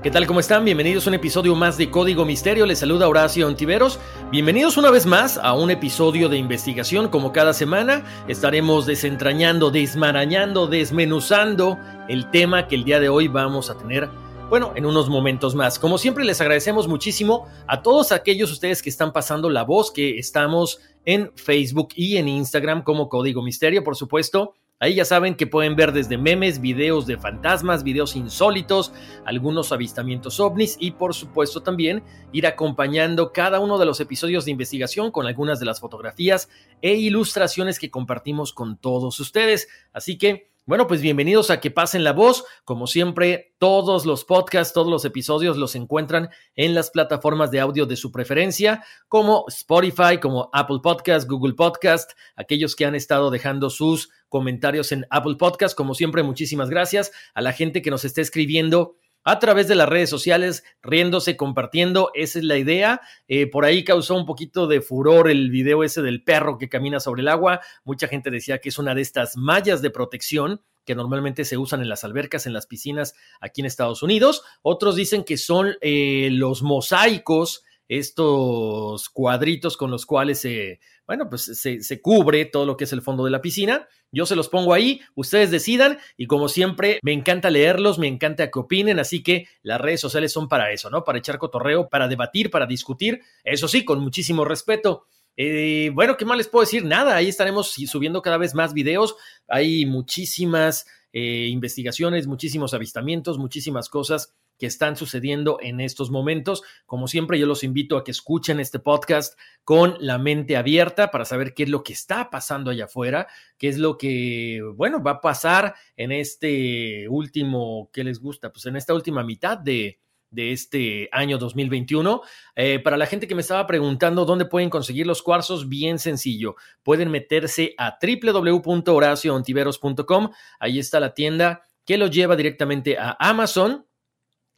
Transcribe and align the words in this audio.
¿Qué 0.00 0.12
tal? 0.12 0.28
¿Cómo 0.28 0.38
están? 0.38 0.64
Bienvenidos 0.64 1.06
a 1.06 1.10
un 1.10 1.14
episodio 1.14 1.56
más 1.56 1.76
de 1.76 1.90
Código 1.90 2.24
Misterio. 2.24 2.66
Les 2.66 2.78
saluda 2.78 3.08
Horacio 3.08 3.48
Ontiveros. 3.48 3.98
Bienvenidos 4.30 4.76
una 4.76 4.92
vez 4.92 5.06
más 5.06 5.38
a 5.38 5.54
un 5.54 5.72
episodio 5.72 6.28
de 6.28 6.36
investigación. 6.36 7.08
Como 7.08 7.32
cada 7.32 7.52
semana, 7.52 8.04
estaremos 8.28 8.86
desentrañando, 8.86 9.72
desmarañando, 9.72 10.68
desmenuzando 10.68 11.78
el 12.08 12.30
tema 12.30 12.68
que 12.68 12.76
el 12.76 12.84
día 12.84 13.00
de 13.00 13.08
hoy 13.08 13.26
vamos 13.26 13.70
a 13.70 13.76
tener. 13.76 14.08
Bueno, 14.48 14.72
en 14.76 14.86
unos 14.86 15.08
momentos 15.08 15.56
más. 15.56 15.80
Como 15.80 15.98
siempre, 15.98 16.24
les 16.24 16.40
agradecemos 16.40 16.86
muchísimo 16.86 17.48
a 17.66 17.82
todos 17.82 18.12
aquellos 18.12 18.52
ustedes 18.52 18.82
que 18.82 18.90
están 18.90 19.12
pasando 19.12 19.50
la 19.50 19.64
voz, 19.64 19.90
que 19.90 20.16
estamos 20.16 20.78
en 21.06 21.32
Facebook 21.34 21.88
y 21.96 22.18
en 22.18 22.28
Instagram 22.28 22.84
como 22.84 23.08
Código 23.08 23.42
Misterio, 23.42 23.82
por 23.82 23.96
supuesto. 23.96 24.54
Ahí 24.80 24.94
ya 24.94 25.04
saben 25.04 25.34
que 25.34 25.48
pueden 25.48 25.74
ver 25.74 25.90
desde 25.90 26.18
memes, 26.18 26.60
videos 26.60 27.04
de 27.06 27.18
fantasmas, 27.18 27.82
videos 27.82 28.14
insólitos, 28.14 28.92
algunos 29.24 29.72
avistamientos 29.72 30.38
ovnis 30.38 30.76
y 30.78 30.92
por 30.92 31.14
supuesto 31.14 31.64
también 31.64 32.04
ir 32.32 32.46
acompañando 32.46 33.32
cada 33.32 33.58
uno 33.58 33.78
de 33.78 33.86
los 33.86 33.98
episodios 33.98 34.44
de 34.44 34.52
investigación 34.52 35.10
con 35.10 35.26
algunas 35.26 35.58
de 35.58 35.66
las 35.66 35.80
fotografías 35.80 36.48
e 36.80 36.94
ilustraciones 36.94 37.80
que 37.80 37.90
compartimos 37.90 38.52
con 38.52 38.76
todos 38.76 39.18
ustedes. 39.18 39.68
Así 39.92 40.16
que 40.16 40.48
bueno, 40.68 40.86
pues 40.86 41.00
bienvenidos 41.00 41.48
a 41.48 41.60
Que 41.60 41.70
Pasen 41.70 42.04
la 42.04 42.12
Voz. 42.12 42.44
Como 42.66 42.86
siempre, 42.86 43.54
todos 43.56 44.04
los 44.04 44.26
podcasts, 44.26 44.74
todos 44.74 44.88
los 44.88 45.06
episodios 45.06 45.56
los 45.56 45.74
encuentran 45.74 46.28
en 46.56 46.74
las 46.74 46.90
plataformas 46.90 47.50
de 47.50 47.58
audio 47.58 47.86
de 47.86 47.96
su 47.96 48.12
preferencia, 48.12 48.84
como 49.08 49.46
Spotify, 49.48 50.18
como 50.20 50.50
Apple 50.52 50.80
Podcast, 50.82 51.26
Google 51.26 51.54
Podcast, 51.54 52.10
aquellos 52.36 52.76
que 52.76 52.84
han 52.84 52.94
estado 52.94 53.30
dejando 53.30 53.70
sus 53.70 54.10
comentarios 54.28 54.92
en 54.92 55.06
Apple 55.08 55.36
Podcast. 55.38 55.74
Como 55.74 55.94
siempre, 55.94 56.22
muchísimas 56.22 56.68
gracias 56.68 57.12
a 57.32 57.40
la 57.40 57.54
gente 57.54 57.80
que 57.80 57.90
nos 57.90 58.04
está 58.04 58.20
escribiendo 58.20 58.96
a 59.24 59.38
través 59.38 59.68
de 59.68 59.74
las 59.74 59.88
redes 59.88 60.10
sociales, 60.10 60.64
riéndose, 60.82 61.36
compartiendo. 61.36 62.10
Esa 62.14 62.38
es 62.38 62.44
la 62.44 62.56
idea. 62.56 63.00
Eh, 63.26 63.46
por 63.46 63.64
ahí 63.64 63.84
causó 63.84 64.14
un 64.14 64.26
poquito 64.26 64.66
de 64.66 64.80
furor 64.80 65.30
el 65.30 65.50
video 65.50 65.84
ese 65.84 66.02
del 66.02 66.24
perro 66.24 66.58
que 66.58 66.68
camina 66.68 67.00
sobre 67.00 67.22
el 67.22 67.28
agua. 67.28 67.60
Mucha 67.84 68.08
gente 68.08 68.30
decía 68.30 68.58
que 68.58 68.70
es 68.70 68.78
una 68.78 68.94
de 68.94 69.02
estas 69.02 69.36
mallas 69.36 69.82
de 69.82 69.90
protección 69.90 70.62
que 70.84 70.94
normalmente 70.94 71.44
se 71.44 71.58
usan 71.58 71.82
en 71.82 71.90
las 71.90 72.02
albercas, 72.02 72.46
en 72.46 72.54
las 72.54 72.66
piscinas 72.66 73.14
aquí 73.40 73.60
en 73.60 73.66
Estados 73.66 74.02
Unidos. 74.02 74.42
Otros 74.62 74.96
dicen 74.96 75.22
que 75.22 75.36
son 75.36 75.76
eh, 75.82 76.30
los 76.32 76.62
mosaicos 76.62 77.64
estos 77.88 79.08
cuadritos 79.08 79.76
con 79.76 79.90
los 79.90 80.04
cuales 80.04 80.40
se, 80.40 80.80
bueno, 81.06 81.28
pues 81.28 81.44
se, 81.58 81.82
se, 81.82 82.02
cubre 82.02 82.44
todo 82.44 82.66
lo 82.66 82.76
que 82.76 82.84
es 82.84 82.92
el 82.92 83.02
fondo 83.02 83.24
de 83.24 83.30
la 83.30 83.40
piscina. 83.40 83.88
Yo 84.12 84.26
se 84.26 84.36
los 84.36 84.48
pongo 84.48 84.74
ahí, 84.74 85.00
ustedes 85.14 85.50
decidan 85.50 85.98
y 86.16 86.26
como 86.26 86.48
siempre 86.48 86.98
me 87.02 87.12
encanta 87.12 87.50
leerlos, 87.50 87.98
me 87.98 88.06
encanta 88.06 88.50
que 88.50 88.58
opinen, 88.58 88.98
así 88.98 89.22
que 89.22 89.48
las 89.62 89.80
redes 89.80 90.00
sociales 90.00 90.32
son 90.32 90.48
para 90.48 90.70
eso, 90.72 90.90
¿no? 90.90 91.04
Para 91.04 91.18
echar 91.18 91.38
cotorreo, 91.38 91.88
para 91.88 92.08
debatir, 92.08 92.50
para 92.50 92.66
discutir, 92.66 93.22
eso 93.44 93.68
sí, 93.68 93.84
con 93.84 94.00
muchísimo 94.00 94.44
respeto. 94.44 95.06
Eh, 95.36 95.90
bueno, 95.94 96.16
¿qué 96.16 96.24
más 96.24 96.36
les 96.36 96.48
puedo 96.48 96.64
decir? 96.64 96.84
Nada, 96.84 97.16
ahí 97.16 97.28
estaremos 97.28 97.70
subiendo 97.72 98.22
cada 98.22 98.38
vez 98.38 98.54
más 98.54 98.74
videos, 98.74 99.16
hay 99.46 99.86
muchísimas 99.86 100.86
eh, 101.12 101.48
investigaciones, 101.50 102.26
muchísimos 102.26 102.74
avistamientos, 102.74 103.38
muchísimas 103.38 103.88
cosas 103.88 104.34
que 104.58 104.66
están 104.66 104.96
sucediendo 104.96 105.58
en 105.60 105.80
estos 105.80 106.10
momentos. 106.10 106.62
Como 106.86 107.08
siempre, 107.08 107.38
yo 107.38 107.46
los 107.46 107.64
invito 107.64 107.96
a 107.96 108.04
que 108.04 108.10
escuchen 108.10 108.60
este 108.60 108.78
podcast 108.78 109.38
con 109.64 109.96
la 110.00 110.18
mente 110.18 110.56
abierta 110.56 111.10
para 111.10 111.24
saber 111.24 111.54
qué 111.54 111.62
es 111.62 111.68
lo 111.68 111.82
que 111.82 111.92
está 111.92 112.30
pasando 112.30 112.70
allá 112.70 112.86
afuera, 112.86 113.28
qué 113.56 113.68
es 113.68 113.78
lo 113.78 113.96
que, 113.96 114.60
bueno, 114.74 115.02
va 115.02 115.12
a 115.12 115.20
pasar 115.20 115.74
en 115.96 116.12
este 116.12 117.08
último, 117.08 117.90
¿qué 117.92 118.04
les 118.04 118.20
gusta? 118.20 118.52
Pues 118.52 118.66
en 118.66 118.76
esta 118.76 118.94
última 118.94 119.22
mitad 119.22 119.56
de, 119.56 119.98
de 120.30 120.52
este 120.52 121.08
año 121.12 121.38
2021. 121.38 122.22
Eh, 122.56 122.80
para 122.80 122.96
la 122.96 123.06
gente 123.06 123.28
que 123.28 123.34
me 123.34 123.40
estaba 123.40 123.66
preguntando 123.66 124.24
dónde 124.24 124.46
pueden 124.46 124.70
conseguir 124.70 125.06
los 125.06 125.22
cuarzos, 125.22 125.68
bien 125.68 125.98
sencillo. 125.98 126.54
Pueden 126.82 127.10
meterse 127.10 127.74
a 127.78 127.98
www.horacioontiveros.com. 128.00 130.30
Ahí 130.58 130.78
está 130.78 131.00
la 131.00 131.12
tienda 131.14 131.62
que 131.84 131.98
los 131.98 132.10
lleva 132.10 132.36
directamente 132.36 132.98
a 132.98 133.16
Amazon 133.18 133.86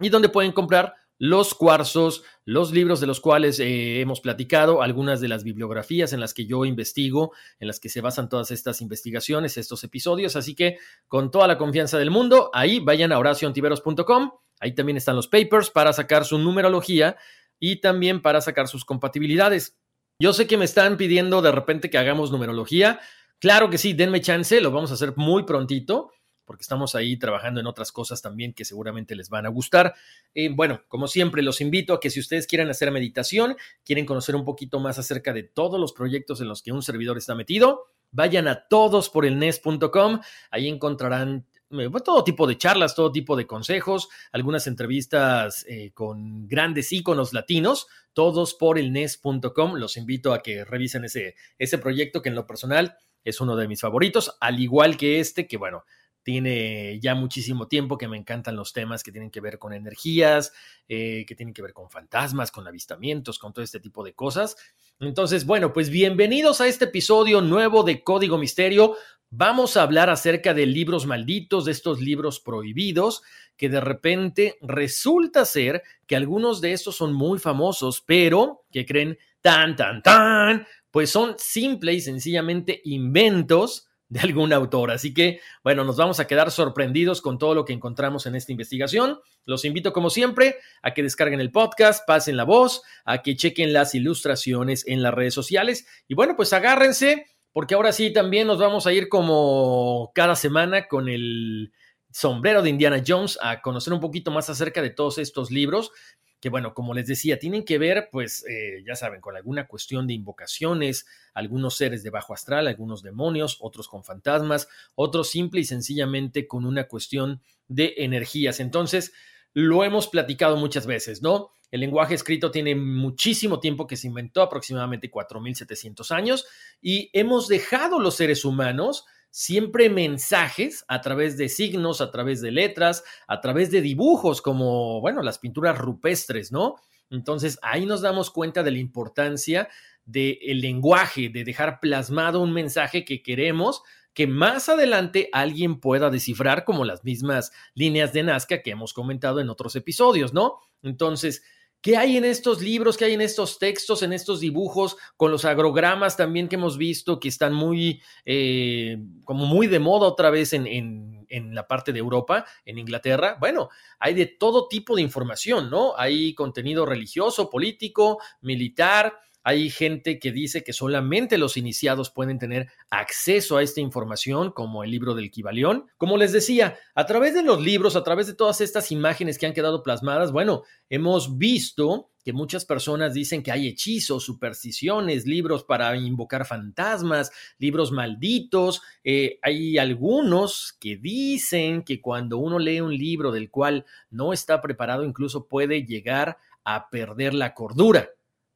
y 0.00 0.09
donde 0.09 0.28
pueden 0.28 0.53
comprar 0.53 0.94
los 1.21 1.55
cuarzos, 1.55 2.25
los 2.47 2.72
libros 2.72 2.99
de 2.99 3.06
los 3.06 3.21
cuales 3.21 3.61
eh, 3.61 4.00
hemos 4.00 4.22
platicado, 4.22 4.81
algunas 4.81 5.21
de 5.21 5.28
las 5.28 5.44
bibliografías 5.44 6.15
en 6.15 6.21
las 6.21 6.33
que 6.33 6.47
yo 6.47 6.65
investigo, 6.65 7.33
en 7.59 7.69
las 7.69 7.78
que 7.78 7.91
se 7.91 8.00
basan 8.00 8.31
todas 8.31 8.50
estas 8.50 8.81
investigaciones, 8.81 9.59
estos 9.59 9.84
episodios. 9.84 10.34
Así 10.34 10.55
que 10.55 10.78
con 11.09 11.31
toda 11.31 11.47
la 11.47 11.59
confianza 11.59 11.99
del 11.99 12.11
mundo, 12.11 12.50
ahí 12.55 12.81
vayan 12.81 13.12
a 13.12 13.19
horacioantiveros.com. 13.19 14.31
Ahí 14.61 14.75
también 14.75 14.97
están 14.97 15.15
los 15.15 15.28
papers 15.28 15.69
para 15.69 15.93
sacar 15.93 16.25
su 16.25 16.38
numerología 16.38 17.19
y 17.59 17.82
también 17.82 18.22
para 18.22 18.41
sacar 18.41 18.67
sus 18.67 18.87
compatibilidades. 18.87 19.77
Yo 20.19 20.32
sé 20.32 20.47
que 20.47 20.56
me 20.56 20.65
están 20.65 20.97
pidiendo 20.97 21.43
de 21.43 21.53
repente 21.53 21.91
que 21.91 21.99
hagamos 21.99 22.32
numerología. 22.32 22.99
Claro 23.38 23.69
que 23.69 23.77
sí, 23.77 23.93
denme 23.93 24.22
chance, 24.22 24.59
lo 24.62 24.71
vamos 24.71 24.91
a 24.91 24.94
hacer 24.94 25.12
muy 25.17 25.43
prontito 25.43 26.12
porque 26.50 26.62
estamos 26.62 26.97
ahí 26.97 27.16
trabajando 27.16 27.61
en 27.61 27.69
otras 27.69 27.93
cosas 27.93 28.23
también 28.23 28.52
que 28.52 28.64
seguramente 28.64 29.14
les 29.14 29.29
van 29.29 29.47
a 29.47 29.50
gustar. 29.50 29.94
Eh, 30.35 30.49
bueno, 30.52 30.82
como 30.88 31.06
siempre, 31.06 31.43
los 31.43 31.61
invito 31.61 31.94
a 31.94 32.00
que 32.00 32.11
si 32.11 32.19
ustedes 32.19 32.49
quieren 32.49 32.69
hacer 32.69 32.91
meditación, 32.91 33.56
quieren 33.85 34.05
conocer 34.05 34.35
un 34.35 34.44
poquito 34.44 34.81
más 34.81 34.99
acerca 34.99 35.32
de 35.32 35.44
todos 35.44 35.79
los 35.79 35.93
proyectos 35.93 36.41
en 36.41 36.49
los 36.49 36.61
que 36.61 36.73
un 36.73 36.82
servidor 36.82 37.19
está 37.19 37.37
metido, 37.37 37.93
vayan 38.11 38.49
a 38.49 38.67
todosporelnes.com, 38.67 40.23
ahí 40.50 40.67
encontrarán 40.67 41.47
eh, 41.70 41.88
todo 42.05 42.25
tipo 42.25 42.49
de 42.49 42.58
charlas, 42.58 42.96
todo 42.96 43.12
tipo 43.12 43.37
de 43.37 43.46
consejos, 43.46 44.08
algunas 44.32 44.67
entrevistas 44.67 45.64
eh, 45.69 45.93
con 45.94 46.49
grandes 46.49 46.91
íconos 46.91 47.32
latinos, 47.32 47.87
todos 48.12 48.55
por 48.55 48.76
el 48.76 48.93
nes.com. 48.93 49.76
Los 49.76 49.96
invito 49.96 50.32
a 50.32 50.43
que 50.43 50.64
revisen 50.64 51.05
ese, 51.05 51.37
ese 51.61 51.79
proyecto 51.79 52.23
que 52.23 52.31
en 52.31 52.35
lo 52.35 52.44
personal 52.44 52.96
es 53.23 53.41
uno 53.41 53.55
de 53.55 53.69
mis 53.69 53.82
favoritos, 53.82 54.37
al 54.41 54.58
igual 54.58 54.96
que 54.96 55.20
este, 55.20 55.46
que 55.46 55.56
bueno, 55.56 55.85
tiene 56.22 56.99
ya 57.00 57.14
muchísimo 57.14 57.69
tiempo 57.69 57.99
que 57.99 58.08
me 58.08 58.17
encantan 58.17 58.56
los 58.56 58.72
temas 58.72 59.02
que 59.02 59.12
tienen 59.12 59.31
que 59.31 59.40
ver 59.40 59.58
con 59.58 59.72
energías, 59.72 60.52
eh, 60.88 61.25
que 61.26 61.34
tienen 61.34 61.55
que 61.55 61.62
ver 61.62 61.72
con 61.72 61.90
fantasmas, 61.90 62.50
con 62.50 62.67
avistamientos, 62.67 63.38
con 63.38 63.52
todo 63.52 63.64
este 63.64 63.81
tipo 63.81 64.05
de 64.05 64.12
cosas. 64.12 64.56
Entonces, 65.00 65.46
bueno, 65.46 65.72
pues 65.72 65.90
bienvenidos 65.90 66.61
a 66.61 66.69
este 66.69 66.87
episodio 66.87 67.40
nuevo 67.40 67.82
de 67.82 68.05
Código 68.05 68.38
Misterio. 68.38 68.96
Vamos 69.31 69.76
a 69.76 69.82
hablar 69.82 70.11
acerca 70.11 70.55
de 70.55 70.67
libros 70.67 71.06
malditos, 71.06 71.64
de 71.64 71.72
estos 71.72 72.00
libros 72.00 72.40
prohibidos, 72.40 73.22
que 73.56 73.69
de 73.69 73.81
repente 73.81 74.58
resulta 74.61 75.44
ser 75.44 75.82
que 76.06 76.17
algunos 76.17 76.61
de 76.61 76.72
estos 76.72 76.96
son 76.96 77.12
muy 77.12 77.38
famosos, 77.38 78.02
pero 78.05 78.64
que 78.72 78.84
creen 78.84 79.19
tan, 79.40 79.76
tan, 79.76 80.02
tan, 80.02 80.67
pues 80.90 81.11
son 81.11 81.37
simple 81.38 81.94
y 81.94 82.00
sencillamente 82.00 82.81
inventos 82.84 83.89
de 84.10 84.20
algún 84.20 84.52
autor. 84.52 84.90
Así 84.90 85.14
que, 85.14 85.40
bueno, 85.64 85.84
nos 85.84 85.96
vamos 85.96 86.20
a 86.20 86.26
quedar 86.26 86.50
sorprendidos 86.50 87.22
con 87.22 87.38
todo 87.38 87.54
lo 87.54 87.64
que 87.64 87.72
encontramos 87.72 88.26
en 88.26 88.34
esta 88.34 88.52
investigación. 88.52 89.18
Los 89.46 89.64
invito, 89.64 89.92
como 89.92 90.10
siempre, 90.10 90.56
a 90.82 90.92
que 90.92 91.02
descarguen 91.02 91.40
el 91.40 91.52
podcast, 91.52 92.06
pasen 92.06 92.36
la 92.36 92.44
voz, 92.44 92.82
a 93.04 93.22
que 93.22 93.36
chequen 93.36 93.72
las 93.72 93.94
ilustraciones 93.94 94.86
en 94.86 95.02
las 95.02 95.14
redes 95.14 95.32
sociales. 95.32 95.86
Y 96.08 96.14
bueno, 96.14 96.36
pues 96.36 96.52
agárrense 96.52 97.26
porque 97.52 97.74
ahora 97.74 97.92
sí 97.92 98.12
también 98.12 98.46
nos 98.46 98.58
vamos 98.58 98.86
a 98.86 98.92
ir 98.92 99.08
como 99.08 100.12
cada 100.14 100.36
semana 100.36 100.86
con 100.88 101.08
el 101.08 101.72
sombrero 102.12 102.62
de 102.62 102.70
Indiana 102.70 103.02
Jones 103.06 103.38
a 103.40 103.62
conocer 103.62 103.92
un 103.92 104.00
poquito 104.00 104.32
más 104.32 104.50
acerca 104.50 104.82
de 104.82 104.90
todos 104.90 105.18
estos 105.18 105.50
libros 105.52 105.92
que 106.40 106.48
bueno, 106.48 106.72
como 106.75 106.94
les 106.94 107.06
decía, 107.06 107.38
tienen 107.38 107.64
que 107.64 107.78
ver, 107.78 108.08
pues, 108.10 108.44
eh, 108.48 108.82
ya 108.87 108.96
saben, 108.96 109.20
con 109.20 109.37
alguna 109.37 109.66
cuestión 109.66 110.06
de 110.06 110.14
invocaciones, 110.14 111.06
algunos 111.34 111.76
seres 111.76 112.02
de 112.02 112.10
bajo 112.10 112.32
astral, 112.32 112.66
algunos 112.66 113.02
demonios, 113.02 113.58
otros 113.60 113.88
con 113.88 114.04
fantasmas, 114.04 114.69
otros 114.94 115.31
simple 115.31 115.60
y 115.60 115.64
sencillamente 115.64 116.46
con 116.46 116.64
una 116.64 116.88
cuestión 116.88 117.42
de 117.69 117.94
energías. 117.98 118.58
Entonces, 118.58 119.12
lo 119.52 119.84
hemos 119.84 120.08
platicado 120.08 120.56
muchas 120.56 120.87
veces, 120.87 121.20
¿no? 121.20 121.52
El 121.70 121.81
lenguaje 121.81 122.14
escrito 122.14 122.50
tiene 122.50 122.75
muchísimo 122.75 123.60
tiempo 123.60 123.86
que 123.86 123.96
se 123.96 124.08
inventó, 124.08 124.43
aproximadamente 124.43 125.10
4.700 125.10 126.10
años, 126.10 126.46
y 126.81 127.10
hemos 127.12 127.48
dejado 127.48 128.00
los 128.00 128.16
seres 128.16 128.44
humanos 128.44 129.04
siempre 129.31 129.88
mensajes 129.88 130.85
a 130.88 131.00
través 131.00 131.37
de 131.37 131.49
signos, 131.49 132.00
a 132.00 132.11
través 132.11 132.41
de 132.41 132.50
letras, 132.50 133.05
a 133.27 133.41
través 133.41 133.71
de 133.71 133.81
dibujos, 133.81 134.43
como, 134.43 135.00
bueno, 135.00 135.23
las 135.23 135.38
pinturas 135.38 135.79
rupestres, 135.79 136.53
¿no? 136.53 136.77
Entonces 137.11 137.59
ahí 137.62 137.87
nos 137.87 138.03
damos 138.03 138.31
cuenta 138.31 138.62
de 138.62 138.71
la 138.71 138.79
importancia 138.79 139.69
del 140.05 140.61
lenguaje, 140.61 141.29
de 141.29 141.44
dejar 141.44 141.81
plasmado 141.81 142.41
un 142.41 142.53
mensaje 142.53 143.05
que 143.05 143.23
queremos 143.23 143.82
que 144.15 144.27
más 144.27 144.69
adelante 144.69 145.29
alguien 145.32 145.79
pueda 145.79 146.11
descifrar 146.11 146.65
como 146.65 146.85
las 146.85 147.05
mismas 147.05 147.53
líneas 147.75 148.12
de 148.12 148.25
Nazca 148.25 148.62
que 148.62 148.71
hemos 148.71 148.93
comentado 148.93 149.41
en 149.41 149.50
otros 149.50 149.77
episodios, 149.77 150.35
¿no? 150.35 150.59
Entonces, 150.82 151.43
¿Qué 151.82 151.97
hay 151.97 152.19
en 152.19 152.27
estos 152.27 152.61
libros? 152.61 152.99
¿Qué 152.99 153.06
hay 153.06 153.15
en 153.15 153.23
estos 153.23 153.59
textos, 153.59 154.03
en 154.03 154.12
estos 154.12 154.41
dibujos, 154.41 154.99
con 155.17 155.31
los 155.31 155.47
agrogramas 155.47 156.15
también 156.17 156.47
que 156.47 156.56
hemos 156.56 156.77
visto 156.77 157.19
que 157.19 157.29
están 157.29 157.55
muy, 157.55 158.03
eh, 158.27 158.99
como 159.25 159.47
muy 159.47 159.67
de 159.67 159.79
moda 159.79 160.06
otra 160.06 160.29
vez 160.29 160.53
en, 160.53 160.67
en, 160.67 161.27
en, 161.31 161.55
la 161.55 161.67
parte 161.67 161.94
de 161.94 161.99
Europa, 161.99 162.44
en 162.67 162.79
Inglaterra? 162.79 163.38
Bueno, 163.41 163.71
hay 163.99 164.12
de 164.12 164.27
todo 164.27 164.69
tipo 164.69 164.94
de 164.94 165.03
información, 165.03 165.71
¿no? 165.71 165.94
Hay 165.97 166.35
contenido 166.35 166.85
religioso, 166.85 167.49
político, 167.49 168.19
militar, 168.43 169.19
hay 169.42 169.70
gente 169.70 170.19
que 170.19 170.32
dice 170.32 170.62
que 170.62 170.72
solamente 170.72 171.38
los 171.38 171.56
iniciados 171.56 172.10
pueden 172.10 172.38
tener 172.38 172.69
acceso 172.90 173.56
a 173.56 173.62
esta 173.62 173.81
información, 173.81 174.52
como 174.52 174.84
el 174.84 174.90
libro 174.90 175.14
del 175.14 175.31
Kibalión. 175.31 175.87
Como 175.96 176.16
les 176.16 176.32
decía, 176.32 176.78
a 176.94 177.06
través 177.06 177.34
de 177.34 177.42
los 177.42 177.60
libros, 177.62 177.96
a 177.96 178.04
través 178.04 178.26
de 178.26 178.34
todas 178.34 178.60
estas 178.60 178.92
imágenes 178.92 179.38
que 179.38 179.46
han 179.46 179.54
quedado 179.54 179.82
plasmadas, 179.82 180.32
bueno, 180.32 180.62
hemos 180.90 181.38
visto 181.38 182.10
que 182.22 182.34
muchas 182.34 182.66
personas 182.66 183.14
dicen 183.14 183.42
que 183.42 183.50
hay 183.50 183.66
hechizos, 183.66 184.25
supersticiones, 184.25 185.26
libros 185.26 185.64
para 185.64 185.96
invocar 185.96 186.44
fantasmas, 186.44 187.32
libros 187.58 187.93
malditos. 187.93 188.82
Eh, 189.04 189.38
hay 189.40 189.78
algunos 189.78 190.76
que 190.78 190.96
dicen 190.96 191.82
que 191.82 192.02
cuando 192.02 192.36
uno 192.36 192.58
lee 192.58 192.82
un 192.82 192.94
libro 192.94 193.32
del 193.32 193.50
cual 193.50 193.86
no 194.10 194.34
está 194.34 194.60
preparado, 194.60 195.04
incluso 195.04 195.48
puede 195.48 195.86
llegar 195.86 196.36
a 196.62 196.90
perder 196.90 197.32
la 197.32 197.54
cordura 197.54 198.10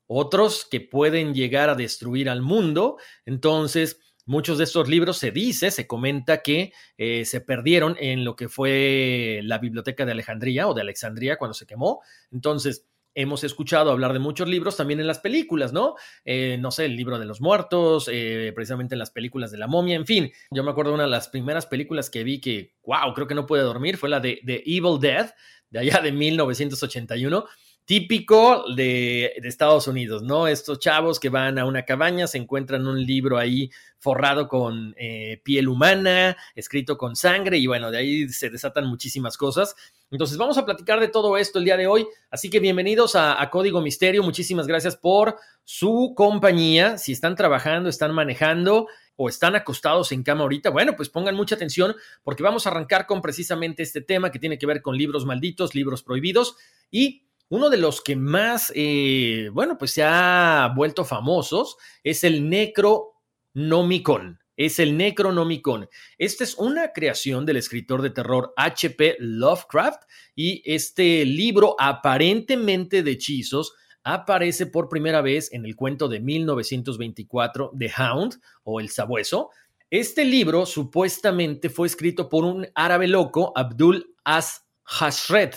otros 0.06 0.66
que 0.70 0.80
pueden 0.80 1.34
llegar 1.34 1.70
a 1.70 1.74
destruir 1.74 2.28
al 2.28 2.42
mundo. 2.42 2.98
Entonces, 3.24 4.00
muchos 4.26 4.58
de 4.58 4.64
estos 4.64 4.88
libros 4.88 5.18
se 5.18 5.30
dice, 5.30 5.70
se 5.70 5.86
comenta 5.86 6.42
que 6.42 6.72
eh, 6.96 7.24
se 7.24 7.40
perdieron 7.40 7.96
en 7.98 8.24
lo 8.24 8.36
que 8.36 8.48
fue 8.48 9.40
la 9.42 9.58
biblioteca 9.58 10.04
de 10.04 10.12
Alejandría 10.12 10.68
o 10.68 10.74
de 10.74 10.82
Alexandría 10.82 11.36
cuando 11.36 11.54
se 11.54 11.66
quemó. 11.66 12.00
Entonces, 12.30 12.86
hemos 13.14 13.44
escuchado 13.44 13.92
hablar 13.92 14.12
de 14.12 14.18
muchos 14.18 14.48
libros 14.48 14.76
también 14.76 15.00
en 15.00 15.06
las 15.06 15.20
películas, 15.20 15.72
¿no? 15.72 15.94
Eh, 16.24 16.58
no 16.58 16.70
sé, 16.70 16.86
el 16.86 16.96
libro 16.96 17.18
de 17.18 17.26
los 17.26 17.40
muertos, 17.40 18.08
eh, 18.12 18.52
precisamente 18.54 18.96
en 18.96 18.98
las 18.98 19.10
películas 19.10 19.52
de 19.52 19.58
la 19.58 19.68
momia, 19.68 19.94
en 19.94 20.06
fin. 20.06 20.32
Yo 20.50 20.64
me 20.64 20.72
acuerdo 20.72 20.90
de 20.90 20.96
una 20.96 21.04
de 21.04 21.10
las 21.10 21.28
primeras 21.28 21.66
películas 21.66 22.10
que 22.10 22.24
vi 22.24 22.40
que, 22.40 22.74
wow, 22.82 23.14
creo 23.14 23.28
que 23.28 23.36
no 23.36 23.46
puede 23.46 23.62
dormir, 23.62 23.98
fue 23.98 24.08
la 24.08 24.20
de, 24.20 24.40
de 24.42 24.62
Evil 24.66 24.98
Dead, 25.00 25.32
de 25.70 25.78
allá 25.78 26.00
de 26.00 26.12
1981 26.12 27.46
típico 27.84 28.64
de, 28.75 29.32
Estados 29.44 29.86
Unidos, 29.88 30.22
¿no? 30.22 30.48
Estos 30.48 30.78
chavos 30.78 31.20
que 31.20 31.28
van 31.28 31.58
a 31.58 31.66
una 31.66 31.84
cabaña, 31.84 32.26
se 32.26 32.38
encuentran 32.38 32.86
un 32.86 33.04
libro 33.04 33.38
ahí 33.38 33.70
forrado 33.98 34.48
con 34.48 34.94
eh, 34.96 35.40
piel 35.44 35.69
humana, 35.69 36.36
escrito 36.54 36.96
con 36.96 37.16
sangre, 37.16 37.58
y 37.58 37.66
bueno, 37.66 37.90
de 37.90 37.98
ahí 37.98 38.28
se 38.28 38.50
desatan 38.50 38.86
muchísimas 38.86 39.36
cosas. 39.36 39.76
Entonces, 40.10 40.38
vamos 40.38 40.58
a 40.58 40.64
platicar 40.64 41.00
de 41.00 41.08
todo 41.08 41.36
esto 41.36 41.58
el 41.58 41.64
día 41.64 41.76
de 41.76 41.86
hoy. 41.86 42.06
Así 42.31 42.48
que 42.48 42.60
bienvenidos 42.60 43.16
a, 43.16 43.40
a 43.40 43.50
Código 43.50 43.81
Misterio. 43.81 44.22
Muchísimas 44.22 44.66
gracias 44.66 44.96
por 44.96 45.37
su 45.64 46.14
compañía. 46.16 46.98
Si 46.98 47.12
están 47.12 47.37
trabajando, 47.37 47.88
están 47.88 48.12
manejando 48.12 48.87
o 49.16 49.28
están 49.28 49.54
acostados 49.54 50.12
en 50.12 50.22
cama 50.22 50.42
ahorita, 50.42 50.70
bueno, 50.70 50.96
pues 50.96 51.08
pongan 51.08 51.37
mucha 51.37 51.54
atención 51.54 51.94
porque 52.22 52.42
vamos 52.42 52.66
a 52.66 52.70
arrancar 52.70 53.06
con 53.06 53.22
precisamente 53.22 53.82
este 53.82 54.00
tema 54.00 54.32
que 54.32 54.38
tiene 54.38 54.58
que 54.58 54.66
ver 54.66 54.82
con 54.82 54.96
libros 54.96 55.25
malditos, 55.25 55.75
libros 55.75 56.02
prohibidos 56.02 56.56
y 56.90 57.24
uno 57.49 57.70
de 57.70 57.76
los 57.76 58.00
que 58.00 58.17
más, 58.17 58.73
eh, 58.75 59.50
bueno, 59.52 59.79
pues 59.79 59.93
se 59.93 60.02
ha 60.02 60.73
vuelto 60.75 61.05
famosos 61.05 61.76
es 62.02 62.25
el 62.25 62.49
Necronomicon. 62.49 64.38
Es 64.56 64.79
el 64.79 64.96
Necronomicon. 64.96 65.88
Esta 66.17 66.44
es 66.44 66.55
una 66.55 66.93
creación 66.93 67.44
del 67.44 67.56
escritor 67.56 68.02
de 68.02 68.11
terror 68.11 68.52
H.P. 68.56 69.17
Lovecraft 69.19 70.02
y 70.35 70.62
este 70.64 71.25
libro 71.25 71.75
aparentemente 71.79 73.02
de 73.02 73.11
hechizos 73.12 73.75
aparece 74.05 74.67
por 74.67 74.88
primera 74.88 75.23
vez 75.23 75.52
en 75.52 75.64
el 75.64 75.75
cuento 75.75 76.08
de 76.08 76.20
1924 76.20 77.73
The 77.76 77.93
Hound 77.99 78.40
o 78.62 78.79
El 78.79 78.90
Sabueso. 78.90 79.50
Este 79.90 80.25
libro 80.25 80.67
supuestamente 80.67 81.69
fue 81.69 81.87
escrito 81.87 82.29
por 82.29 82.44
un 82.44 82.67
árabe 82.75 83.08
loco, 83.08 83.52
Abdul 83.56 84.14
As-Hashred, 84.25 85.55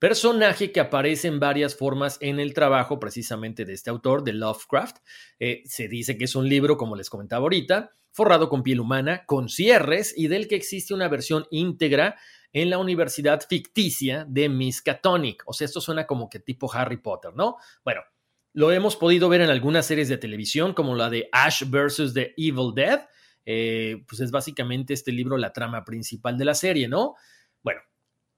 personaje 0.00 0.72
que 0.72 0.80
aparece 0.80 1.28
en 1.28 1.38
varias 1.38 1.76
formas 1.76 2.16
en 2.20 2.40
el 2.40 2.54
trabajo 2.54 2.98
precisamente 2.98 3.64
de 3.64 3.74
este 3.74 3.90
autor, 3.90 4.24
de 4.24 4.32
Lovecraft. 4.32 4.96
Eh, 5.38 5.62
se 5.66 5.88
dice 5.88 6.16
que 6.16 6.24
es 6.24 6.34
un 6.34 6.48
libro, 6.48 6.76
como 6.78 6.96
les 6.96 7.10
comentaba 7.10 7.42
ahorita, 7.42 7.92
forrado 8.10 8.48
con 8.48 8.62
piel 8.62 8.80
humana, 8.80 9.24
con 9.26 9.48
cierres 9.48 10.14
y 10.16 10.26
del 10.28 10.48
que 10.48 10.56
existe 10.56 10.94
una 10.94 11.08
versión 11.08 11.46
íntegra 11.50 12.16
en 12.52 12.70
la 12.70 12.78
universidad 12.78 13.42
ficticia 13.46 14.24
de 14.26 14.48
Miskatonic. 14.48 15.42
O 15.46 15.52
sea, 15.52 15.66
esto 15.66 15.82
suena 15.82 16.06
como 16.06 16.30
que 16.30 16.40
tipo 16.40 16.72
Harry 16.72 16.96
Potter, 16.96 17.32
¿no? 17.36 17.58
Bueno, 17.84 18.00
lo 18.54 18.72
hemos 18.72 18.96
podido 18.96 19.28
ver 19.28 19.42
en 19.42 19.50
algunas 19.50 19.84
series 19.84 20.08
de 20.08 20.16
televisión, 20.16 20.72
como 20.72 20.96
la 20.96 21.10
de 21.10 21.28
Ash 21.30 21.62
vs. 21.68 22.14
The 22.14 22.34
Evil 22.38 22.72
Dead. 22.74 23.06
Eh, 23.44 24.02
pues 24.08 24.20
es 24.20 24.30
básicamente 24.30 24.94
este 24.94 25.12
libro 25.12 25.36
la 25.36 25.52
trama 25.52 25.84
principal 25.84 26.38
de 26.38 26.44
la 26.46 26.54
serie, 26.54 26.88
¿no? 26.88 27.14
Bueno, 27.62 27.80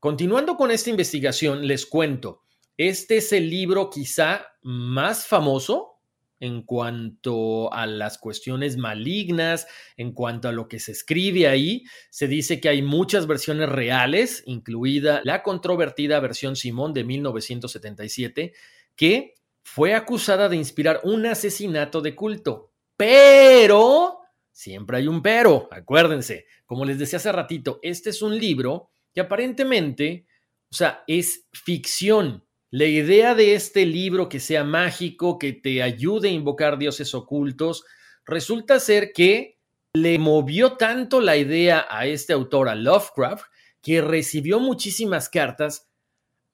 Continuando 0.03 0.57
con 0.57 0.73
esta 0.73 0.91
investigación, 0.91 1.65
les 1.69 1.87
cuento, 1.87 2.43
este 2.77 3.19
es 3.19 3.33
el 3.33 3.49
libro 3.49 3.89
quizá 3.89 4.49
más 4.61 5.29
famoso 5.29 6.01
en 6.41 6.63
cuanto 6.63 7.73
a 7.73 7.87
las 7.87 8.19
cuestiones 8.19 8.77
malignas, 8.77 9.69
en 9.97 10.11
cuanto 10.11 10.49
a 10.49 10.53
lo 10.53 10.67
que 10.67 10.81
se 10.81 10.91
escribe 10.91 11.47
ahí. 11.47 11.85
Se 12.11 12.27
dice 12.27 12.61
que 12.61 12.69
hay 12.69 12.83
muchas 12.83 13.29
versiones 13.29 13.69
reales, 13.69 14.43
incluida 14.47 15.21
la 15.23 15.45
controvertida 15.45 16.19
versión 16.19 16.57
Simón 16.57 16.93
de 16.95 17.05
1977, 17.05 18.55
que 18.97 19.35
fue 19.63 19.95
acusada 19.95 20.49
de 20.49 20.57
inspirar 20.57 21.01
un 21.05 21.27
asesinato 21.27 22.01
de 22.01 22.17
culto. 22.17 22.73
Pero, 22.97 24.19
siempre 24.51 24.97
hay 24.97 25.07
un 25.07 25.23
pero, 25.23 25.69
acuérdense, 25.71 26.47
como 26.67 26.85
les 26.85 26.99
decía 26.99 27.19
hace 27.19 27.31
ratito, 27.31 27.79
este 27.85 28.11
es 28.11 28.21
un 28.21 28.37
libro 28.37 28.89
que 29.15 29.21
aparentemente, 29.21 30.27
o 30.71 30.75
sea, 30.75 31.05
es 31.07 31.47
ficción. 31.53 32.45
La 32.71 32.87
idea 32.87 33.35
de 33.35 33.55
este 33.55 33.85
libro 33.85 34.29
que 34.29 34.41
sea 34.41 34.65
mágico, 34.65 35.39
que 35.39 35.53
te 35.53 35.83
ayude 35.83 36.29
a 36.29 36.33
invocar 36.33 36.79
dioses 36.79 37.15
ocultos, 37.15 37.85
resulta 38.25 38.81
ser 38.81 39.13
que 39.13 39.59
le 39.95 40.19
movió 40.19 40.73
tanto 40.79 41.21
la 41.21 41.37
idea 41.37 41.87
a 41.91 42.07
este 42.07 42.33
autor, 42.33 42.69
a 42.69 42.75
Lovecraft, 42.75 43.45
que 43.83 44.01
recibió 44.01 44.59
muchísimas 44.59 45.29
cartas 45.29 45.91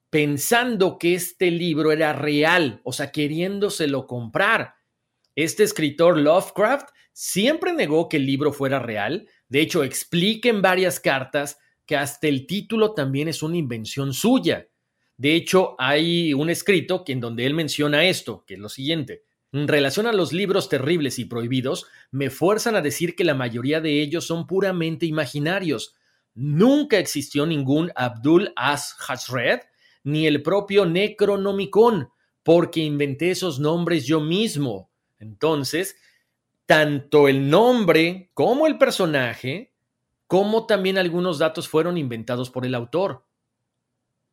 pensando 0.09 0.97
que 0.97 1.13
este 1.13 1.51
libro 1.51 1.91
era 1.91 2.13
real, 2.13 2.81
o 2.83 2.91
sea, 2.91 3.11
queriéndoselo 3.11 4.07
comprar. 4.07 4.75
Este 5.35 5.63
escritor 5.63 6.17
Lovecraft 6.17 6.89
siempre 7.13 7.73
negó 7.73 8.09
que 8.09 8.17
el 8.17 8.25
libro 8.25 8.51
fuera 8.51 8.79
real, 8.79 9.27
de 9.47 9.61
hecho 9.61 9.83
explica 9.83 10.49
en 10.49 10.61
varias 10.61 10.99
cartas 10.99 11.59
que 11.89 11.97
hasta 11.97 12.27
el 12.27 12.45
título 12.45 12.93
también 12.93 13.29
es 13.29 13.41
una 13.41 13.57
invención 13.57 14.13
suya. 14.13 14.67
De 15.17 15.33
hecho, 15.33 15.73
hay 15.79 16.35
un 16.35 16.51
escrito 16.51 17.03
en 17.07 17.19
donde 17.19 17.47
él 17.47 17.55
menciona 17.55 18.05
esto, 18.05 18.43
que 18.45 18.53
es 18.53 18.59
lo 18.59 18.69
siguiente. 18.69 19.23
En 19.51 19.67
relación 19.67 20.05
a 20.05 20.13
los 20.13 20.31
libros 20.31 20.69
terribles 20.69 21.17
y 21.17 21.25
prohibidos, 21.25 21.87
me 22.11 22.29
fuerzan 22.29 22.75
a 22.75 22.81
decir 22.81 23.15
que 23.15 23.23
la 23.23 23.33
mayoría 23.33 23.81
de 23.81 24.03
ellos 24.03 24.27
son 24.27 24.45
puramente 24.45 25.07
imaginarios. 25.07 25.95
Nunca 26.35 26.99
existió 26.99 27.47
ningún 27.47 27.91
Abdul 27.95 28.53
As-Hashred 28.55 29.61
ni 30.03 30.27
el 30.27 30.43
propio 30.43 30.85
Necronomicon, 30.85 32.09
porque 32.43 32.81
inventé 32.81 33.31
esos 33.31 33.59
nombres 33.59 34.05
yo 34.05 34.19
mismo. 34.21 34.91
Entonces, 35.17 35.95
tanto 36.67 37.27
el 37.27 37.49
nombre 37.49 38.29
como 38.35 38.67
el 38.67 38.77
personaje, 38.77 39.68
como 40.29 40.67
también 40.67 40.99
algunos 40.99 41.39
datos 41.39 41.67
fueron 41.67 41.97
inventados 41.97 42.51
por 42.51 42.63
el 42.63 42.75
autor. 42.75 43.25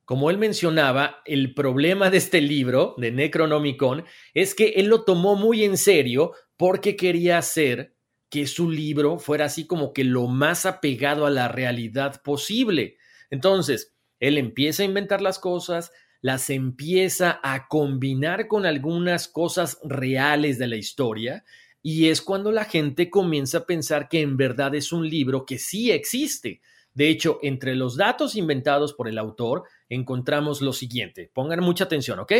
Como 0.05 0.29
él 0.29 0.37
mencionaba, 0.37 1.23
el 1.25 1.55
problema 1.55 2.11
de 2.11 2.19
este 2.19 2.43
libro, 2.43 2.95
de 2.99 3.13
Necronomicon, 3.13 4.05
es 4.35 4.55
que 4.55 4.75
él 4.77 4.89
lo 4.89 5.05
tomó 5.05 5.37
muy 5.37 5.65
en 5.65 5.79
serio 5.79 6.33
porque 6.59 6.97
quería 6.97 7.39
hacer 7.39 7.95
que 8.29 8.47
su 8.47 8.71
libro 8.71 9.19
fuera 9.19 9.47
así 9.47 9.67
como 9.67 9.95
que 9.95 10.05
lo 10.05 10.27
más 10.27 10.67
apegado 10.67 11.25
a 11.25 11.31
la 11.31 11.49
realidad 11.49 12.21
posible. 12.23 12.99
Entonces, 13.31 13.95
él 14.21 14.37
empieza 14.37 14.83
a 14.83 14.87
inventar 14.87 15.23
las 15.23 15.39
cosas, 15.39 15.93
las 16.21 16.51
empieza 16.51 17.41
a 17.43 17.69
combinar 17.69 18.49
con 18.49 18.67
algunas 18.67 19.29
cosas 19.29 19.79
reales 19.83 20.59
de 20.59 20.67
la 20.67 20.77
historia, 20.77 21.43
y 21.89 22.09
es 22.09 22.21
cuando 22.21 22.51
la 22.51 22.65
gente 22.65 23.11
comienza 23.11 23.59
a 23.59 23.65
pensar 23.65 24.09
que 24.09 24.21
en 24.21 24.37
verdad 24.37 24.75
es 24.75 24.91
un 24.91 25.09
libro 25.09 25.47
que 25.47 25.61
sí 25.61 25.93
existe. 25.93 26.61
De 26.95 27.09
hecho, 27.09 27.39
entre 27.43 27.77
los 27.77 27.97
datos 27.97 28.35
inventados 28.35 28.93
por 28.93 29.07
el 29.07 29.19
autor 29.19 29.63
encontramos 29.89 30.63
lo 30.63 30.73
siguiente. 30.73 31.31
Pongan 31.33 31.61
mucha 31.61 31.85
atención, 31.85 32.19
¿ok? 32.19 32.33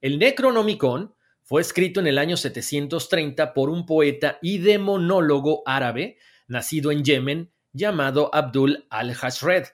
El 0.00 0.18
Necronomicon 0.18 1.14
fue 1.42 1.60
escrito 1.60 2.00
en 2.00 2.06
el 2.06 2.16
año 2.16 2.38
730 2.38 3.52
por 3.52 3.68
un 3.68 3.84
poeta 3.84 4.38
y 4.40 4.56
demonólogo 4.56 5.62
árabe 5.66 6.16
nacido 6.48 6.90
en 6.90 7.04
Yemen 7.04 7.52
llamado 7.74 8.30
Abdul 8.32 8.86
al-Hashred. 8.88 9.64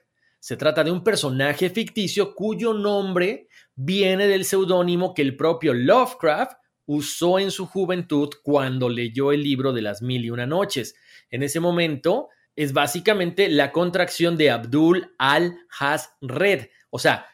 Se 0.41 0.57
trata 0.57 0.83
de 0.83 0.91
un 0.91 1.01
personaje 1.01 1.69
ficticio 1.69 2.35
cuyo 2.35 2.73
nombre 2.73 3.47
viene 3.73 4.27
del 4.27 4.43
seudónimo 4.43 5.13
que 5.13 5.21
el 5.21 5.37
propio 5.37 5.73
Lovecraft 5.73 6.57
usó 6.85 7.39
en 7.39 7.51
su 7.51 7.65
juventud 7.65 8.29
cuando 8.43 8.89
leyó 8.89 9.31
el 9.31 9.43
libro 9.43 9.73
de 9.73 9.81
las 9.81 10.01
mil 10.01 10.25
y 10.25 10.29
una 10.29 10.45
noches. 10.45 10.95
En 11.29 11.43
ese 11.43 11.59
momento 11.59 12.29
es 12.55 12.73
básicamente 12.73 13.49
la 13.49 13.71
contracción 13.71 14.37
de 14.37 14.51
Abdul 14.51 15.15
al-Hasred, 15.17 16.69
o 16.89 16.99
sea, 16.99 17.25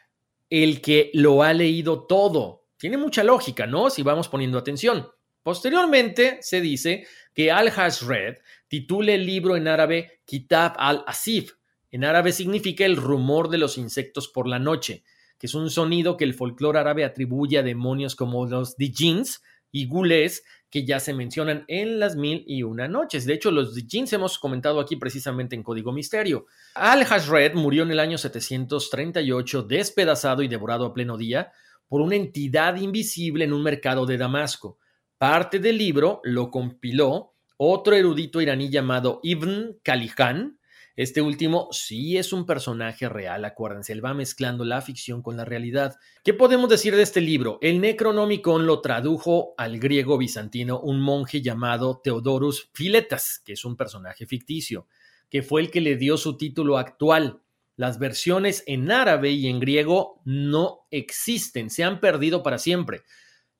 el 0.48 0.80
que 0.80 1.10
lo 1.14 1.42
ha 1.42 1.52
leído 1.52 2.06
todo. 2.06 2.64
Tiene 2.76 2.96
mucha 2.96 3.22
lógica, 3.22 3.66
¿no? 3.66 3.90
Si 3.90 4.02
vamos 4.02 4.28
poniendo 4.28 4.58
atención. 4.58 5.08
Posteriormente 5.42 6.38
se 6.40 6.60
dice 6.60 7.06
que 7.34 7.50
al-Hasred 7.50 8.38
titula 8.68 9.12
el 9.12 9.26
libro 9.26 9.56
en 9.56 9.68
árabe 9.68 10.20
Kitab 10.24 10.74
al-Asif. 10.78 11.54
En 11.90 12.04
árabe 12.04 12.32
significa 12.32 12.84
el 12.84 12.96
rumor 12.96 13.48
de 13.48 13.58
los 13.58 13.78
insectos 13.78 14.28
por 14.28 14.46
la 14.46 14.58
noche, 14.58 15.02
que 15.40 15.46
es 15.46 15.54
un 15.54 15.70
sonido 15.70 16.18
que 16.18 16.24
el 16.24 16.34
folclore 16.34 16.78
árabe 16.78 17.02
atribuye 17.02 17.56
a 17.56 17.62
demonios 17.62 18.14
como 18.14 18.44
los 18.44 18.76
Dijins 18.76 19.42
y 19.72 19.86
Gulés, 19.86 20.44
que 20.68 20.84
ya 20.84 21.00
se 21.00 21.14
mencionan 21.14 21.64
en 21.66 21.98
las 21.98 22.14
mil 22.14 22.44
y 22.46 22.62
una 22.62 22.88
noches. 22.88 23.24
De 23.24 23.32
hecho, 23.32 23.50
los 23.50 23.74
jeans 23.74 24.12
hemos 24.12 24.38
comentado 24.38 24.80
aquí 24.80 24.96
precisamente 24.96 25.56
en 25.56 25.62
Código 25.62 25.92
Misterio. 25.92 26.44
Al-Hashred 26.74 27.54
murió 27.54 27.84
en 27.84 27.90
el 27.90 28.00
año 28.00 28.18
738, 28.18 29.62
despedazado 29.62 30.42
y 30.42 30.48
devorado 30.48 30.84
a 30.84 30.92
pleno 30.92 31.16
día 31.16 31.50
por 31.88 32.02
una 32.02 32.16
entidad 32.16 32.76
invisible 32.76 33.46
en 33.46 33.54
un 33.54 33.62
mercado 33.62 34.04
de 34.04 34.18
Damasco. 34.18 34.78
Parte 35.16 35.58
del 35.58 35.78
libro 35.78 36.20
lo 36.22 36.50
compiló 36.50 37.32
otro 37.56 37.94
erudito 37.94 38.42
iraní 38.42 38.68
llamado 38.68 39.20
Ibn 39.22 39.78
Kalihan, 39.82 40.59
este 40.96 41.22
último 41.22 41.68
sí 41.70 42.18
es 42.18 42.32
un 42.32 42.46
personaje 42.46 43.08
real, 43.08 43.44
acuérdense, 43.44 43.92
él 43.92 44.04
va 44.04 44.12
mezclando 44.14 44.64
la 44.64 44.82
ficción 44.82 45.22
con 45.22 45.36
la 45.36 45.44
realidad. 45.44 45.96
¿Qué 46.24 46.34
podemos 46.34 46.68
decir 46.68 46.94
de 46.96 47.02
este 47.02 47.20
libro? 47.20 47.58
El 47.62 47.80
Necronomicon 47.80 48.66
lo 48.66 48.80
tradujo 48.80 49.54
al 49.56 49.78
griego 49.78 50.18
bizantino 50.18 50.80
un 50.80 51.00
monje 51.00 51.42
llamado 51.42 52.00
Theodorus 52.02 52.70
Filetas, 52.74 53.40
que 53.44 53.52
es 53.52 53.64
un 53.64 53.76
personaje 53.76 54.26
ficticio, 54.26 54.88
que 55.30 55.42
fue 55.42 55.60
el 55.60 55.70
que 55.70 55.80
le 55.80 55.96
dio 55.96 56.16
su 56.16 56.36
título 56.36 56.76
actual. 56.76 57.40
Las 57.76 57.98
versiones 57.98 58.62
en 58.66 58.90
árabe 58.90 59.30
y 59.30 59.46
en 59.46 59.60
griego 59.60 60.20
no 60.24 60.86
existen, 60.90 61.70
se 61.70 61.84
han 61.84 62.00
perdido 62.00 62.42
para 62.42 62.58
siempre. 62.58 63.02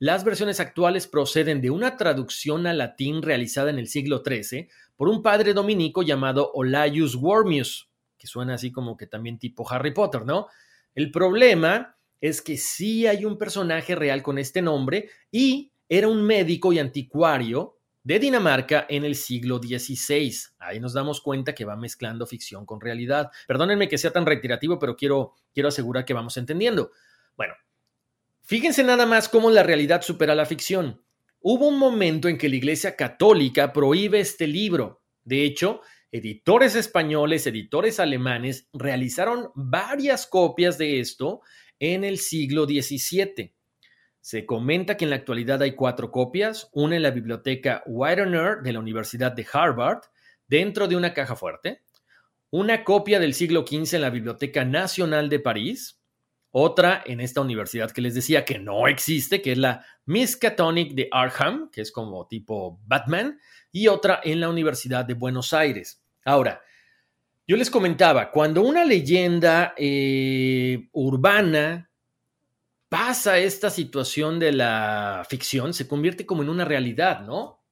Las 0.02 0.24
versiones 0.24 0.60
actuales 0.60 1.06
proceden 1.06 1.60
de 1.60 1.68
una 1.68 1.98
traducción 1.98 2.66
al 2.66 2.78
latín 2.78 3.20
realizada 3.20 3.68
en 3.68 3.78
el 3.78 3.86
siglo 3.86 4.22
XIII 4.24 4.66
por 4.96 5.10
un 5.10 5.22
padre 5.22 5.52
dominico 5.52 6.00
llamado 6.02 6.50
Olaius 6.54 7.16
Wormius, 7.16 7.90
que 8.16 8.26
suena 8.26 8.54
así 8.54 8.72
como 8.72 8.96
que 8.96 9.06
también 9.06 9.38
tipo 9.38 9.70
Harry 9.70 9.92
Potter, 9.92 10.24
¿no? 10.24 10.46
El 10.94 11.10
problema 11.10 11.98
es 12.18 12.40
que 12.40 12.56
sí 12.56 13.06
hay 13.06 13.26
un 13.26 13.36
personaje 13.36 13.94
real 13.94 14.22
con 14.22 14.38
este 14.38 14.62
nombre 14.62 15.10
y 15.30 15.70
era 15.86 16.08
un 16.08 16.22
médico 16.22 16.72
y 16.72 16.78
anticuario 16.78 17.76
de 18.02 18.18
Dinamarca 18.18 18.86
en 18.88 19.04
el 19.04 19.14
siglo 19.14 19.58
XVI. 19.58 20.34
Ahí 20.60 20.80
nos 20.80 20.94
damos 20.94 21.20
cuenta 21.20 21.54
que 21.54 21.66
va 21.66 21.76
mezclando 21.76 22.26
ficción 22.26 22.64
con 22.64 22.80
realidad. 22.80 23.30
Perdónenme 23.46 23.86
que 23.86 23.98
sea 23.98 24.14
tan 24.14 24.24
retirativo, 24.24 24.78
pero 24.78 24.96
quiero, 24.96 25.34
quiero 25.52 25.68
asegurar 25.68 26.06
que 26.06 26.14
vamos 26.14 26.38
entendiendo. 26.38 26.90
Bueno, 27.36 27.52
Fíjense 28.42 28.82
nada 28.82 29.06
más 29.06 29.28
cómo 29.28 29.50
la 29.50 29.62
realidad 29.62 30.02
supera 30.02 30.34
la 30.34 30.46
ficción. 30.46 31.02
Hubo 31.40 31.68
un 31.68 31.78
momento 31.78 32.28
en 32.28 32.36
que 32.36 32.48
la 32.48 32.56
Iglesia 32.56 32.96
Católica 32.96 33.72
prohíbe 33.72 34.20
este 34.20 34.46
libro. 34.46 35.02
De 35.24 35.44
hecho, 35.44 35.80
editores 36.12 36.74
españoles, 36.74 37.46
editores 37.46 38.00
alemanes 38.00 38.68
realizaron 38.72 39.50
varias 39.54 40.26
copias 40.26 40.76
de 40.76 41.00
esto 41.00 41.40
en 41.78 42.04
el 42.04 42.18
siglo 42.18 42.66
XVII. 42.66 43.54
Se 44.20 44.44
comenta 44.44 44.96
que 44.96 45.04
en 45.04 45.10
la 45.10 45.16
actualidad 45.16 45.62
hay 45.62 45.74
cuatro 45.74 46.10
copias, 46.10 46.68
una 46.72 46.96
en 46.96 47.02
la 47.02 47.10
biblioteca 47.10 47.82
Widener 47.86 48.58
de 48.62 48.72
la 48.72 48.80
Universidad 48.80 49.32
de 49.32 49.46
Harvard, 49.50 50.00
dentro 50.46 50.88
de 50.88 50.96
una 50.96 51.14
caja 51.14 51.36
fuerte, 51.36 51.82
una 52.50 52.84
copia 52.84 53.18
del 53.18 53.32
siglo 53.32 53.64
XV 53.66 53.94
en 53.94 54.02
la 54.02 54.10
Biblioteca 54.10 54.64
Nacional 54.64 55.28
de 55.28 55.40
París, 55.40 55.99
otra 56.52 57.02
en 57.06 57.20
esta 57.20 57.40
universidad 57.40 57.90
que 57.90 58.00
les 58.00 58.14
decía 58.14 58.44
que 58.44 58.58
no 58.58 58.88
existe, 58.88 59.40
que 59.40 59.52
es 59.52 59.58
la 59.58 59.84
Miskatonic 60.06 60.94
de 60.94 61.08
Arkham, 61.10 61.70
que 61.70 61.80
es 61.80 61.92
como 61.92 62.26
tipo 62.26 62.80
Batman, 62.86 63.38
y 63.72 63.88
otra 63.88 64.20
en 64.24 64.40
la 64.40 64.48
Universidad 64.48 65.04
de 65.04 65.14
Buenos 65.14 65.52
Aires. 65.52 66.02
Ahora, 66.24 66.60
yo 67.46 67.56
les 67.56 67.70
comentaba, 67.70 68.30
cuando 68.30 68.62
una 68.62 68.84
leyenda 68.84 69.74
eh, 69.76 70.88
urbana 70.92 71.90
pasa 72.88 73.38
esta 73.38 73.70
situación 73.70 74.38
de 74.38 74.52
la 74.52 75.24
ficción, 75.28 75.72
se 75.72 75.86
convierte 75.86 76.26
como 76.26 76.42
en 76.42 76.48
una 76.48 76.64
realidad, 76.64 77.20
¿no? 77.20 77.64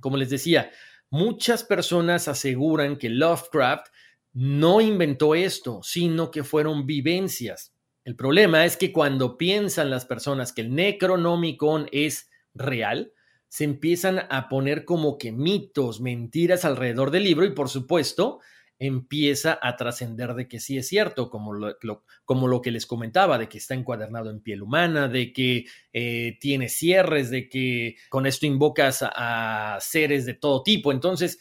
Como 0.00 0.16
les 0.16 0.30
decía, 0.30 0.70
muchas 1.10 1.64
personas 1.64 2.28
aseguran 2.28 2.96
que 2.96 3.10
Lovecraft 3.10 3.88
no 4.32 4.80
inventó 4.80 5.34
esto, 5.34 5.80
sino 5.82 6.30
que 6.30 6.44
fueron 6.44 6.86
vivencias. 6.86 7.71
El 8.04 8.16
problema 8.16 8.64
es 8.64 8.76
que 8.76 8.92
cuando 8.92 9.38
piensan 9.38 9.90
las 9.90 10.04
personas 10.04 10.52
que 10.52 10.62
el 10.62 10.74
Necronomicon 10.74 11.88
es 11.92 12.30
real, 12.52 13.12
se 13.48 13.64
empiezan 13.64 14.26
a 14.30 14.48
poner 14.48 14.84
como 14.84 15.18
que 15.18 15.30
mitos, 15.30 16.00
mentiras 16.00 16.64
alrededor 16.64 17.10
del 17.10 17.24
libro 17.24 17.44
y 17.44 17.50
por 17.50 17.68
supuesto 17.68 18.40
empieza 18.78 19.56
a 19.62 19.76
trascender 19.76 20.34
de 20.34 20.48
que 20.48 20.58
sí 20.58 20.76
es 20.76 20.88
cierto, 20.88 21.30
como 21.30 21.52
lo, 21.52 21.76
como 22.24 22.48
lo 22.48 22.60
que 22.60 22.72
les 22.72 22.86
comentaba, 22.86 23.38
de 23.38 23.48
que 23.48 23.58
está 23.58 23.74
encuadernado 23.74 24.30
en 24.30 24.40
piel 24.40 24.62
humana, 24.62 25.06
de 25.06 25.32
que 25.32 25.66
eh, 25.92 26.36
tiene 26.40 26.68
cierres, 26.68 27.30
de 27.30 27.48
que 27.48 27.96
con 28.08 28.26
esto 28.26 28.46
invocas 28.46 29.02
a, 29.02 29.76
a 29.76 29.80
seres 29.80 30.26
de 30.26 30.34
todo 30.34 30.64
tipo. 30.64 30.90
Entonces, 30.90 31.38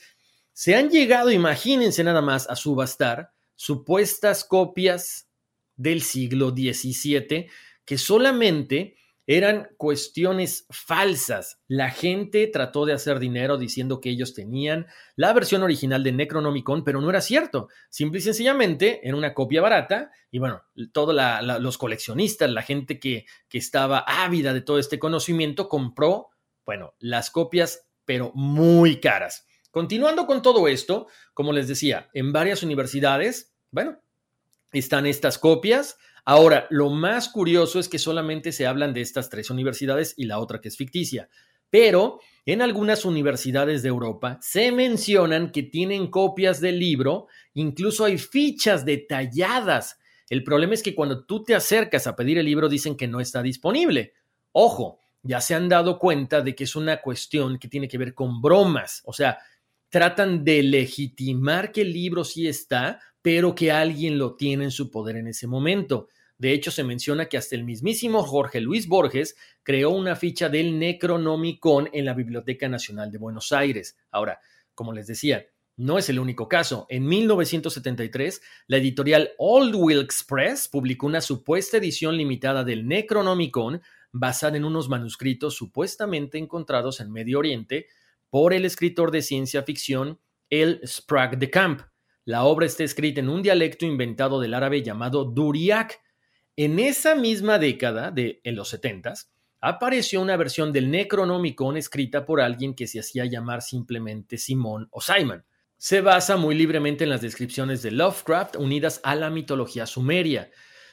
se 0.54 0.76
han 0.76 0.92
llegado, 0.92 1.32
imagínense 1.32 2.04
nada 2.04 2.22
más, 2.22 2.48
a 2.48 2.56
subastar 2.56 3.32
supuestas 3.56 4.44
copias 4.44 5.31
del 5.82 6.02
siglo 6.02 6.52
XVII 6.52 7.48
que 7.86 7.98
solamente 7.98 8.96
eran 9.28 9.70
cuestiones 9.78 10.66
falsas. 10.70 11.62
La 11.68 11.90
gente 11.90 12.48
trató 12.48 12.86
de 12.86 12.94
hacer 12.94 13.20
dinero 13.20 13.58
diciendo 13.58 14.02
que 14.02 14.10
ellos 14.10 14.34
tenían 14.34 14.88
la 15.16 15.32
versión 15.32 15.64
original 15.64 16.04
de 16.04 16.12
Necronomicon, 16.12 16.84
pero 16.84 17.02
no 17.02 17.10
era 17.10 17.22
cierto. 17.22 17.70
Simple 17.90 18.20
y 18.20 18.24
sencillamente 18.24 19.00
era 19.08 19.16
una 19.16 19.34
copia 19.34 19.62
barata 19.62 20.12
y 20.32 20.40
bueno, 20.40 20.64
todos 20.92 21.16
los 21.60 21.78
coleccionistas, 21.78 22.50
la 22.50 22.62
gente 22.62 23.00
que, 23.00 23.26
que 23.48 23.58
estaba 23.58 24.00
ávida 24.00 24.54
de 24.54 24.62
todo 24.62 24.80
este 24.80 25.00
conocimiento, 25.00 25.70
compró, 25.70 26.30
bueno, 26.66 26.94
las 27.00 27.30
copias, 27.32 27.88
pero 28.06 28.32
muy 28.34 29.00
caras. 29.00 29.46
Continuando 29.70 30.26
con 30.26 30.42
todo 30.42 30.68
esto, 30.68 31.08
como 31.34 31.54
les 31.54 31.68
decía, 31.68 32.10
en 32.14 32.34
varias 32.34 32.64
universidades, 32.64 33.54
bueno, 33.72 34.00
están 34.72 35.06
estas 35.06 35.38
copias 35.38 35.98
Ahora, 36.24 36.68
lo 36.70 36.90
más 36.90 37.30
curioso 37.30 37.80
es 37.80 37.90
que 37.90 37.98
solamente 37.98 38.52
se 38.52 38.68
hablan 38.68 38.94
de 38.94 39.02
estas 39.02 39.30
tres 39.30 39.50
universidades 39.50 40.14
y 40.18 40.26
la 40.26 40.40
otra 40.40 40.62
que 40.62 40.68
es 40.68 40.78
ficticia. 40.78 41.30
Pero 41.70 42.20
en 42.46 42.62
algunas 42.62 43.06
universidades 43.06 43.82
de 43.82 43.90
Europa 43.90 44.38
se 44.42 44.72
mencionan 44.72 45.52
que 45.52 45.64
tienen 45.64 46.08
copias 46.08 46.62
del 46.62 46.80
libro, 46.80 47.28
incluso 47.54 48.06
hay 48.06 48.18
fichas 48.18 48.86
detalladas. 48.86 49.98
El 50.30 50.44
problema 50.44 50.74
es 50.74 50.84
que 50.84 50.94
cuando 50.94 51.26
tú 51.26 51.44
te 51.44 51.56
acercas 51.56 52.08
a 52.08 52.16
pedir 52.16 52.38
el 52.38 52.46
libro 52.46 52.70
dicen 52.70 52.96
que 52.96 53.08
no 53.08 53.20
está 53.20 53.42
disponible. 53.42 54.14
Ojo, 54.52 55.00
ya 55.24 55.42
se 55.42 55.56
han 55.56 55.70
dado 55.70 55.98
cuenta 55.98 56.42
de 56.42 56.56
que 56.56 56.66
es 56.66 56.76
una 56.76 57.02
cuestión 57.02 57.58
que 57.58 57.68
tiene 57.68 57.88
que 57.88 57.98
ver 57.98 58.14
con 58.14 58.42
bromas. 58.42 59.02
O 59.06 59.14
sea, 59.14 59.40
tratan 59.90 60.44
de 60.44 60.62
legitimar 60.64 61.72
que 61.72 61.82
el 61.82 61.94
libro 61.94 62.24
sí 62.24 62.48
está, 62.48 63.00
pero 63.22 63.56
que 63.56 63.72
alguien 63.72 64.18
lo 64.18 64.36
tiene 64.36 64.66
en 64.66 64.72
su 64.72 64.90
poder 64.90 65.18
en 65.18 65.28
ese 65.28 65.48
momento. 65.48 66.08
De 66.38 66.54
hecho, 66.54 66.72
se 66.72 66.84
menciona 66.84 67.28
que 67.28 67.38
hasta 67.38 67.56
el 67.56 67.64
mismísimo 67.64 68.24
Jorge 68.24 68.62
Luis 68.62 68.88
Borges 68.88 69.36
creó 69.62 69.92
una 69.92 70.16
ficha 70.16 70.50
del 70.50 70.80
Necronomicon 70.80 71.90
en 71.94 72.06
la 72.06 72.16
Biblioteca 72.16 72.68
Nacional 72.68 73.12
de 73.12 73.20
Buenos 73.20 73.52
Aires. 73.52 73.96
Ahora, 74.10 74.40
como 74.74 74.92
les 74.92 75.06
decía, 75.06 75.46
no 75.78 75.98
es 75.98 76.10
el 76.10 76.20
único 76.20 76.48
caso. 76.48 76.86
En 76.90 77.06
1973, 77.06 78.42
la 78.68 78.78
editorial 78.78 79.32
Old 79.38 79.76
Wilkes 79.76 80.26
Press 80.28 80.68
publicó 80.68 81.06
una 81.06 81.22
supuesta 81.22 81.78
edición 81.78 82.18
limitada 82.18 82.64
del 82.64 82.88
Necronomicon 82.88 83.82
basada 84.12 84.58
en 84.58 84.66
unos 84.66 84.90
manuscritos 84.90 85.56
supuestamente 85.56 86.38
encontrados 86.38 87.00
en 87.00 87.12
Medio 87.12 87.40
Oriente 87.40 87.88
por 88.30 88.54
el 88.54 88.66
escritor 88.66 89.12
de 89.12 89.22
ciencia 89.22 89.64
ficción 89.64 90.20
El 90.50 90.82
Sprague 90.86 91.38
de 91.38 91.50
Camp. 91.50 91.82
La 92.26 92.44
obra 92.44 92.68
está 92.68 92.84
escrita 92.84 93.20
en 93.20 93.30
un 93.30 93.42
dialecto 93.42 93.86
inventado 93.86 94.40
del 94.40 94.54
árabe 94.54 94.84
llamado 94.84 95.26
Duriak. 95.26 96.00
En 96.56 96.78
esa 96.78 97.16
misma 97.16 97.58
década, 97.58 98.12
de, 98.12 98.42
en 98.44 98.56
los 98.56 98.70
70 98.70 99.14
apareció 99.62 100.22
una 100.22 100.38
versión 100.38 100.72
del 100.72 100.90
Necronomicon 100.90 101.78
escrita 101.78 102.26
por 102.26 102.42
alguien 102.42 102.74
que 102.74 102.88
se 102.88 103.00
hacía 103.00 103.26
llamar 103.26 103.62
simplemente 103.62 104.38
Simón 104.38 104.88
o 104.92 105.02
Simon. 105.02 105.46
Se 105.78 106.02
basa 106.02 106.36
muy 106.38 106.56
libremente 106.56 107.04
en 107.04 107.10
las 107.10 107.22
descripciones 107.22 107.82
de 107.82 107.92
Lovecraft 107.92 108.56
unidas 108.56 109.00
a 109.04 109.16
la 109.16 109.30
mitología 109.30 109.86
sumeria. 109.86 110.52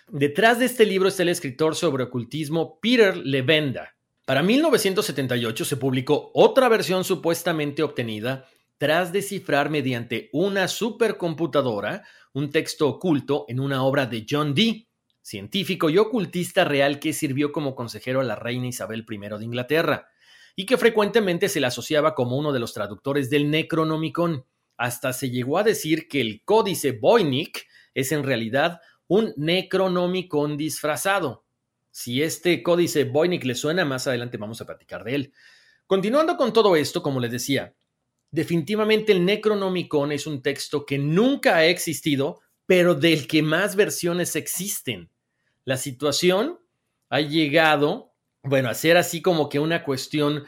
Detrás 0.09 0.59
de 0.59 0.67
este 0.67 0.87
libro 0.87 1.09
está 1.09 1.23
el 1.23 1.29
escritor 1.31 1.75
sobre 1.75 2.05
ocultismo 2.05 2.79
Peter 2.81 3.17
Levenda. 3.17 3.97
Para 4.25 4.43
1978 4.43 5.65
se 5.65 5.77
publicó 5.77 6.31
otra 6.35 6.69
versión 6.69 7.05
supuestamente 7.05 7.83
obtenida 7.83 8.47
tras 8.79 9.13
descifrar 9.13 9.71
mediante 9.71 10.31
una 10.33 10.69
supercomputadora 10.69 12.05
un 12.33 12.51
texto 12.51 12.89
oculto 12.89 13.45
en 13.49 13.61
una 13.61 13.83
obra 13.83 14.07
de 14.07 14.25
John 14.29 14.55
Dee, 14.55 14.89
científico 15.21 15.91
y 15.91 15.99
ocultista 15.99 16.65
real 16.65 17.01
que 17.01 17.13
sirvió 17.13 17.53
como 17.53 17.75
consejero 17.75 18.21
a 18.21 18.25
la 18.25 18.37
reina 18.37 18.69
Isabel 18.69 19.05
I 19.09 19.19
de 19.39 19.45
Inglaterra, 19.45 20.09
y 20.55 20.65
que 20.65 20.77
frecuentemente 20.77 21.49
se 21.49 21.61
le 21.61 21.67
asociaba 21.67 22.15
como 22.15 22.37
uno 22.37 22.53
de 22.53 22.61
los 22.61 22.73
traductores 22.73 23.29
del 23.31 23.51
Necronomicon. 23.51 24.45
Hasta 24.77 25.13
se 25.13 25.31
llegó 25.31 25.59
a 25.59 25.65
decir 25.65 26.09
que 26.09 26.21
el 26.21 26.43
códice 26.45 26.93
Voynich 26.93 27.67
es 27.95 28.13
en 28.13 28.25
realidad 28.25 28.81
un 29.07 29.35
Necronomicon 29.37 30.57
disfrazado. 30.57 31.45
Si 31.91 32.23
este 32.23 32.63
códice 32.63 33.05
Voynich 33.05 33.45
le 33.45 33.55
suena, 33.55 33.85
más 33.85 34.07
adelante 34.07 34.37
vamos 34.37 34.61
a 34.61 34.67
platicar 34.67 35.05
de 35.05 35.15
él. 35.15 35.33
Continuando 35.87 36.37
con 36.37 36.53
todo 36.53 36.77
esto, 36.77 37.03
como 37.03 37.19
les 37.19 37.33
decía, 37.33 37.75
Definitivamente 38.31 39.13
el 39.13 39.25
Necronomicon 39.25 40.13
es 40.13 40.27
un 40.27 40.43
texto 40.43 40.85
que 40.85 40.99
nunca 40.99 41.57
ha 41.57 41.65
existido, 41.67 42.41
pero 42.67 42.95
del 42.95 43.27
que 43.27 43.43
más 43.43 43.77
versiones 43.77 44.37
existen. 44.37 45.11
La 45.65 45.77
situación 45.77 46.59
ha 47.09 47.21
llegado, 47.21 48.13
bueno, 48.43 48.69
a 48.69 48.75
ser 48.75 48.97
así 48.97 49.23
como 49.23 49.49
que 49.49 49.59
una 49.59 49.83
cuestión 49.83 50.45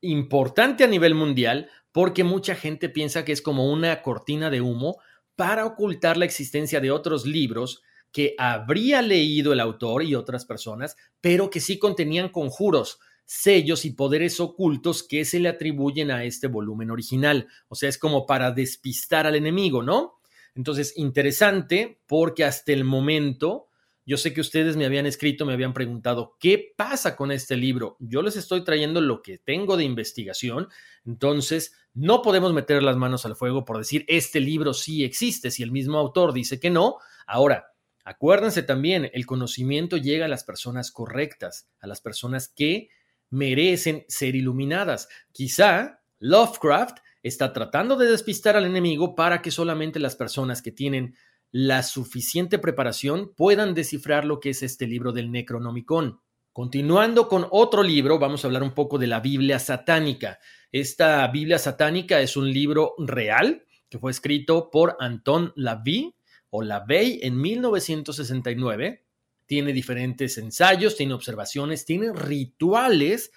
importante 0.00 0.84
a 0.84 0.88
nivel 0.88 1.14
mundial, 1.14 1.68
porque 1.90 2.24
mucha 2.24 2.54
gente 2.54 2.88
piensa 2.88 3.24
que 3.24 3.32
es 3.32 3.42
como 3.42 3.72
una 3.72 4.02
cortina 4.02 4.50
de 4.50 4.60
humo 4.60 4.98
para 5.34 5.66
ocultar 5.66 6.16
la 6.16 6.24
existencia 6.24 6.80
de 6.80 6.90
otros 6.90 7.26
libros 7.26 7.82
que 8.12 8.34
habría 8.38 9.02
leído 9.02 9.52
el 9.52 9.60
autor 9.60 10.02
y 10.02 10.14
otras 10.14 10.44
personas, 10.46 10.96
pero 11.20 11.50
que 11.50 11.60
sí 11.60 11.78
contenían 11.78 12.28
conjuros, 12.28 12.98
sellos 13.26 13.84
y 13.84 13.90
poderes 13.90 14.40
ocultos 14.40 15.02
que 15.02 15.24
se 15.24 15.40
le 15.40 15.48
atribuyen 15.48 16.10
a 16.10 16.24
este 16.24 16.46
volumen 16.46 16.90
original. 16.90 17.48
O 17.68 17.74
sea, 17.74 17.88
es 17.88 17.98
como 17.98 18.24
para 18.24 18.52
despistar 18.52 19.26
al 19.26 19.34
enemigo, 19.34 19.82
¿no? 19.82 20.20
Entonces, 20.54 20.94
interesante 20.96 22.00
porque 22.06 22.44
hasta 22.44 22.72
el 22.72 22.84
momento, 22.84 23.68
yo 24.06 24.16
sé 24.16 24.32
que 24.32 24.40
ustedes 24.40 24.76
me 24.76 24.86
habían 24.86 25.04
escrito, 25.04 25.44
me 25.44 25.52
habían 25.52 25.74
preguntado, 25.74 26.36
¿qué 26.40 26.72
pasa 26.76 27.16
con 27.16 27.30
este 27.32 27.56
libro? 27.56 27.96
Yo 27.98 28.22
les 28.22 28.36
estoy 28.36 28.64
trayendo 28.64 29.00
lo 29.00 29.20
que 29.20 29.38
tengo 29.38 29.76
de 29.76 29.84
investigación, 29.84 30.68
entonces 31.04 31.74
no 31.92 32.22
podemos 32.22 32.54
meter 32.54 32.82
las 32.82 32.96
manos 32.96 33.26
al 33.26 33.36
fuego 33.36 33.64
por 33.64 33.76
decir, 33.76 34.04
este 34.08 34.40
libro 34.40 34.72
sí 34.72 35.04
existe, 35.04 35.50
si 35.50 35.62
el 35.62 35.72
mismo 35.72 35.98
autor 35.98 36.32
dice 36.32 36.60
que 36.60 36.70
no. 36.70 36.96
Ahora, 37.26 37.66
acuérdense 38.04 38.62
también, 38.62 39.10
el 39.12 39.26
conocimiento 39.26 39.96
llega 39.96 40.24
a 40.24 40.28
las 40.28 40.44
personas 40.44 40.92
correctas, 40.92 41.68
a 41.80 41.86
las 41.86 42.00
personas 42.00 42.48
que 42.48 42.88
merecen 43.30 44.04
ser 44.08 44.34
iluminadas. 44.34 45.08
Quizá 45.32 46.00
Lovecraft 46.18 46.98
está 47.22 47.52
tratando 47.52 47.96
de 47.96 48.06
despistar 48.06 48.56
al 48.56 48.66
enemigo 48.66 49.14
para 49.14 49.42
que 49.42 49.50
solamente 49.50 49.98
las 49.98 50.16
personas 50.16 50.62
que 50.62 50.72
tienen 50.72 51.16
la 51.50 51.82
suficiente 51.82 52.58
preparación 52.58 53.32
puedan 53.34 53.74
descifrar 53.74 54.24
lo 54.24 54.40
que 54.40 54.50
es 54.50 54.62
este 54.62 54.86
libro 54.86 55.12
del 55.12 55.30
Necronomicon. 55.30 56.20
Continuando 56.52 57.28
con 57.28 57.46
otro 57.50 57.82
libro, 57.82 58.18
vamos 58.18 58.44
a 58.44 58.48
hablar 58.48 58.62
un 58.62 58.72
poco 58.72 58.98
de 58.98 59.06
la 59.06 59.20
Biblia 59.20 59.58
satánica. 59.58 60.38
Esta 60.72 61.26
Biblia 61.28 61.58
satánica 61.58 62.20
es 62.20 62.36
un 62.36 62.50
libro 62.50 62.94
real 62.98 63.64
que 63.88 63.98
fue 63.98 64.10
escrito 64.10 64.70
por 64.70 64.96
Anton 64.98 65.52
LaVey 65.56 66.14
o 66.50 66.62
LaVey 66.62 67.20
en 67.22 67.40
1969 67.40 69.05
tiene 69.46 69.72
diferentes 69.72 70.38
ensayos, 70.38 70.96
tiene 70.96 71.14
observaciones, 71.14 71.84
tiene 71.84 72.12
rituales 72.12 73.32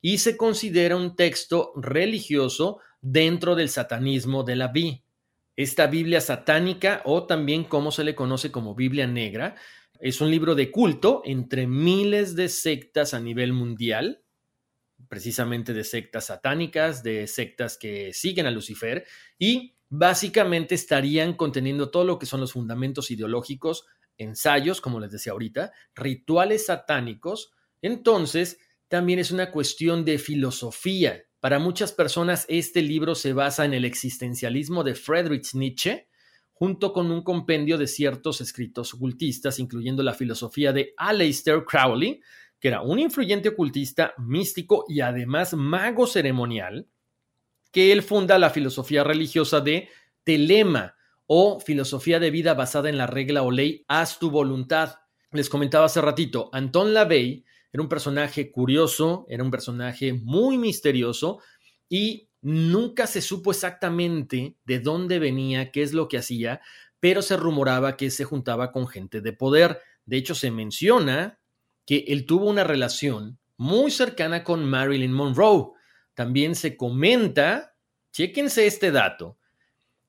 y 0.00 0.18
se 0.18 0.36
considera 0.36 0.96
un 0.96 1.16
texto 1.16 1.72
religioso 1.76 2.78
dentro 3.00 3.54
del 3.54 3.68
satanismo 3.68 4.44
de 4.44 4.56
la 4.56 4.68
Biblia. 4.68 5.02
Esta 5.56 5.88
Biblia 5.88 6.20
satánica, 6.20 7.02
o 7.04 7.26
también 7.26 7.64
como 7.64 7.90
se 7.90 8.04
le 8.04 8.14
conoce 8.14 8.52
como 8.52 8.76
Biblia 8.76 9.08
negra, 9.08 9.56
es 9.98 10.20
un 10.20 10.30
libro 10.30 10.54
de 10.54 10.70
culto 10.70 11.22
entre 11.24 11.66
miles 11.66 12.36
de 12.36 12.48
sectas 12.48 13.12
a 13.12 13.20
nivel 13.20 13.52
mundial, 13.52 14.22
precisamente 15.08 15.74
de 15.74 15.82
sectas 15.82 16.26
satánicas, 16.26 17.02
de 17.02 17.26
sectas 17.26 17.76
que 17.76 18.12
siguen 18.12 18.46
a 18.46 18.52
Lucifer, 18.52 19.04
y 19.36 19.74
básicamente 19.88 20.76
estarían 20.76 21.34
conteniendo 21.34 21.90
todo 21.90 22.04
lo 22.04 22.20
que 22.20 22.26
son 22.26 22.40
los 22.40 22.52
fundamentos 22.52 23.10
ideológicos 23.10 23.86
ensayos, 24.18 24.80
como 24.80 25.00
les 25.00 25.10
decía 25.10 25.32
ahorita, 25.32 25.72
rituales 25.94 26.66
satánicos, 26.66 27.52
entonces 27.80 28.58
también 28.88 29.18
es 29.18 29.30
una 29.30 29.50
cuestión 29.50 30.04
de 30.04 30.18
filosofía. 30.18 31.22
Para 31.40 31.58
muchas 31.58 31.92
personas 31.92 32.44
este 32.48 32.82
libro 32.82 33.14
se 33.14 33.32
basa 33.32 33.64
en 33.64 33.74
el 33.74 33.84
existencialismo 33.84 34.82
de 34.84 34.94
Friedrich 34.94 35.54
Nietzsche, 35.54 36.08
junto 36.52 36.92
con 36.92 37.12
un 37.12 37.22
compendio 37.22 37.78
de 37.78 37.86
ciertos 37.86 38.40
escritos 38.40 38.92
ocultistas, 38.92 39.60
incluyendo 39.60 40.02
la 40.02 40.14
filosofía 40.14 40.72
de 40.72 40.92
Aleister 40.96 41.64
Crowley, 41.64 42.20
que 42.58 42.68
era 42.68 42.82
un 42.82 42.98
influyente 42.98 43.50
ocultista, 43.50 44.14
místico 44.18 44.84
y 44.88 45.00
además 45.00 45.54
mago 45.54 46.08
ceremonial, 46.08 46.88
que 47.70 47.92
él 47.92 48.02
funda 48.02 48.38
la 48.38 48.50
filosofía 48.50 49.04
religiosa 49.04 49.60
de 49.60 49.88
Telema, 50.24 50.96
o 51.28 51.60
filosofía 51.60 52.18
de 52.18 52.30
vida 52.30 52.54
basada 52.54 52.88
en 52.88 52.96
la 52.96 53.06
regla 53.06 53.42
o 53.42 53.50
ley 53.50 53.84
haz 53.86 54.18
tu 54.18 54.30
voluntad. 54.30 54.96
Les 55.30 55.50
comentaba 55.50 55.84
hace 55.84 56.00
ratito, 56.00 56.48
Anton 56.52 56.94
LaVey 56.94 57.44
era 57.70 57.82
un 57.82 57.88
personaje 57.88 58.50
curioso, 58.50 59.26
era 59.28 59.44
un 59.44 59.50
personaje 59.50 60.14
muy 60.14 60.56
misterioso 60.56 61.40
y 61.86 62.30
nunca 62.40 63.06
se 63.06 63.20
supo 63.20 63.50
exactamente 63.50 64.56
de 64.64 64.80
dónde 64.80 65.18
venía, 65.18 65.70
qué 65.70 65.82
es 65.82 65.92
lo 65.92 66.08
que 66.08 66.16
hacía, 66.16 66.62
pero 66.98 67.20
se 67.20 67.36
rumoraba 67.36 67.96
que 67.96 68.10
se 68.10 68.24
juntaba 68.24 68.72
con 68.72 68.88
gente 68.88 69.20
de 69.20 69.34
poder. 69.34 69.80
De 70.06 70.16
hecho, 70.16 70.34
se 70.34 70.50
menciona 70.50 71.38
que 71.84 72.04
él 72.08 72.24
tuvo 72.24 72.46
una 72.46 72.64
relación 72.64 73.38
muy 73.58 73.90
cercana 73.90 74.44
con 74.44 74.64
Marilyn 74.64 75.12
Monroe. 75.12 75.72
También 76.14 76.54
se 76.54 76.74
comenta, 76.74 77.76
chéquense 78.12 78.66
este 78.66 78.90
dato, 78.90 79.36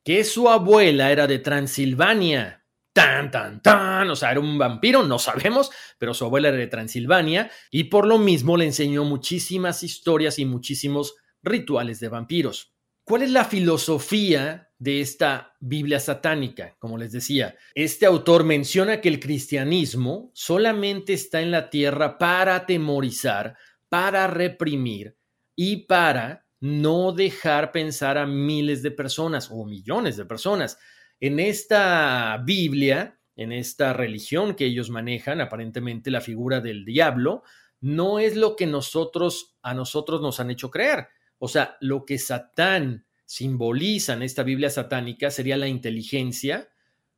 que 0.09 0.23
su 0.23 0.49
abuela 0.49 1.11
era 1.11 1.27
de 1.27 1.37
Transilvania. 1.37 2.65
Tan, 2.91 3.29
tan, 3.29 3.61
tan. 3.61 4.09
O 4.09 4.15
sea, 4.15 4.31
era 4.31 4.39
un 4.39 4.57
vampiro, 4.57 5.03
no 5.03 5.19
sabemos, 5.19 5.69
pero 5.99 6.15
su 6.15 6.25
abuela 6.25 6.47
era 6.47 6.57
de 6.57 6.65
Transilvania 6.65 7.51
y 7.69 7.83
por 7.83 8.07
lo 8.07 8.17
mismo 8.17 8.57
le 8.57 8.65
enseñó 8.65 9.03
muchísimas 9.03 9.83
historias 9.83 10.39
y 10.39 10.45
muchísimos 10.45 11.13
rituales 11.43 11.99
de 11.99 12.09
vampiros. 12.09 12.73
¿Cuál 13.03 13.21
es 13.21 13.29
la 13.29 13.45
filosofía 13.45 14.71
de 14.79 15.01
esta 15.01 15.53
Biblia 15.59 15.99
satánica? 15.99 16.75
Como 16.79 16.97
les 16.97 17.11
decía, 17.11 17.55
este 17.75 18.07
autor 18.07 18.45
menciona 18.45 19.01
que 19.01 19.09
el 19.09 19.19
cristianismo 19.19 20.31
solamente 20.33 21.13
está 21.13 21.39
en 21.41 21.51
la 21.51 21.69
tierra 21.69 22.17
para 22.17 22.55
atemorizar, 22.55 23.57
para 23.89 24.25
reprimir 24.25 25.19
y 25.55 25.85
para 25.85 26.48
no 26.59 27.11
dejar 27.11 27.71
pensar 27.71 28.17
a 28.17 28.25
miles 28.25 28.83
de 28.83 28.91
personas 28.91 29.49
o 29.51 29.65
millones 29.65 30.17
de 30.17 30.25
personas. 30.25 30.77
En 31.19 31.39
esta 31.39 32.41
Biblia, 32.45 33.19
en 33.35 33.51
esta 33.51 33.93
religión 33.93 34.55
que 34.55 34.65
ellos 34.65 34.89
manejan, 34.89 35.41
aparentemente 35.41 36.11
la 36.11 36.21
figura 36.21 36.59
del 36.59 36.85
diablo, 36.85 37.43
no 37.81 38.19
es 38.19 38.35
lo 38.35 38.55
que 38.55 38.67
nosotros 38.67 39.57
a 39.61 39.73
nosotros 39.73 40.21
nos 40.21 40.39
han 40.39 40.51
hecho 40.51 40.69
creer. 40.69 41.07
O 41.37 41.47
sea, 41.47 41.77
lo 41.79 42.05
que 42.05 42.17
Satán 42.17 43.05
simboliza 43.25 44.13
en 44.13 44.23
esta 44.23 44.43
Biblia 44.43 44.69
satánica 44.69 45.31
sería 45.31 45.55
la 45.55 45.67
inteligencia, 45.67 46.69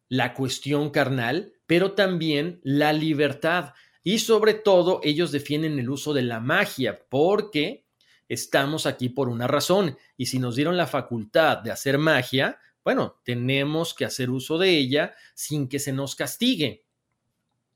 la 0.10 0.34
cuestión 0.34 0.92
carnal, 0.92 1.54
pero 1.66 1.94
también 1.94 2.60
la 2.64 2.94
libertad. 2.94 3.74
Y 4.04 4.20
sobre 4.20 4.54
todo, 4.54 5.00
ellos 5.04 5.32
defienden 5.32 5.80
el 5.80 5.90
uso 5.90 6.14
de 6.14 6.24
la 6.24 6.40
magia, 6.40 7.06
porque 7.10 7.86
estamos 8.32 8.86
aquí 8.86 9.10
por 9.10 9.28
una 9.28 9.46
razón. 9.46 9.98
Y 10.16 10.28
si 10.28 10.40
nos 10.40 10.56
dieron 10.56 10.78
la 10.78 10.88
facultad 10.88 11.58
de 11.58 11.72
hacer 11.72 11.98
magia, 11.98 12.60
bueno, 12.82 13.20
tenemos 13.26 13.94
que 13.94 14.06
hacer 14.06 14.30
uso 14.30 14.58
de 14.58 14.70
ella 14.70 15.14
sin 15.34 15.68
que 15.68 15.80
se 15.80 15.92
nos 15.92 16.16
castigue. 16.16 16.86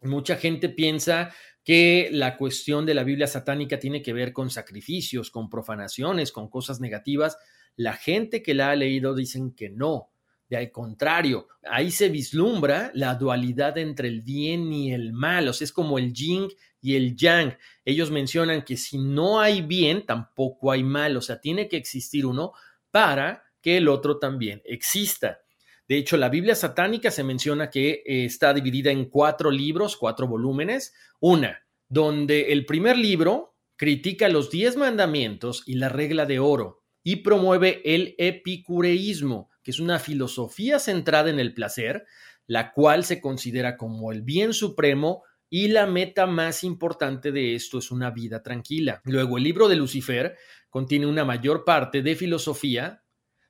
Mucha 0.01 0.37
gente 0.37 0.69
piensa 0.69 1.33
que 1.65 2.07
la 2.11 2.37
cuestión 2.37 2.85
de 2.85 2.93
la 2.93 3.03
Biblia 3.03 3.27
satánica 3.27 3.79
tiene 3.79 4.01
que 4.01 4.13
ver 4.13 4.31
con 4.31 4.49
sacrificios, 4.49 5.29
con 5.29 5.49
profanaciones, 5.49 6.31
con 6.31 6.47
cosas 6.49 6.79
negativas. 6.79 7.37
La 7.75 7.93
gente 7.93 8.41
que 8.41 8.53
la 8.53 8.69
ha 8.69 8.75
leído 8.77 9.13
dicen 9.13 9.51
que 9.51 9.69
no, 9.69 10.09
de 10.49 10.57
al 10.57 10.71
contrario, 10.71 11.47
ahí 11.63 11.91
se 11.91 12.09
vislumbra 12.09 12.91
la 12.93 13.15
dualidad 13.15 13.77
entre 13.77 14.07
el 14.07 14.21
bien 14.21 14.71
y 14.71 14.93
el 14.93 15.13
mal, 15.13 15.47
o 15.47 15.53
sea, 15.53 15.65
es 15.65 15.71
como 15.71 15.97
el 15.97 16.13
yin 16.13 16.47
y 16.81 16.95
el 16.95 17.15
yang. 17.15 17.57
Ellos 17.83 18.11
mencionan 18.11 18.63
que 18.63 18.77
si 18.77 18.97
no 18.97 19.39
hay 19.39 19.61
bien, 19.61 20.05
tampoco 20.05 20.71
hay 20.71 20.83
mal, 20.83 21.17
o 21.17 21.21
sea, 21.21 21.41
tiene 21.41 21.67
que 21.67 21.77
existir 21.77 22.25
uno 22.25 22.53
para 22.91 23.43
que 23.61 23.77
el 23.77 23.87
otro 23.87 24.19
también 24.19 24.61
exista. 24.65 25.39
De 25.87 25.97
hecho, 25.97 26.17
la 26.17 26.29
Biblia 26.29 26.55
satánica 26.55 27.11
se 27.11 27.23
menciona 27.23 27.69
que 27.69 28.03
eh, 28.05 28.25
está 28.25 28.53
dividida 28.53 28.91
en 28.91 29.05
cuatro 29.05 29.51
libros, 29.51 29.97
cuatro 29.97 30.27
volúmenes. 30.27 30.93
Una, 31.19 31.65
donde 31.87 32.51
el 32.53 32.65
primer 32.65 32.97
libro 32.97 33.55
critica 33.75 34.29
los 34.29 34.49
diez 34.49 34.77
mandamientos 34.77 35.63
y 35.65 35.75
la 35.75 35.89
regla 35.89 36.25
de 36.25 36.39
oro 36.39 36.83
y 37.03 37.17
promueve 37.17 37.81
el 37.85 38.15
epicureísmo, 38.17 39.49
que 39.65 39.71
es 39.71 39.79
una 39.79 39.97
filosofía 39.97 40.77
centrada 40.77 41.31
en 41.31 41.39
el 41.39 41.55
placer, 41.55 42.05
la 42.45 42.71
cual 42.71 43.03
se 43.03 43.19
considera 43.19 43.77
como 43.77 44.11
el 44.11 44.21
bien 44.21 44.53
supremo 44.53 45.23
y 45.49 45.69
la 45.69 45.87
meta 45.87 46.27
más 46.27 46.63
importante 46.63 47.31
de 47.31 47.55
esto 47.55 47.79
es 47.79 47.89
una 47.89 48.11
vida 48.11 48.43
tranquila. 48.43 49.01
Luego, 49.05 49.37
el 49.37 49.43
libro 49.43 49.67
de 49.67 49.75
Lucifer 49.75 50.37
contiene 50.69 51.07
una 51.07 51.25
mayor 51.25 51.65
parte 51.65 52.03
de 52.03 52.15
filosofía 52.15 53.03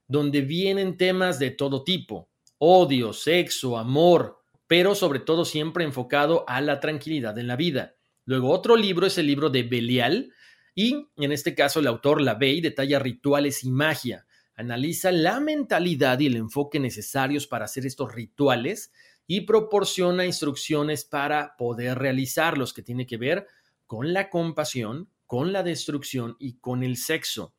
donde 0.08 0.40
vienen 0.40 0.96
temas 0.96 1.38
de 1.38 1.52
todo 1.52 1.84
tipo, 1.84 2.30
odio, 2.60 3.12
sexo, 3.12 3.78
amor, 3.78 4.40
pero 4.68 4.96
sobre 4.96 5.20
todo 5.20 5.44
siempre 5.44 5.84
enfocado 5.84 6.46
a 6.48 6.62
la 6.62 6.80
tranquilidad 6.80 7.38
en 7.38 7.48
la 7.48 7.58
vida. 7.58 7.96
Luego 8.24 8.52
otro 8.52 8.78
libro 8.78 9.06
es 9.06 9.18
el 9.18 9.28
libro 9.28 9.50
de 9.50 9.64
Belial 9.64 10.32
y 10.74 11.08
en 11.18 11.34
este 11.34 11.56
caso 11.56 11.82
el 11.82 11.88
autor 11.88 12.22
Lavey 12.22 12.62
detalla 12.62 13.00
rituales 13.00 13.66
y 13.66 13.72
magia, 13.72 14.26
analiza 14.56 15.12
la 15.12 15.40
mentalidad 15.40 16.20
y 16.20 16.28
el 16.28 16.36
enfoque 16.36 16.80
necesarios 16.80 17.48
para 17.48 17.66
hacer 17.66 17.86
estos 17.86 18.14
rituales 18.14 18.92
y 19.28 19.42
proporciona 19.42 20.26
instrucciones 20.26 21.04
para 21.04 21.56
poder 21.58 21.98
realizarlos 21.98 22.74
que 22.74 22.82
tiene 22.82 23.06
que 23.06 23.18
ver 23.18 23.48
con 23.86 24.14
la 24.14 24.30
compasión, 24.30 25.10
con 25.26 25.52
la 25.52 25.64
destrucción 25.64 26.36
y 26.40 26.58
con 26.60 26.84
el 26.84 26.98
sexo. 26.98 27.56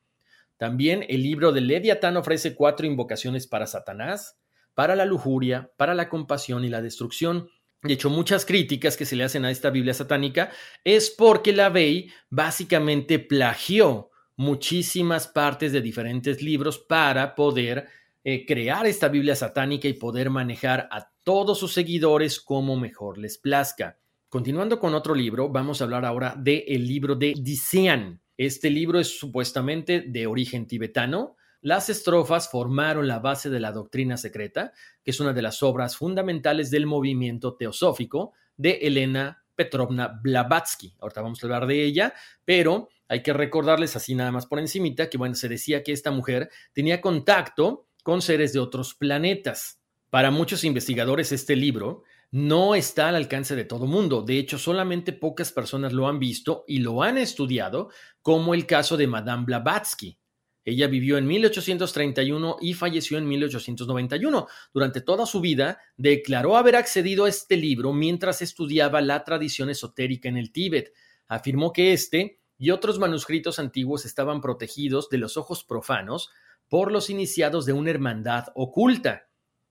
También 0.57 1.05
el 1.09 1.23
libro 1.23 1.53
de 1.53 1.61
Leviatán 1.61 2.17
ofrece 2.17 2.55
cuatro 2.55 2.87
invocaciones 2.87 3.47
para 3.47 3.67
Satanás, 3.67 4.39
para 4.75 4.97
la 4.97 5.05
lujuria, 5.05 5.73
para 5.77 5.95
la 5.95 6.09
compasión 6.09 6.65
y 6.65 6.69
la 6.69 6.83
destrucción. 6.83 7.51
De 7.83 7.93
hecho, 7.93 8.11
muchas 8.11 8.47
críticas 8.47 8.97
que 8.97 9.05
se 9.05 9.17
le 9.17 9.25
hacen 9.25 9.45
a 9.45 9.51
esta 9.51 9.71
Biblia 9.71 9.95
satánica 9.95 10.51
es 10.85 11.11
porque 11.11 11.53
la 11.53 11.69
Bey 11.69 12.11
básicamente 12.31 13.19
plagió 13.19 14.11
muchísimas 14.37 15.27
partes 15.29 15.73
de 15.73 15.81
diferentes 15.81 16.43
libros 16.43 16.79
para 16.79 17.35
poder 17.35 17.89
eh, 18.23 18.45
crear 18.45 18.87
esta 18.87 19.09
Biblia 19.09 19.37
satánica 19.37 19.89
y 19.89 19.95
poder 19.95 20.31
manejar 20.31 20.89
a 20.91 21.11
todos 21.23 21.59
sus 21.59 21.73
seguidores 21.73 22.41
como 22.41 22.77
mejor 22.77 23.19
les 23.19 23.39
plazca. 23.39 23.99
Continuando 24.29 24.79
con 24.79 24.95
otro 24.95 25.15
libro, 25.15 25.49
vamos 25.49 25.81
a 25.81 25.85
hablar 25.85 26.05
ahora 26.05 26.35
del 26.37 26.65
el 26.67 26.87
libro 26.87 27.15
de 27.15 27.35
Dician. 27.37 28.21
Este 28.37 28.69
libro 28.69 29.01
es 29.01 29.19
supuestamente 29.19 30.03
de 30.03 30.27
origen 30.27 30.67
tibetano. 30.67 31.37
Las 31.63 31.89
estrofas 31.89 32.51
formaron 32.51 33.09
la 33.09 33.19
base 33.19 33.49
de 33.49 33.61
la 33.61 33.73
doctrina 33.73 34.17
secreta, 34.17 34.73
que 35.03 35.13
es 35.13 35.21
una 35.21 35.33
de 35.33 35.43
las 35.43 35.63
obras 35.63 35.97
fundamentales 35.97 36.71
del 36.71 36.87
movimiento 36.87 37.55
teosófico 37.55 38.33
de 38.57 38.73
Elena 38.83 39.45
Petrovna 39.55 40.21
Blavatsky. 40.23 40.95
Ahorita 41.01 41.23
vamos 41.23 41.43
a 41.43 41.47
hablar 41.47 41.67
de 41.67 41.83
ella, 41.85 42.13
pero 42.45 42.89
hay 43.09 43.23
que 43.23 43.33
recordarles 43.33 43.97
así 43.97 44.15
nada 44.15 44.33
más 44.33 44.47
por 44.47 44.59
encimita 44.59 45.09
que 45.09 45.19
bueno, 45.19 45.35
se 45.35 45.49
decía 45.49 45.83
que 45.83 45.93
esta 45.93 46.11
mujer 46.11 46.51
tenía 46.73 47.01
contacto 47.01 47.87
con 48.03 48.23
seres 48.23 48.53
de 48.53 48.61
otros 48.61 48.95
planetas. 48.95 49.81
Para 50.11 50.31
muchos 50.31 50.65
investigadores 50.65 51.33
este 51.33 51.57
libro 51.57 52.03
no 52.31 52.75
está 52.75 53.09
al 53.09 53.17
alcance 53.17 53.57
de 53.57 53.65
todo 53.65 53.87
mundo. 53.87 54.23
De 54.23 54.39
hecho, 54.39 54.59
solamente 54.59 55.13
pocas 55.13 55.53
personas 55.53 55.93
lo 55.93 56.09
han 56.09 56.19
visto 56.19 56.65
y 56.67 56.81
lo 56.81 57.03
han 57.03 57.19
estudiado, 57.19 57.91
como 58.23 58.55
el 58.55 58.67
caso 58.67 58.97
de 58.97 59.07
Madame 59.07 59.45
Blavatsky. 59.45 60.19
Ella 60.65 60.89
vivió 60.89 61.17
en 61.17 61.29
1831 61.29 62.57
y 62.61 62.75
falleció 62.75 63.19
en 63.19 63.29
1891. 63.29 64.49
Durante 64.75 65.01
toda 65.01 65.25
su 65.25 65.41
vida 65.41 65.79
declaró 65.97 66.57
haber 66.57 66.75
accedido 66.75 67.25
a 67.25 67.29
este 67.29 67.57
libro 67.57 67.93
mientras 67.93 68.43
estudiaba 68.43 69.01
la 69.01 69.23
tradición 69.23 69.71
esotérica 69.71 70.29
en 70.29 70.37
el 70.37 70.51
Tíbet. 70.51 70.93
Afirmó 71.29 71.73
que 71.73 71.93
este 71.93 72.41
y 72.59 72.71
otros 72.71 72.99
manuscritos 72.99 73.59
antiguos 73.59 74.05
estaban 74.05 74.41
protegidos 74.41 75.09
de 75.09 75.19
los 75.19 75.37
ojos 75.37 75.65
profanos 75.65 76.31
por 76.69 76.91
los 76.91 77.11
iniciados 77.11 77.67
de 77.67 77.73
una 77.73 77.91
hermandad 77.91 78.47
oculta. 78.55 79.29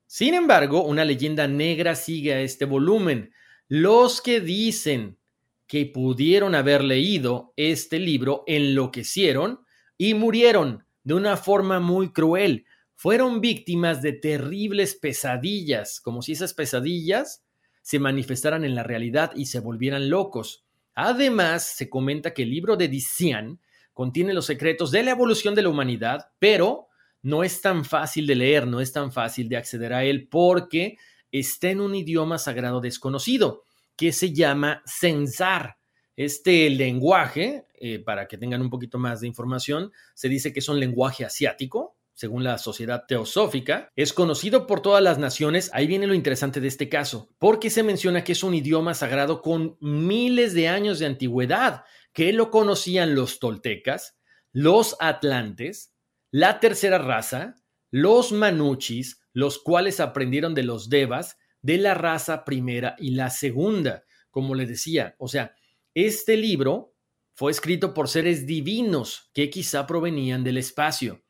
Sin 0.08 0.34
embargo, 0.34 0.84
una 0.84 1.04
leyenda 1.04 1.48
negra 1.48 1.96
sigue 1.96 2.34
a 2.34 2.42
este 2.42 2.66
volumen. 2.66 3.34
Los 3.68 4.22
que 4.22 4.40
dicen 4.40 5.18
que 5.68 5.86
pudieron 5.88 6.54
haber 6.54 6.84
leído 6.84 7.54
este 7.56 8.00
libro 8.00 8.44
enloquecieron 8.46 9.62
y 9.98 10.14
murieron 10.14 10.86
de 11.04 11.16
una 11.16 11.38
forma 11.38 11.80
muy 11.80 12.12
cruel. 12.12 12.66
Fueron 12.94 13.42
víctimas 13.42 14.02
de 14.02 14.14
terribles 14.14 14.96
pesadillas, 14.96 16.00
como 16.00 16.22
si 16.22 16.34
esas 16.34 16.54
pesadillas 16.54 17.44
se 17.82 18.00
manifestaran 18.00 18.64
en 18.64 18.76
la 18.76 18.84
realidad 18.84 19.32
y 19.36 19.48
se 19.48 19.60
volvieran 19.60 20.10
locos. 20.10 20.65
Además, 20.96 21.76
se 21.76 21.90
comenta 21.90 22.34
que 22.34 22.44
el 22.44 22.50
libro 22.50 22.78
de 22.78 22.88
Dician 22.88 23.60
contiene 23.94 24.34
los 24.34 24.46
secretos 24.46 24.92
de 24.92 25.04
la 25.04 25.12
evolución 25.12 25.54
de 25.54 25.62
la 25.62 25.70
humanidad, 25.70 26.32
pero 26.40 26.88
no 27.22 27.44
es 27.44 27.62
tan 27.62 27.86
fácil 27.86 28.28
de 28.28 28.36
leer, 28.36 28.66
no 28.66 28.80
es 28.80 28.92
tan 28.92 29.12
fácil 29.12 29.50
de 29.50 29.58
acceder 29.58 29.94
a 29.94 30.04
él 30.04 30.28
porque 30.30 30.98
está 31.32 31.70
en 31.70 31.82
un 31.82 31.96
idioma 31.96 32.38
sagrado 32.38 32.82
desconocido 32.82 33.64
que 33.96 34.12
se 34.12 34.34
llama 34.34 34.82
Sensar. 34.86 35.78
Este 36.16 36.70
lenguaje, 36.70 37.66
eh, 37.74 38.00
para 38.00 38.28
que 38.28 38.38
tengan 38.38 38.62
un 38.62 38.70
poquito 38.70 38.98
más 38.98 39.22
de 39.22 39.28
información, 39.28 39.92
se 40.14 40.30
dice 40.30 40.54
que 40.54 40.60
es 40.60 40.70
un 40.70 40.80
lenguaje 40.80 41.26
asiático, 41.26 41.95
según 42.16 42.44
la 42.44 42.58
sociedad 42.58 43.04
teosófica, 43.08 43.92
es 43.96 44.14
conocido 44.14 44.66
por 44.66 44.82
todas 44.82 45.04
las 45.04 45.20
naciones. 45.20 45.70
Ahí 45.74 45.86
viene 45.86 46.08
lo 46.08 46.14
interesante 46.14 46.62
de 46.62 46.70
este 46.70 46.90
caso, 46.90 47.30
porque 47.38 47.70
se 47.70 47.84
menciona 47.84 48.24
que 48.24 48.32
es 48.32 48.44
un 48.44 48.56
idioma 48.56 48.94
sagrado 48.94 49.42
con 49.42 49.78
miles 49.82 50.54
de 50.54 50.70
años 50.70 50.98
de 50.98 51.06
antigüedad, 51.06 51.84
que 52.14 52.32
lo 52.32 52.50
conocían 52.50 53.16
los 53.16 53.40
toltecas, 53.40 54.18
los 54.54 54.96
atlantes, 55.02 55.94
la 56.32 56.62
tercera 56.62 56.98
raza, 56.98 57.56
los 57.92 58.32
manuchis, 58.32 59.22
los 59.34 59.60
cuales 59.60 60.00
aprendieron 60.00 60.56
de 60.56 60.64
los 60.64 60.90
devas, 60.90 61.38
de 61.62 61.78
la 61.78 61.94
raza 61.94 62.46
primera 62.46 62.96
y 62.98 63.12
la 63.12 63.30
segunda, 63.30 64.06
como 64.32 64.56
les 64.56 64.70
decía, 64.70 65.16
o 65.20 65.28
sea, 65.28 65.54
Este 65.94 66.36
libro 66.38 66.96
fue 67.34 67.52
escrito 67.52 67.94
por 67.94 68.08
seres 68.08 68.46
divinos 68.46 69.30
que 69.34 69.50
quizá 69.50 69.86
provenían 69.86 70.44
del 70.44 70.58
espacio. 70.58 71.25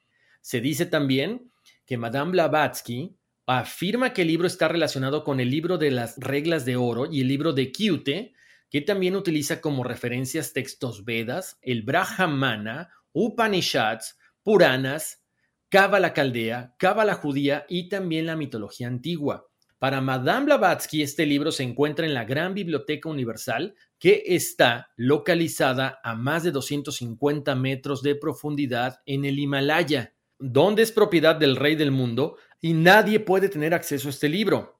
Se 0.45 0.61
dice 0.61 0.85
también 0.85 1.51
que 1.87 1.97
Madame 1.97 2.33
Blavatsky 2.33 3.17
afirma 3.47 4.13
que 4.13 4.21
el 4.21 4.27
libro 4.27 4.45
está 4.45 4.67
relacionado 4.67 5.23
con 5.23 5.39
el 5.39 5.49
libro 5.49 5.79
de 5.79 5.89
las 5.89 6.17
reglas 6.17 6.65
de 6.65 6.75
oro 6.75 7.11
y 7.11 7.21
el 7.21 7.29
libro 7.29 7.51
de 7.51 7.71
Kyute, 7.71 8.35
que 8.69 8.81
también 8.81 9.15
utiliza 9.15 9.59
como 9.59 9.83
referencias 9.83 10.53
textos 10.53 11.03
Vedas, 11.03 11.57
el 11.63 11.81
Brahmana, 11.81 12.91
Upanishads, 13.11 14.19
Puranas, 14.43 15.23
Cábala 15.69 16.13
caldea, 16.13 16.75
Cábala 16.77 17.15
judía 17.15 17.65
y 17.67 17.89
también 17.89 18.27
la 18.27 18.35
mitología 18.35 18.85
antigua. 18.85 19.47
Para 19.79 19.99
Madame 19.99 20.45
Blavatsky, 20.45 21.01
este 21.01 21.25
libro 21.25 21.51
se 21.51 21.63
encuentra 21.63 22.05
en 22.05 22.13
la 22.13 22.23
Gran 22.23 22.53
Biblioteca 22.53 23.09
Universal, 23.09 23.73
que 23.97 24.21
está 24.27 24.91
localizada 24.95 25.99
a 26.03 26.13
más 26.13 26.43
de 26.43 26.51
250 26.51 27.55
metros 27.55 28.03
de 28.03 28.13
profundidad 28.13 28.99
en 29.07 29.25
el 29.25 29.39
Himalaya, 29.39 30.14
donde 30.39 30.83
es 30.83 30.91
propiedad 30.91 31.35
del 31.35 31.55
rey 31.55 31.75
del 31.75 31.91
mundo 31.91 32.37
y 32.61 32.73
nadie 32.73 33.19
puede 33.19 33.49
tener 33.49 33.73
acceso 33.73 34.07
a 34.07 34.11
este 34.11 34.29
libro. 34.29 34.79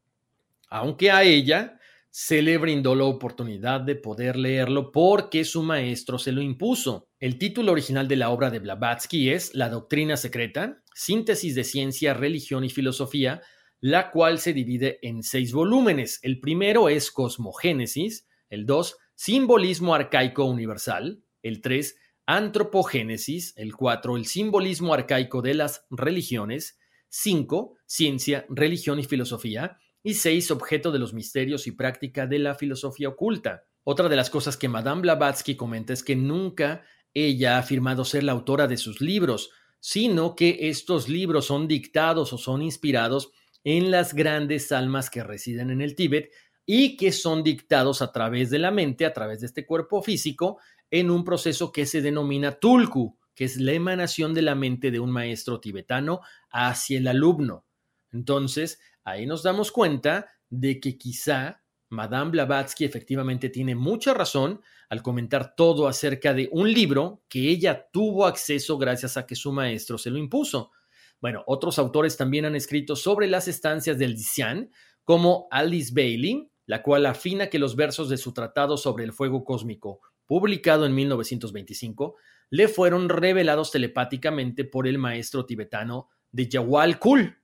Aunque 0.69 1.11
a 1.11 1.23
ella 1.23 1.79
se 2.17 2.41
le 2.41 2.57
brindó 2.57 2.95
la 2.95 3.03
oportunidad 3.03 3.81
de 3.81 3.95
poder 3.95 4.37
leerlo 4.37 4.91
porque 4.91 5.43
su 5.43 5.63
maestro 5.63 6.17
se 6.17 6.31
lo 6.31 6.41
impuso. 6.41 7.09
El 7.19 7.37
título 7.37 7.73
original 7.73 8.07
de 8.07 8.15
la 8.15 8.29
obra 8.29 8.49
de 8.49 8.59
Blavatsky 8.59 9.31
es 9.31 9.53
La 9.53 9.67
Doctrina 9.67 10.15
Secreta, 10.15 10.81
síntesis 10.93 11.55
de 11.55 11.65
ciencia, 11.65 12.13
religión 12.13 12.63
y 12.63 12.69
filosofía, 12.69 13.41
la 13.81 14.11
cual 14.11 14.39
se 14.39 14.53
divide 14.53 14.99
en 15.01 15.23
seis 15.23 15.51
volúmenes. 15.51 16.19
El 16.23 16.39
primero 16.39 16.87
es 16.87 17.11
Cosmogénesis, 17.11 18.27
el 18.49 18.65
dos, 18.65 18.97
Simbolismo 19.15 19.93
Arcaico 19.93 20.45
Universal, 20.45 21.21
el 21.43 21.61
tres, 21.61 21.97
Antropogénesis, 22.25 23.53
el 23.55 23.75
cuatro, 23.75 24.17
El 24.17 24.25
simbolismo 24.25 24.93
arcaico 24.93 25.41
de 25.41 25.53
las 25.53 25.85
religiones, 25.89 26.79
cinco, 27.07 27.77
Ciencia, 27.85 28.45
religión 28.49 28.99
y 28.99 29.03
filosofía, 29.03 29.77
y 30.01 30.15
seis, 30.15 30.51
objeto 30.51 30.91
de 30.91 30.99
los 30.99 31.13
misterios 31.13 31.67
y 31.67 31.71
práctica 31.71 32.27
de 32.27 32.39
la 32.39 32.55
filosofía 32.55 33.09
oculta. 33.09 33.65
Otra 33.83 34.09
de 34.09 34.15
las 34.15 34.29
cosas 34.29 34.57
que 34.57 34.69
Madame 34.69 35.01
Blavatsky 35.01 35.55
comenta 35.55 35.93
es 35.93 36.03
que 36.03 36.15
nunca 36.15 36.83
ella 37.13 37.55
ha 37.55 37.59
afirmado 37.59 38.05
ser 38.05 38.23
la 38.23 38.31
autora 38.31 38.67
de 38.67 38.77
sus 38.77 39.01
libros, 39.01 39.51
sino 39.79 40.35
que 40.35 40.69
estos 40.69 41.07
libros 41.07 41.45
son 41.45 41.67
dictados 41.67 42.33
o 42.33 42.38
son 42.39 42.63
inspirados 42.63 43.31
en 43.63 43.91
las 43.91 44.13
grandes 44.13 44.71
almas 44.71 45.09
que 45.09 45.23
residen 45.23 45.69
en 45.69 45.81
el 45.81 45.95
Tíbet 45.95 46.31
y 46.65 46.97
que 46.97 47.11
son 47.11 47.43
dictados 47.43 48.01
a 48.01 48.11
través 48.11 48.49
de 48.49 48.59
la 48.59 48.71
mente, 48.71 49.05
a 49.05 49.13
través 49.13 49.41
de 49.41 49.47
este 49.47 49.65
cuerpo 49.65 50.01
físico, 50.01 50.59
en 50.99 51.12
un 51.12 51.23
proceso 51.23 51.71
que 51.71 51.86
se 51.86 52.01
denomina 52.01 52.53
Tulku, 52.53 53.17
que 53.34 53.43
es 53.43 53.58
la 53.58 53.73
emanación 53.73 54.34
de 54.34 54.41
la 54.41 54.55
mente 54.55 54.91
de 54.91 54.99
un 54.99 55.12
maestro 55.12 55.60
tibetano 55.60 56.21
hacia 56.49 56.97
el 56.97 57.08
alumno. 57.08 57.65
Entonces, 58.12 58.79
ahí 59.03 59.25
nos 59.25 59.43
damos 59.43 59.71
cuenta 59.73 60.27
de 60.49 60.79
que 60.79 60.97
quizá 60.97 61.63
Madame 61.89 62.31
Blavatsky 62.31 62.86
efectivamente 62.86 63.49
tiene 63.49 63.75
mucha 63.75 64.13
razón 64.13 64.62
al 64.89 65.01
comentar 65.01 65.53
todo 65.55 65.88
acerca 65.88 66.34
de 66.34 66.47
un 66.51 66.71
libro 66.71 67.23
que 67.27 67.49
ella 67.49 67.89
tuvo 67.91 68.25
acceso 68.25 68.77
gracias 68.77 69.17
a 69.17 69.25
que 69.25 69.36
su 69.36 69.51
maestro 69.51 69.97
se 69.97 70.10
lo 70.10 70.17
impuso. 70.17 70.71
Bueno, 71.19 71.43
otros 71.45 71.77
autores 71.77 72.15
también 72.15 72.45
han 72.45 72.55
escrito 72.55 72.95
sobre 72.95 73.27
las 73.27 73.47
estancias 73.47 73.97
del 73.97 74.17
Xian, 74.17 74.71
como 75.03 75.47
Alice 75.51 75.91
Bailey, 75.93 76.49
la 76.65 76.81
cual 76.81 77.05
afina 77.05 77.47
que 77.47 77.60
los 77.60 77.75
versos 77.75 78.10
de 78.10 78.17
su 78.17 78.34
tratado 78.34 78.77
sobre 78.77 79.03
el 79.03 79.13
fuego 79.13 79.43
cósmico, 79.43 80.01
publicado 80.25 80.85
en 80.85 80.95
1925, 80.95 82.15
le 82.49 82.67
fueron 82.67 83.09
revelados 83.09 83.71
telepáticamente 83.71 84.65
por 84.65 84.88
el 84.88 84.97
maestro 84.97 85.45
tibetano 85.45 86.09
de 86.31 86.49
Jawal 86.51 86.99
Kul, 86.99 87.38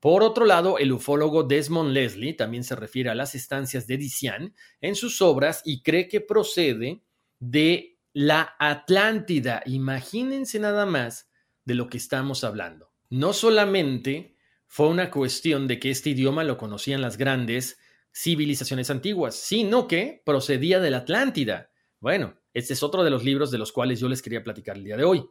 por 0.00 0.22
otro 0.22 0.46
lado, 0.46 0.78
el 0.78 0.92
ufólogo 0.92 1.42
Desmond 1.42 1.92
Leslie 1.92 2.32
también 2.32 2.64
se 2.64 2.74
refiere 2.74 3.10
a 3.10 3.14
las 3.14 3.34
estancias 3.34 3.86
de 3.86 3.98
Dician 3.98 4.54
en 4.80 4.96
sus 4.96 5.20
obras 5.20 5.60
y 5.66 5.82
cree 5.82 6.08
que 6.08 6.22
procede 6.22 7.02
de 7.38 7.98
la 8.14 8.56
Atlántida. 8.58 9.62
Imagínense 9.66 10.58
nada 10.58 10.86
más 10.86 11.30
de 11.66 11.74
lo 11.74 11.88
que 11.88 11.98
estamos 11.98 12.44
hablando. 12.44 12.90
No 13.10 13.34
solamente 13.34 14.36
fue 14.66 14.88
una 14.88 15.10
cuestión 15.10 15.68
de 15.68 15.78
que 15.78 15.90
este 15.90 16.10
idioma 16.10 16.44
lo 16.44 16.56
conocían 16.56 17.02
las 17.02 17.18
grandes 17.18 17.78
civilizaciones 18.10 18.88
antiguas, 18.88 19.34
sino 19.34 19.86
que 19.86 20.22
procedía 20.24 20.80
de 20.80 20.90
la 20.92 20.98
Atlántida. 20.98 21.69
Bueno, 22.00 22.34
este 22.54 22.72
es 22.72 22.82
otro 22.82 23.04
de 23.04 23.10
los 23.10 23.24
libros 23.24 23.50
de 23.50 23.58
los 23.58 23.72
cuales 23.72 24.00
yo 24.00 24.08
les 24.08 24.22
quería 24.22 24.42
platicar 24.42 24.76
el 24.76 24.84
día 24.84 24.96
de 24.96 25.04
hoy. 25.04 25.22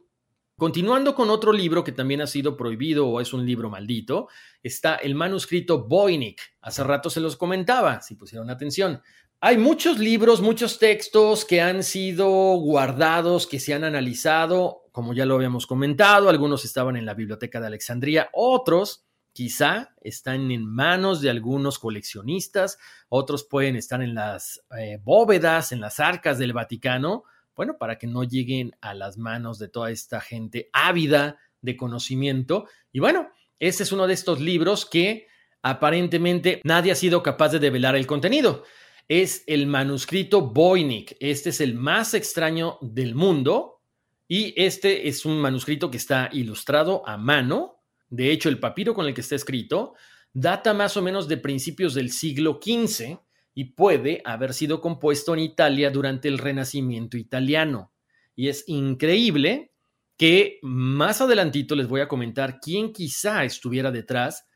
Continuando 0.56 1.14
con 1.16 1.28
otro 1.28 1.52
libro 1.52 1.82
que 1.82 1.90
también 1.90 2.20
ha 2.20 2.28
sido 2.28 2.56
prohibido 2.56 3.08
o 3.08 3.20
es 3.20 3.32
un 3.32 3.44
libro 3.44 3.70
maldito, 3.70 4.28
está 4.62 4.94
el 4.96 5.16
manuscrito 5.16 5.88
Voynich. 5.88 6.40
Hace 6.60 6.84
rato 6.84 7.10
se 7.10 7.18
los 7.18 7.36
comentaba, 7.36 8.02
si 8.02 8.14
pusieron 8.14 8.50
atención. 8.50 9.02
Hay 9.40 9.56
muchos 9.56 9.98
libros, 9.98 10.42
muchos 10.42 10.78
textos 10.78 11.44
que 11.44 11.60
han 11.60 11.82
sido 11.82 12.28
guardados, 12.58 13.46
que 13.46 13.58
se 13.58 13.74
han 13.74 13.84
analizado, 13.84 14.82
como 14.92 15.12
ya 15.12 15.26
lo 15.26 15.34
habíamos 15.34 15.66
comentado, 15.66 16.28
algunos 16.28 16.64
estaban 16.64 16.94
en 16.96 17.06
la 17.06 17.14
Biblioteca 17.14 17.58
de 17.58 17.68
Alejandría, 17.68 18.28
otros 18.32 19.06
quizá 19.32 19.94
están 20.00 20.50
en 20.50 20.66
manos 20.66 21.20
de 21.20 21.30
algunos 21.30 21.78
coleccionistas, 21.78 22.78
otros 23.08 23.44
pueden 23.44 23.76
estar 23.76 24.02
en 24.02 24.14
las 24.14 24.62
eh, 24.78 24.98
bóvedas, 25.02 25.72
en 25.72 25.80
las 25.80 26.00
arcas 26.00 26.38
del 26.38 26.52
Vaticano, 26.52 27.24
bueno, 27.54 27.76
para 27.78 27.98
que 27.98 28.06
no 28.06 28.24
lleguen 28.24 28.76
a 28.80 28.94
las 28.94 29.18
manos 29.18 29.58
de 29.58 29.68
toda 29.68 29.90
esta 29.90 30.20
gente 30.20 30.70
ávida 30.72 31.38
de 31.60 31.76
conocimiento. 31.76 32.66
Y 32.92 33.00
bueno, 33.00 33.30
ese 33.58 33.82
es 33.82 33.92
uno 33.92 34.06
de 34.06 34.14
estos 34.14 34.40
libros 34.40 34.86
que 34.86 35.26
aparentemente 35.62 36.60
nadie 36.64 36.92
ha 36.92 36.96
sido 36.96 37.22
capaz 37.22 37.50
de 37.50 37.58
develar 37.58 37.96
el 37.96 38.06
contenido. 38.06 38.64
Es 39.08 39.44
el 39.46 39.66
manuscrito 39.66 40.40
Voynich. 40.40 41.16
Este 41.20 41.50
es 41.50 41.60
el 41.60 41.74
más 41.74 42.14
extraño 42.14 42.78
del 42.80 43.14
mundo 43.14 43.82
y 44.28 44.54
este 44.56 45.08
es 45.08 45.24
un 45.26 45.38
manuscrito 45.40 45.90
que 45.90 45.96
está 45.96 46.30
ilustrado 46.32 47.06
a 47.06 47.16
mano. 47.16 47.79
De 48.10 48.30
hecho, 48.30 48.48
el 48.48 48.58
papiro 48.58 48.92
con 48.94 49.06
el 49.06 49.14
que 49.14 49.22
está 49.22 49.36
escrito 49.36 49.94
data 50.32 50.74
más 50.74 50.96
o 50.96 51.02
menos 51.02 51.28
de 51.28 51.38
principios 51.38 51.94
del 51.94 52.10
siglo 52.10 52.60
XV 52.62 53.18
y 53.54 53.64
puede 53.64 54.22
haber 54.24 54.54
sido 54.54 54.80
compuesto 54.80 55.34
en 55.34 55.40
Italia 55.40 55.90
durante 55.90 56.28
el 56.28 56.38
Renacimiento 56.38 57.16
italiano. 57.16 57.92
Y 58.36 58.48
es 58.48 58.64
increíble 58.68 59.72
que 60.16 60.58
más 60.62 61.20
adelantito 61.20 61.74
les 61.74 61.88
voy 61.88 62.00
a 62.00 62.08
comentar 62.08 62.60
quién 62.60 62.92
quizá 62.92 63.44
estuviera 63.44 63.90
detrás 63.90 64.46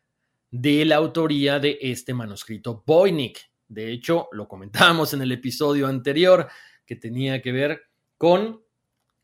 de 0.50 0.84
la 0.84 0.96
autoría 0.96 1.58
de 1.58 1.78
este 1.80 2.14
manuscrito 2.14 2.84
Voynich. 2.86 3.50
De 3.66 3.90
hecho, 3.90 4.28
lo 4.32 4.46
comentamos 4.46 5.14
en 5.14 5.22
el 5.22 5.32
episodio 5.32 5.86
anterior 5.86 6.48
que 6.86 6.96
tenía 6.96 7.42
que 7.42 7.52
ver 7.52 7.82
con 8.18 8.62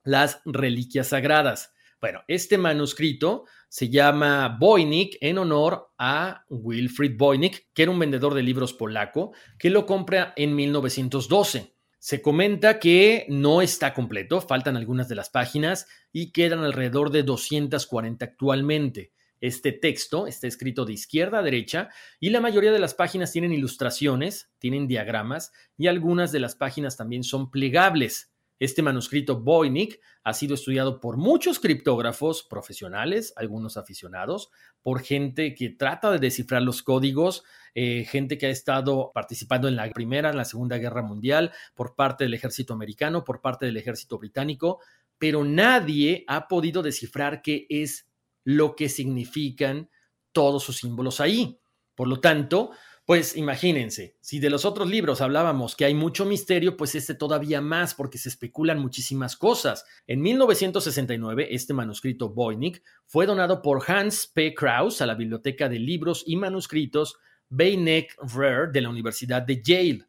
las 0.03 0.41
reliquias 0.45 1.09
sagradas. 1.09 1.73
Bueno, 2.01 2.23
este 2.29 2.57
manuscrito 2.57 3.45
se 3.69 3.91
llama 3.91 4.57
Voynich 4.59 5.19
en 5.21 5.37
honor 5.37 5.93
a 5.99 6.47
Wilfried 6.49 7.19
Voynich, 7.19 7.69
que 7.75 7.83
era 7.83 7.91
un 7.91 7.99
vendedor 7.99 8.33
de 8.33 8.43
libros 8.43 8.73
polaco, 8.73 9.33
que 9.59 9.69
lo 9.69 9.85
compra 9.85 10.33
en 10.37 10.57
1912. 10.57 11.75
Se 11.99 12.23
comenta 12.23 12.79
que 12.79 13.27
no 13.29 13.61
está 13.61 13.93
completo, 13.93 14.41
faltan 14.41 14.79
algunas 14.79 15.11
de 15.11 15.15
las 15.15 15.29
páginas 15.29 15.87
y 16.11 16.33
quedan 16.33 16.61
alrededor 16.61 17.11
de 17.11 17.23
240 17.23 18.25
actualmente. 18.25 19.13
Este 19.43 19.73
texto 19.73 20.27
está 20.27 20.47
escrito 20.47 20.87
de 20.87 20.95
izquierda 20.95 21.41
a 21.41 21.43
derecha 21.43 21.91
y 22.19 22.31
la 22.31 22.41
mayoría 22.41 22.73
de 22.73 22.79
las 22.79 22.95
páginas 22.95 23.31
tienen 23.31 23.53
ilustraciones, 23.53 24.51
tienen 24.59 24.89
diagramas 24.89 25.53
y 25.77 25.89
algunas 25.89 26.33
de 26.33 26.41
las 26.41 26.57
páginas 26.57 26.97
también 26.97 27.25
son 27.25 27.51
plegables. 27.51 28.33
Este 28.61 28.83
manuscrito 28.83 29.41
Voynich 29.41 29.99
ha 30.23 30.35
sido 30.35 30.55
estudiado 30.55 31.01
por 31.01 31.17
muchos 31.17 31.59
criptógrafos 31.59 32.43
profesionales, 32.43 33.33
algunos 33.37 33.79
aficionados, 33.79 34.51
por 34.83 35.01
gente 35.01 35.55
que 35.55 35.71
trata 35.71 36.13
de 36.13 36.19
descifrar 36.19 36.61
los 36.61 36.83
códigos, 36.83 37.43
eh, 37.75 38.05
gente 38.05 38.37
que 38.37 38.47
ha 38.47 38.51
estado 38.51 39.13
participando 39.15 39.67
en 39.67 39.77
la 39.77 39.91
Primera, 39.91 40.29
en 40.29 40.37
la 40.37 40.45
Segunda 40.45 40.77
Guerra 40.77 41.01
Mundial, 41.03 41.53
por 41.75 41.95
parte 41.97 42.25
del 42.25 42.35
ejército 42.35 42.75
americano, 42.75 43.25
por 43.25 43.41
parte 43.41 43.65
del 43.65 43.79
ejército 43.79 44.19
británico, 44.19 44.81
pero 45.17 45.43
nadie 45.43 46.25
ha 46.29 46.47
podido 46.47 46.83
descifrar 46.83 47.41
qué 47.41 47.67
es 47.71 48.11
lo 48.45 48.77
que 48.77 48.91
significan 48.91 49.89
todos 50.33 50.63
sus 50.63 50.77
símbolos 50.77 51.21
ahí. 51.21 51.59
Por 51.95 52.09
lo 52.09 52.21
tanto, 52.21 52.73
pues 53.11 53.37
imagínense, 53.37 54.15
si 54.21 54.39
de 54.39 54.51
los 54.51 54.65
otros 54.65 54.89
libros 54.89 55.21
hablábamos 55.21 55.75
que 55.75 55.85
hay 55.85 55.95
mucho 55.95 56.25
misterio, 56.25 56.77
pues 56.77 56.95
este 56.95 57.17
todavía 57.17 57.61
más 57.61 57.93
porque 57.93 58.19
se 58.19 58.29
especulan 58.29 58.79
muchísimas 58.79 59.37
cosas. 59.37 59.85
En 60.07 60.23
1969, 60.23 61.49
este 61.51 61.75
manuscrito 61.75 62.29
Voynich 62.29 62.81
fue 63.07 63.27
donado 63.27 63.63
por 63.63 63.83
Hans 63.91 64.29
P. 64.29 64.55
Krauss 64.55 65.03
a 65.03 65.07
la 65.07 65.17
Biblioteca 65.17 65.69
de 65.69 65.81
Libros 65.81 66.23
y 66.25 66.37
Manuscritos 66.37 67.17
Beineck 67.49 68.17
Rare 68.33 68.71
de 68.71 68.81
la 68.81 68.91
Universidad 68.91 69.43
de 69.43 69.61
Yale. 69.61 70.07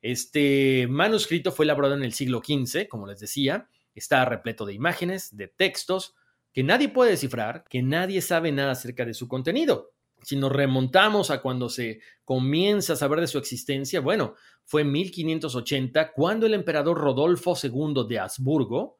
Este 0.00 0.86
manuscrito 0.88 1.52
fue 1.52 1.66
elaborado 1.66 1.96
en 1.96 2.02
el 2.02 2.14
siglo 2.14 2.40
XV, 2.42 2.88
como 2.88 3.06
les 3.06 3.20
decía, 3.20 3.68
está 3.94 4.24
repleto 4.24 4.64
de 4.64 4.72
imágenes, 4.72 5.36
de 5.36 5.48
textos, 5.48 6.14
que 6.54 6.62
nadie 6.62 6.88
puede 6.88 7.10
descifrar, 7.10 7.64
que 7.68 7.82
nadie 7.82 8.22
sabe 8.22 8.52
nada 8.52 8.72
acerca 8.72 9.04
de 9.04 9.12
su 9.12 9.28
contenido. 9.28 9.92
Si 10.22 10.36
nos 10.36 10.52
remontamos 10.52 11.30
a 11.30 11.40
cuando 11.40 11.68
se 11.68 12.00
comienza 12.24 12.94
a 12.94 12.96
saber 12.96 13.20
de 13.20 13.26
su 13.26 13.38
existencia, 13.38 14.00
bueno, 14.00 14.34
fue 14.64 14.82
en 14.82 14.92
1580 14.92 16.12
cuando 16.12 16.46
el 16.46 16.54
emperador 16.54 16.98
Rodolfo 16.98 17.56
II 17.60 18.06
de 18.08 18.18
Habsburgo, 18.18 18.98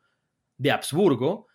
de 0.56 0.70
Habsburgo, 0.70 1.48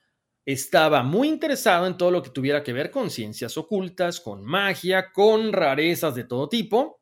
estaba 0.45 1.03
muy 1.03 1.29
interesado 1.29 1.87
en 1.87 1.97
todo 1.97 2.11
lo 2.11 2.21
que 2.21 2.29
tuviera 2.29 2.63
que 2.63 2.73
ver 2.73 2.91
con 2.91 3.09
ciencias 3.09 3.57
ocultas, 3.57 4.19
con 4.19 4.43
magia, 4.43 5.11
con 5.11 5.53
rarezas 5.53 6.15
de 6.15 6.25
todo 6.25 6.49
tipo. 6.49 7.01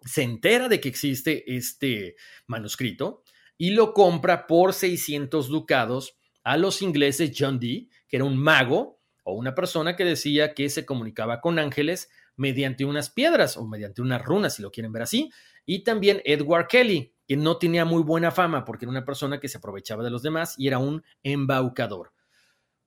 Se 0.00 0.22
entera 0.22 0.68
de 0.68 0.80
que 0.80 0.88
existe 0.88 1.44
este 1.54 2.16
manuscrito 2.46 3.22
y 3.58 3.70
lo 3.70 3.92
compra 3.92 4.46
por 4.46 4.72
600 4.72 5.48
ducados 5.48 6.16
a 6.42 6.56
los 6.56 6.82
ingleses 6.82 7.32
John 7.38 7.60
Dee, 7.60 7.88
que 8.08 8.16
era 8.16 8.24
un 8.24 8.36
mago 8.36 9.01
o 9.22 9.34
una 9.34 9.54
persona 9.54 9.96
que 9.96 10.04
decía 10.04 10.54
que 10.54 10.68
se 10.68 10.86
comunicaba 10.86 11.40
con 11.40 11.58
ángeles 11.58 12.10
mediante 12.36 12.84
unas 12.84 13.10
piedras 13.10 13.56
o 13.56 13.66
mediante 13.66 14.02
unas 14.02 14.22
runas, 14.22 14.56
si 14.56 14.62
lo 14.62 14.70
quieren 14.70 14.92
ver 14.92 15.02
así, 15.02 15.30
y 15.64 15.84
también 15.84 16.22
Edward 16.24 16.66
Kelly, 16.66 17.14
que 17.26 17.36
no 17.36 17.58
tenía 17.58 17.84
muy 17.84 18.02
buena 18.02 18.30
fama 18.30 18.64
porque 18.64 18.84
era 18.84 18.90
una 18.90 19.04
persona 19.04 19.38
que 19.38 19.48
se 19.48 19.58
aprovechaba 19.58 20.02
de 20.02 20.10
los 20.10 20.22
demás 20.22 20.54
y 20.58 20.68
era 20.68 20.78
un 20.78 21.02
embaucador. 21.22 22.12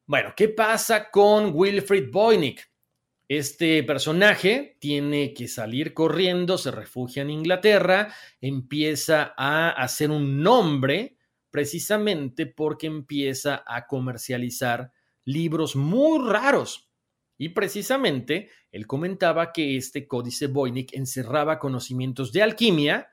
Bueno, 0.06 0.34
¿qué 0.36 0.50
pasa 0.50 1.10
con 1.10 1.52
Wilfrid 1.54 2.12
Boynick? 2.12 2.70
Este 3.28 3.82
personaje 3.84 4.78
tiene 4.80 5.34
que 5.34 5.48
salir 5.48 5.96
corriendo, 5.96 6.60
se 6.60 6.70
refugia 6.70 7.24
en 7.24 7.32
Inglaterra, 7.32 8.14
empieza 8.40 9.34
a 9.36 9.72
hacer 9.72 10.12
un 10.12 10.44
nombre 10.44 11.18
precisamente 11.50 12.46
porque 12.46 12.86
empieza 12.86 13.64
a 13.66 13.88
comercializar 13.88 14.92
libros 15.26 15.76
muy 15.76 16.30
raros. 16.30 16.90
Y 17.38 17.50
precisamente 17.50 18.50
él 18.72 18.88
comentaba 18.88 19.52
que 19.52 19.76
este 19.76 20.08
códice 20.08 20.48
Voynich 20.48 20.94
encerraba 20.94 21.60
conocimientos 21.60 22.32
de 22.32 22.44
alquimia 22.44 23.10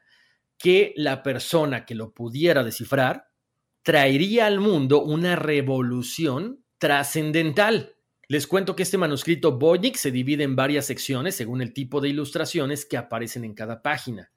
que 0.58 0.92
la 0.96 1.24
persona 1.24 1.84
que 1.84 1.96
lo 1.96 2.12
pudiera 2.12 2.62
descifrar 2.62 3.28
traería 3.82 4.46
al 4.46 4.60
mundo 4.60 5.02
una 5.02 5.34
revolución 5.34 6.64
trascendental. 6.78 7.96
Les 8.28 8.46
cuento 8.46 8.76
que 8.76 8.84
este 8.84 8.96
manuscrito 8.96 9.58
Voynich 9.58 9.96
se 9.96 10.12
divide 10.12 10.44
en 10.44 10.54
varias 10.54 10.86
secciones 10.86 11.34
según 11.34 11.60
el 11.62 11.72
tipo 11.72 12.00
de 12.00 12.10
ilustraciones 12.10 12.86
que 12.86 12.96
aparecen 12.96 13.44
en 13.44 13.54
cada 13.54 13.82
página. 13.82 14.30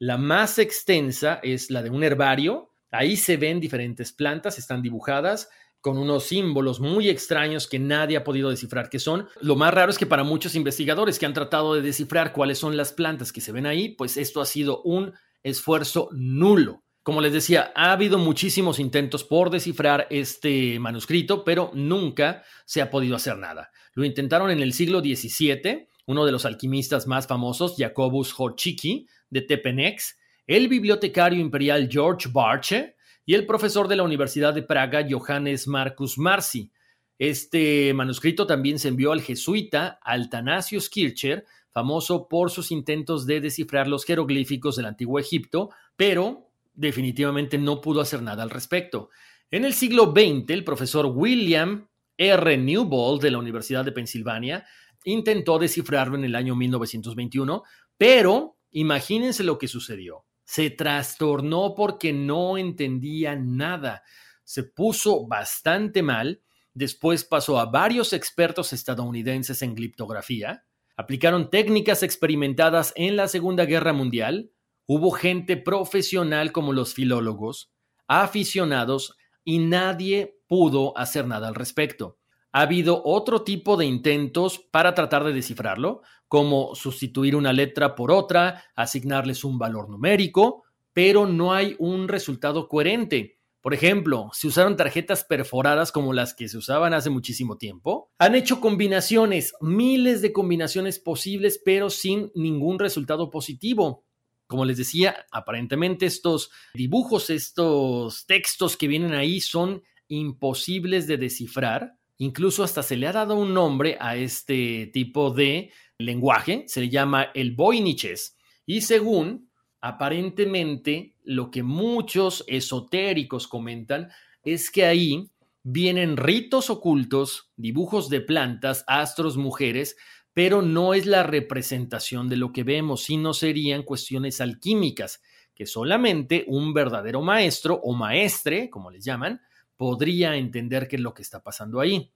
La 0.00 0.16
más 0.16 0.58
extensa 0.58 1.40
es 1.42 1.70
la 1.70 1.82
de 1.82 1.90
un 1.90 2.02
herbario. 2.02 2.74
Ahí 2.90 3.16
se 3.16 3.36
ven 3.36 3.60
diferentes 3.60 4.12
plantas, 4.12 4.58
están 4.58 4.82
dibujadas 4.82 5.48
con 5.80 5.98
unos 5.98 6.24
símbolos 6.24 6.80
muy 6.80 7.08
extraños 7.08 7.66
que 7.66 7.78
nadie 7.78 8.16
ha 8.16 8.24
podido 8.24 8.50
descifrar 8.50 8.90
qué 8.90 8.98
son. 8.98 9.28
Lo 9.40 9.56
más 9.56 9.72
raro 9.72 9.90
es 9.90 9.98
que 9.98 10.06
para 10.06 10.24
muchos 10.24 10.54
investigadores 10.54 11.18
que 11.18 11.26
han 11.26 11.34
tratado 11.34 11.74
de 11.74 11.82
descifrar 11.82 12.32
cuáles 12.32 12.58
son 12.58 12.76
las 12.76 12.92
plantas 12.92 13.32
que 13.32 13.40
se 13.40 13.52
ven 13.52 13.66
ahí, 13.66 13.90
pues 13.90 14.16
esto 14.16 14.40
ha 14.40 14.46
sido 14.46 14.82
un 14.82 15.14
esfuerzo 15.42 16.08
nulo. 16.12 16.82
Como 17.02 17.22
les 17.22 17.32
decía, 17.32 17.72
ha 17.74 17.92
habido 17.92 18.18
muchísimos 18.18 18.78
intentos 18.78 19.24
por 19.24 19.48
descifrar 19.48 20.06
este 20.10 20.78
manuscrito, 20.78 21.42
pero 21.42 21.70
nunca 21.72 22.42
se 22.66 22.82
ha 22.82 22.90
podido 22.90 23.16
hacer 23.16 23.38
nada. 23.38 23.70
Lo 23.94 24.04
intentaron 24.04 24.50
en 24.50 24.60
el 24.60 24.74
siglo 24.74 25.00
XVII, 25.00 25.88
uno 26.06 26.26
de 26.26 26.32
los 26.32 26.44
alquimistas 26.44 27.06
más 27.06 27.26
famosos, 27.26 27.76
Jacobus 27.78 28.34
Horchiki, 28.38 29.06
de 29.30 29.40
Tepenex, 29.40 30.18
el 30.46 30.68
bibliotecario 30.68 31.40
imperial 31.40 31.88
George 31.90 32.28
Barche, 32.30 32.96
y 33.28 33.34
el 33.34 33.44
profesor 33.44 33.88
de 33.88 33.96
la 33.96 34.04
Universidad 34.04 34.54
de 34.54 34.62
Praga, 34.62 35.06
Johannes 35.06 35.68
Marcus 35.68 36.16
Marci. 36.16 36.72
Este 37.18 37.92
manuscrito 37.92 38.46
también 38.46 38.78
se 38.78 38.88
envió 38.88 39.12
al 39.12 39.20
jesuita 39.20 39.98
Altanasius 40.02 40.88
Kircher, 40.88 41.44
famoso 41.70 42.26
por 42.26 42.50
sus 42.50 42.70
intentos 42.72 43.26
de 43.26 43.42
descifrar 43.42 43.86
los 43.86 44.06
jeroglíficos 44.06 44.76
del 44.76 44.86
antiguo 44.86 45.18
Egipto, 45.18 45.68
pero 45.94 46.48
definitivamente 46.72 47.58
no 47.58 47.82
pudo 47.82 48.00
hacer 48.00 48.22
nada 48.22 48.42
al 48.42 48.48
respecto. 48.48 49.10
En 49.50 49.66
el 49.66 49.74
siglo 49.74 50.14
XX, 50.16 50.48
el 50.48 50.64
profesor 50.64 51.04
William 51.04 51.86
R. 52.16 52.56
Newbold 52.56 53.20
de 53.20 53.30
la 53.30 53.36
Universidad 53.36 53.84
de 53.84 53.92
Pensilvania 53.92 54.64
intentó 55.04 55.58
descifrarlo 55.58 56.16
en 56.16 56.24
el 56.24 56.34
año 56.34 56.56
1921, 56.56 57.62
pero 57.98 58.56
imagínense 58.70 59.44
lo 59.44 59.58
que 59.58 59.68
sucedió 59.68 60.24
se 60.48 60.70
trastornó 60.70 61.74
porque 61.76 62.14
no 62.14 62.56
entendía 62.56 63.36
nada. 63.36 64.02
Se 64.44 64.62
puso 64.62 65.26
bastante 65.26 66.02
mal. 66.02 66.40
Después 66.72 67.22
pasó 67.22 67.58
a 67.60 67.66
varios 67.66 68.14
expertos 68.14 68.72
estadounidenses 68.72 69.60
en 69.60 69.74
gliptografía. 69.74 70.64
Aplicaron 70.96 71.50
técnicas 71.50 72.02
experimentadas 72.02 72.94
en 72.96 73.14
la 73.14 73.28
Segunda 73.28 73.66
Guerra 73.66 73.92
Mundial. 73.92 74.50
Hubo 74.86 75.10
gente 75.10 75.58
profesional 75.58 76.50
como 76.50 76.72
los 76.72 76.94
filólogos, 76.94 77.70
aficionados, 78.06 79.18
y 79.44 79.58
nadie 79.58 80.40
pudo 80.46 80.96
hacer 80.96 81.26
nada 81.26 81.48
al 81.48 81.56
respecto. 81.56 82.16
Ha 82.52 82.62
habido 82.62 83.02
otro 83.04 83.42
tipo 83.42 83.76
de 83.76 83.84
intentos 83.84 84.58
para 84.58 84.94
tratar 84.94 85.24
de 85.24 85.34
descifrarlo, 85.34 86.00
como 86.28 86.74
sustituir 86.74 87.34
una 87.34 87.52
letra 87.52 87.94
por 87.94 88.12
otra, 88.12 88.64
asignarles 88.76 89.44
un 89.44 89.58
valor 89.58 89.88
numérico, 89.88 90.64
pero 90.92 91.26
no 91.26 91.54
hay 91.54 91.74
un 91.78 92.06
resultado 92.06 92.68
coherente. 92.68 93.38
Por 93.60 93.74
ejemplo, 93.74 94.30
si 94.32 94.46
usaron 94.46 94.76
tarjetas 94.76 95.24
perforadas 95.24 95.90
como 95.90 96.12
las 96.12 96.34
que 96.34 96.48
se 96.48 96.58
usaban 96.58 96.94
hace 96.94 97.10
muchísimo 97.10 97.56
tiempo. 97.56 98.10
Han 98.18 98.34
hecho 98.34 98.60
combinaciones, 98.60 99.52
miles 99.60 100.22
de 100.22 100.32
combinaciones 100.32 100.98
posibles, 100.98 101.60
pero 101.64 101.90
sin 101.90 102.30
ningún 102.34 102.78
resultado 102.78 103.30
positivo. 103.30 104.04
Como 104.46 104.64
les 104.64 104.78
decía, 104.78 105.26
aparentemente 105.30 106.06
estos 106.06 106.50
dibujos, 106.72 107.30
estos 107.30 108.26
textos 108.26 108.76
que 108.76 108.88
vienen 108.88 109.12
ahí 109.12 109.40
son 109.40 109.82
imposibles 110.08 111.06
de 111.06 111.18
descifrar 111.18 111.98
Incluso 112.20 112.64
hasta 112.64 112.82
se 112.82 112.96
le 112.96 113.06
ha 113.06 113.12
dado 113.12 113.36
un 113.36 113.54
nombre 113.54 113.96
a 114.00 114.16
este 114.16 114.90
tipo 114.92 115.30
de 115.30 115.70
lenguaje, 115.98 116.64
se 116.66 116.80
le 116.80 116.88
llama 116.88 117.28
el 117.34 117.54
Voyniches. 117.54 118.36
Y 118.64 118.82
según, 118.82 119.50
aparentemente, 119.80 121.14
lo 121.24 121.50
que 121.50 121.62
muchos 121.62 122.44
esotéricos 122.46 123.48
comentan 123.48 124.10
es 124.44 124.70
que 124.70 124.86
ahí 124.86 125.30
vienen 125.62 126.16
ritos 126.16 126.70
ocultos, 126.70 127.50
dibujos 127.56 128.08
de 128.08 128.20
plantas, 128.20 128.84
astros, 128.86 129.36
mujeres, 129.36 129.96
pero 130.32 130.62
no 130.62 130.94
es 130.94 131.04
la 131.04 131.24
representación 131.24 132.28
de 132.28 132.36
lo 132.36 132.52
que 132.52 132.62
vemos, 132.62 133.02
sino 133.02 133.34
serían 133.34 133.82
cuestiones 133.82 134.40
alquímicas, 134.40 135.20
que 135.54 135.66
solamente 135.66 136.44
un 136.46 136.72
verdadero 136.72 137.20
maestro 137.22 137.80
o 137.82 137.92
maestre, 137.92 138.70
como 138.70 138.90
les 138.90 139.04
llaman, 139.04 139.40
podría 139.76 140.36
entender 140.36 140.86
qué 140.86 140.96
es 140.96 141.02
lo 141.02 141.12
que 141.12 141.22
está 141.22 141.42
pasando 141.42 141.80
ahí. 141.80 142.12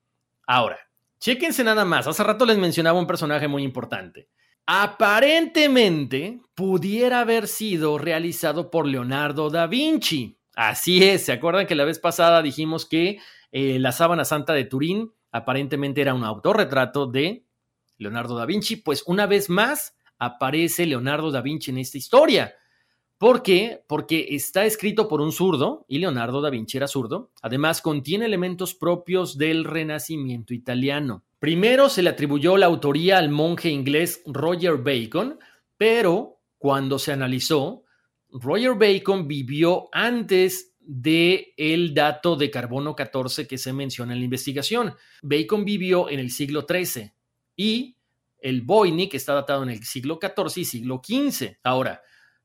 Ahora, 0.47 0.79
chéquense 1.23 1.63
nada 1.63 1.85
más. 1.85 2.09
Hace 2.09 2.25
rato 2.25 2.45
les 2.45 2.59
mencionaba 2.59 2.99
un 2.99 3.07
personaje 3.07 3.47
muy 3.47 3.63
importante. 3.63 4.29
Aparentemente 4.67 6.41
pudiera 6.55 7.21
haber 7.21 7.47
sido 7.47 7.97
realizado 7.97 8.71
por 8.71 8.87
Leonardo 8.87 9.49
da 9.49 9.69
Vinci. 9.69 10.37
Así 10.57 11.05
es, 11.05 11.25
¿se 11.25 11.33
acuerdan 11.33 11.67
que 11.67 11.77
la 11.77 11.85
vez 11.85 12.01
pasada 12.01 12.43
dijimos 12.43 12.87
que 12.87 13.21
eh, 13.53 13.79
la 13.79 13.93
sábana 13.93 14.25
santa 14.25 14.53
de 14.53 14.65
Turín 14.65 15.13
aparentemente 15.31 16.01
era 16.01 16.13
un 16.13 16.25
autorretrato 16.25 17.07
de 17.07 17.47
Leonardo 17.99 18.37
da 18.37 18.45
Vinci? 18.45 18.77
Pues 18.77 19.05
una 19.07 19.27
vez 19.27 19.49
más 19.49 19.97
aparece 20.19 20.87
Leonardo 20.87 21.31
da 21.31 21.41
Vinci 21.41 21.71
en 21.71 21.79
esta 21.79 21.99
historia. 21.99 22.55
¿Por 23.23 23.45
qué? 23.45 23.85
Porque 23.87 24.27
está 24.31 24.65
escrito 24.65 25.07
por 25.07 25.21
un 25.21 25.31
zurdo, 25.31 25.87
y 25.87 26.01
Leonardo 26.01 26.41
da 26.41 26.51
Vinci 26.51 26.77
era 26.77 26.89
zurdo. 26.89 27.31
Además, 27.41 27.81
contiene 27.81 28.25
elementos 28.25 28.75
propios 28.75 29.39
del 29.39 29.63
Renacimiento 29.63 30.53
italiano. 30.55 31.23
Primero 31.39 31.89
se 31.89 32.03
le 32.03 32.11
atribuyó 32.11 32.57
la 32.57 32.67
autoría 32.67 33.19
al 33.19 33.29
monje 33.29 33.69
inglés 33.69 34.25
Roger 34.27 34.79
Bacon, 34.79 35.39
pero 35.77 36.41
cuando 36.59 36.99
se 36.99 37.13
analizó, 37.13 37.85
Roger 38.29 38.75
Bacon 38.75 39.29
vivió 39.29 39.89
antes 39.93 40.75
de 40.81 41.55
el 41.57 41.95
dato 41.95 42.35
de 42.35 42.51
carbono 42.51 42.97
14 42.97 43.47
que 43.47 43.57
se 43.57 43.73
menciona 43.73 44.15
en 44.15 44.19
la 44.19 44.25
investigación. 44.25 44.97
Bacon 45.23 45.65
vivió 45.65 46.11
en 46.11 46.19
el 46.19 46.33
siglo 46.33 46.67
XIII 46.69 47.13
y 47.55 47.97
el 48.41 48.63
Voynich 48.63 49.15
está 49.15 49.35
datado 49.35 49.63
en 49.63 49.71
el 49.71 49.85
siglo 49.85 50.19
XIV 50.21 50.61
y 50.61 50.65
siglo 50.65 51.01
XV. 51.05 51.59
Ahora, 51.63 52.03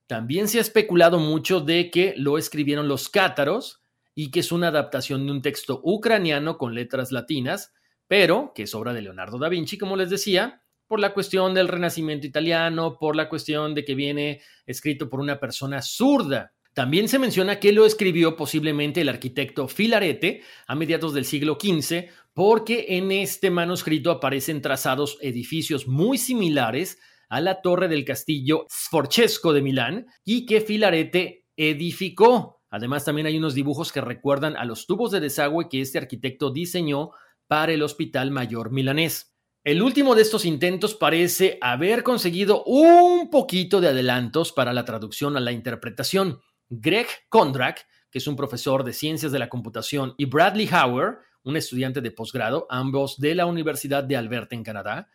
también 0.08 0.48
se 0.48 0.58
ha 0.58 0.62
especulado 0.62 1.20
mucho 1.20 1.60
de 1.60 1.92
que 1.92 2.14
lo 2.18 2.38
escribieron 2.38 2.88
los 2.88 3.10
cátaros 3.10 3.84
y 4.16 4.32
que 4.32 4.40
es 4.40 4.52
una 4.52 4.70
adaptación 4.70 5.26
de 5.26 5.34
un 5.34 5.42
texto 5.42 5.82
ucraniano 5.84 6.58
con 6.58 6.74
letras 6.74 7.12
latinas, 7.12 7.74
pero 8.08 8.54
que 8.56 8.64
es 8.64 8.74
obra 8.74 8.94
de 8.94 9.02
Leonardo 9.02 9.38
da 9.38 9.50
Vinci, 9.50 9.78
como 9.78 9.98
les 9.98 10.10
decía, 10.10 10.64
por 10.88 11.02
la 11.02 11.14
cuestión 11.14 11.54
del 11.54 11.68
renacimiento 11.68 12.26
italiano, 12.26 12.98
por 12.98 13.16
la 13.16 13.28
cuestión 13.28 13.76
de 13.76 13.84
que 13.84 13.96
viene 13.96 14.42
escrito 14.66 15.10
por 15.10 15.20
una 15.20 15.40
persona 15.40 15.82
zurda. 15.82 16.54
También 16.74 17.10
se 17.10 17.20
menciona 17.20 17.60
que 17.60 17.74
lo 17.74 17.86
escribió 17.86 18.38
posiblemente 18.38 19.02
el 19.02 19.10
arquitecto 19.10 19.68
Filarete 19.68 20.42
a 20.68 20.76
mediados 20.76 21.14
del 21.14 21.26
siglo 21.26 21.58
XV, 21.60 22.06
porque 22.34 22.86
en 22.90 23.12
este 23.12 23.50
manuscrito 23.50 24.10
aparecen 24.10 24.62
trazados 24.62 25.18
edificios 25.22 25.88
muy 25.88 26.18
similares 26.18 27.00
a 27.30 27.42
la 27.42 27.62
torre 27.62 27.88
del 27.88 28.06
castillo 28.06 28.66
Sforcesco 28.70 29.54
de 29.54 29.62
Milán 29.62 30.06
y 30.24 30.46
que 30.46 30.62
Filarete 30.62 31.46
edificó. 31.56 32.62
Además, 32.70 33.06
también 33.06 33.28
hay 33.28 33.38
unos 33.38 33.54
dibujos 33.54 33.92
que 33.92 34.02
recuerdan 34.02 34.56
a 34.58 34.66
los 34.66 34.86
tubos 34.86 35.12
de 35.12 35.20
desagüe 35.20 35.70
que 35.70 35.82
este 35.82 35.98
arquitecto 35.98 36.52
diseñó 36.52 37.12
para 37.48 37.72
el 37.72 37.82
Hospital 37.82 38.32
Mayor 38.32 38.72
Milanés. 38.72 39.34
El 39.64 39.82
último 39.82 40.16
de 40.16 40.22
estos 40.22 40.46
intentos 40.46 40.96
parece 40.96 41.58
haber 41.62 42.04
conseguido 42.04 42.64
un 42.64 43.30
poquito 43.30 43.82
de 43.82 43.90
adelantos 43.90 44.54
para 44.54 44.74
la 44.74 44.86
traducción 44.86 45.36
a 45.36 45.42
la 45.42 45.52
interpretación. 45.52 46.40
Greg 46.70 47.08
Kondrak, 47.30 47.86
que 48.10 48.20
es 48.20 48.28
un 48.28 48.36
profesor 48.36 48.84
de 48.84 48.94
ciencias 48.94 49.32
de 49.32 49.40
la 49.40 49.50
computación, 49.50 50.14
y 50.18 50.26
Bradley 50.26 50.70
Hauer, 50.72 51.18
un 51.44 51.58
estudiante 51.58 52.02
de 52.02 52.12
posgrado, 52.12 52.66
ambos 52.70 53.18
de 53.18 53.36
la 53.36 53.46
Universidad 53.46 54.04
de 54.04 54.16
Alberta 54.16 54.56
en 54.56 54.64
Canadá, 54.64 55.10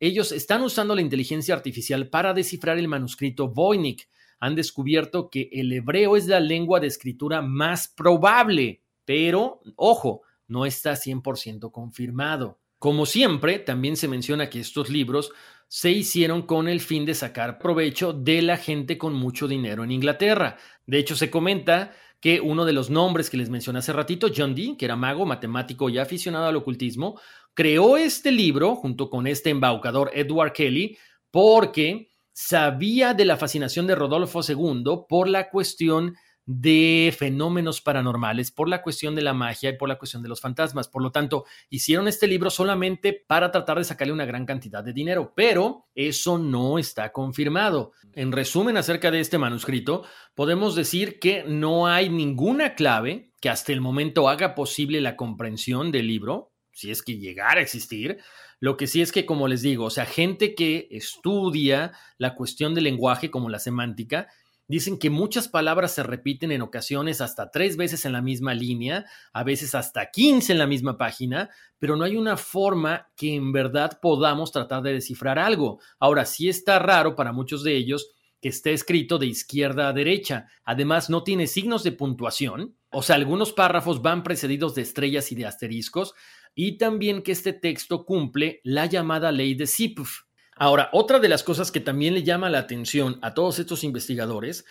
ellos 0.00 0.32
están 0.32 0.62
usando 0.62 0.94
la 0.94 1.02
inteligencia 1.02 1.54
artificial 1.54 2.08
para 2.08 2.34
descifrar 2.34 2.78
el 2.78 2.88
manuscrito 2.88 3.48
Voynich. 3.48 4.08
Han 4.38 4.54
descubierto 4.54 5.30
que 5.30 5.48
el 5.52 5.72
hebreo 5.72 6.16
es 6.16 6.26
la 6.26 6.40
lengua 6.40 6.80
de 6.80 6.88
escritura 6.88 7.40
más 7.40 7.88
probable, 7.88 8.82
pero, 9.04 9.60
ojo, 9.76 10.22
no 10.48 10.66
está 10.66 10.92
100% 10.92 11.70
confirmado. 11.70 12.60
Como 12.78 13.06
siempre, 13.06 13.58
también 13.58 13.96
se 13.96 14.08
menciona 14.08 14.50
que 14.50 14.60
estos 14.60 14.90
libros 14.90 15.32
se 15.68 15.90
hicieron 15.90 16.42
con 16.42 16.68
el 16.68 16.80
fin 16.80 17.06
de 17.06 17.14
sacar 17.14 17.58
provecho 17.58 18.12
de 18.12 18.42
la 18.42 18.56
gente 18.56 18.98
con 18.98 19.14
mucho 19.14 19.48
dinero 19.48 19.82
en 19.82 19.90
Inglaterra. 19.90 20.58
De 20.86 20.98
hecho, 20.98 21.16
se 21.16 21.30
comenta 21.30 21.92
que 22.20 22.40
uno 22.40 22.64
de 22.64 22.72
los 22.72 22.90
nombres 22.90 23.30
que 23.30 23.36
les 23.36 23.50
mencioné 23.50 23.80
hace 23.80 23.92
ratito, 23.92 24.28
John 24.34 24.54
Dee, 24.54 24.76
que 24.76 24.84
era 24.84 24.96
mago, 24.96 25.26
matemático 25.26 25.88
y 25.88 25.98
aficionado 25.98 26.46
al 26.46 26.56
ocultismo, 26.56 27.20
creó 27.56 27.96
este 27.96 28.30
libro 28.30 28.76
junto 28.76 29.08
con 29.08 29.26
este 29.26 29.50
embaucador 29.50 30.10
Edward 30.14 30.52
Kelly 30.52 30.98
porque 31.30 32.10
sabía 32.32 33.14
de 33.14 33.24
la 33.24 33.38
fascinación 33.38 33.86
de 33.86 33.94
Rodolfo 33.94 34.40
II 34.46 34.84
por 35.08 35.26
la 35.26 35.48
cuestión 35.48 36.14
de 36.44 37.12
fenómenos 37.18 37.80
paranormales, 37.80 38.52
por 38.52 38.68
la 38.68 38.82
cuestión 38.82 39.16
de 39.16 39.22
la 39.22 39.32
magia 39.32 39.70
y 39.70 39.76
por 39.76 39.88
la 39.88 39.98
cuestión 39.98 40.22
de 40.22 40.28
los 40.28 40.40
fantasmas. 40.40 40.86
Por 40.86 41.02
lo 41.02 41.10
tanto, 41.10 41.44
hicieron 41.70 42.06
este 42.08 42.28
libro 42.28 42.50
solamente 42.50 43.24
para 43.26 43.50
tratar 43.50 43.78
de 43.78 43.84
sacarle 43.84 44.12
una 44.12 44.26
gran 44.26 44.44
cantidad 44.44 44.84
de 44.84 44.92
dinero, 44.92 45.32
pero 45.34 45.86
eso 45.94 46.38
no 46.38 46.78
está 46.78 47.10
confirmado. 47.10 47.92
En 48.12 48.32
resumen 48.32 48.76
acerca 48.76 49.10
de 49.10 49.20
este 49.20 49.38
manuscrito, 49.38 50.04
podemos 50.34 50.76
decir 50.76 51.18
que 51.18 51.42
no 51.42 51.88
hay 51.88 52.10
ninguna 52.10 52.74
clave 52.74 53.32
que 53.40 53.48
hasta 53.48 53.72
el 53.72 53.80
momento 53.80 54.28
haga 54.28 54.54
posible 54.54 55.00
la 55.00 55.16
comprensión 55.16 55.90
del 55.90 56.06
libro, 56.06 56.52
si 56.76 56.90
es 56.90 57.02
que 57.02 57.18
llegara 57.18 57.58
a 57.58 57.62
existir. 57.62 58.18
Lo 58.60 58.76
que 58.76 58.86
sí 58.86 59.00
es 59.00 59.10
que, 59.10 59.24
como 59.24 59.48
les 59.48 59.62
digo, 59.62 59.86
o 59.86 59.90
sea, 59.90 60.04
gente 60.04 60.54
que 60.54 60.88
estudia 60.90 61.92
la 62.18 62.34
cuestión 62.34 62.74
del 62.74 62.84
lenguaje 62.84 63.30
como 63.30 63.48
la 63.48 63.58
semántica, 63.58 64.28
dicen 64.68 64.98
que 64.98 65.08
muchas 65.08 65.48
palabras 65.48 65.94
se 65.94 66.02
repiten 66.02 66.52
en 66.52 66.60
ocasiones 66.60 67.22
hasta 67.22 67.50
tres 67.50 67.78
veces 67.78 68.04
en 68.04 68.12
la 68.12 68.20
misma 68.20 68.52
línea, 68.52 69.06
a 69.32 69.42
veces 69.42 69.74
hasta 69.74 70.10
15 70.10 70.52
en 70.52 70.58
la 70.58 70.66
misma 70.66 70.98
página, 70.98 71.48
pero 71.78 71.96
no 71.96 72.04
hay 72.04 72.16
una 72.16 72.36
forma 72.36 73.08
que 73.16 73.34
en 73.34 73.52
verdad 73.52 73.98
podamos 74.02 74.52
tratar 74.52 74.82
de 74.82 74.92
descifrar 74.92 75.38
algo. 75.38 75.80
Ahora, 75.98 76.26
sí 76.26 76.50
está 76.50 76.78
raro 76.78 77.16
para 77.16 77.32
muchos 77.32 77.64
de 77.64 77.74
ellos 77.74 78.10
que 78.42 78.50
esté 78.50 78.74
escrito 78.74 79.18
de 79.18 79.28
izquierda 79.28 79.88
a 79.88 79.94
derecha. 79.94 80.46
Además, 80.62 81.08
no 81.08 81.24
tiene 81.24 81.46
signos 81.46 81.82
de 81.84 81.92
puntuación. 81.92 82.76
O 82.90 83.02
sea, 83.02 83.16
algunos 83.16 83.52
párrafos 83.52 84.02
van 84.02 84.22
precedidos 84.22 84.74
de 84.74 84.82
estrellas 84.82 85.32
y 85.32 85.36
de 85.36 85.46
asteriscos 85.46 86.14
y 86.56 86.78
también 86.78 87.22
que 87.22 87.32
este 87.32 87.52
texto 87.52 88.04
cumple 88.04 88.60
la 88.64 88.86
llamada 88.86 89.30
ley 89.30 89.54
de 89.54 89.66
Zipf. 89.66 90.22
Ahora, 90.56 90.88
otra 90.92 91.20
de 91.20 91.28
las 91.28 91.44
cosas 91.44 91.70
que 91.70 91.80
también 91.80 92.14
le 92.14 92.24
llama 92.24 92.48
la 92.48 92.60
atención 92.60 93.18
a 93.20 93.34
todos 93.34 93.58
estos 93.58 93.84
investigadores 93.84 94.64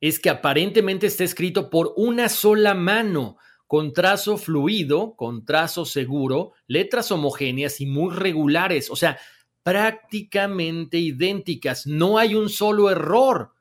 es 0.00 0.20
que 0.20 0.30
aparentemente 0.30 1.08
está 1.08 1.24
escrito 1.24 1.68
por 1.68 1.94
una 1.96 2.28
sola 2.28 2.74
mano, 2.74 3.38
con 3.66 3.92
trazo 3.92 4.36
fluido, 4.38 5.16
con 5.16 5.44
trazo 5.44 5.84
seguro, 5.84 6.52
letras 6.68 7.10
homogéneas 7.10 7.80
y 7.80 7.86
muy 7.86 8.14
regulares, 8.14 8.88
o 8.88 8.96
sea, 8.96 9.18
prácticamente 9.64 10.98
idénticas, 10.98 11.86
no 11.88 12.18
hay 12.18 12.36
un 12.36 12.48
solo 12.48 12.88
error. 12.88 13.52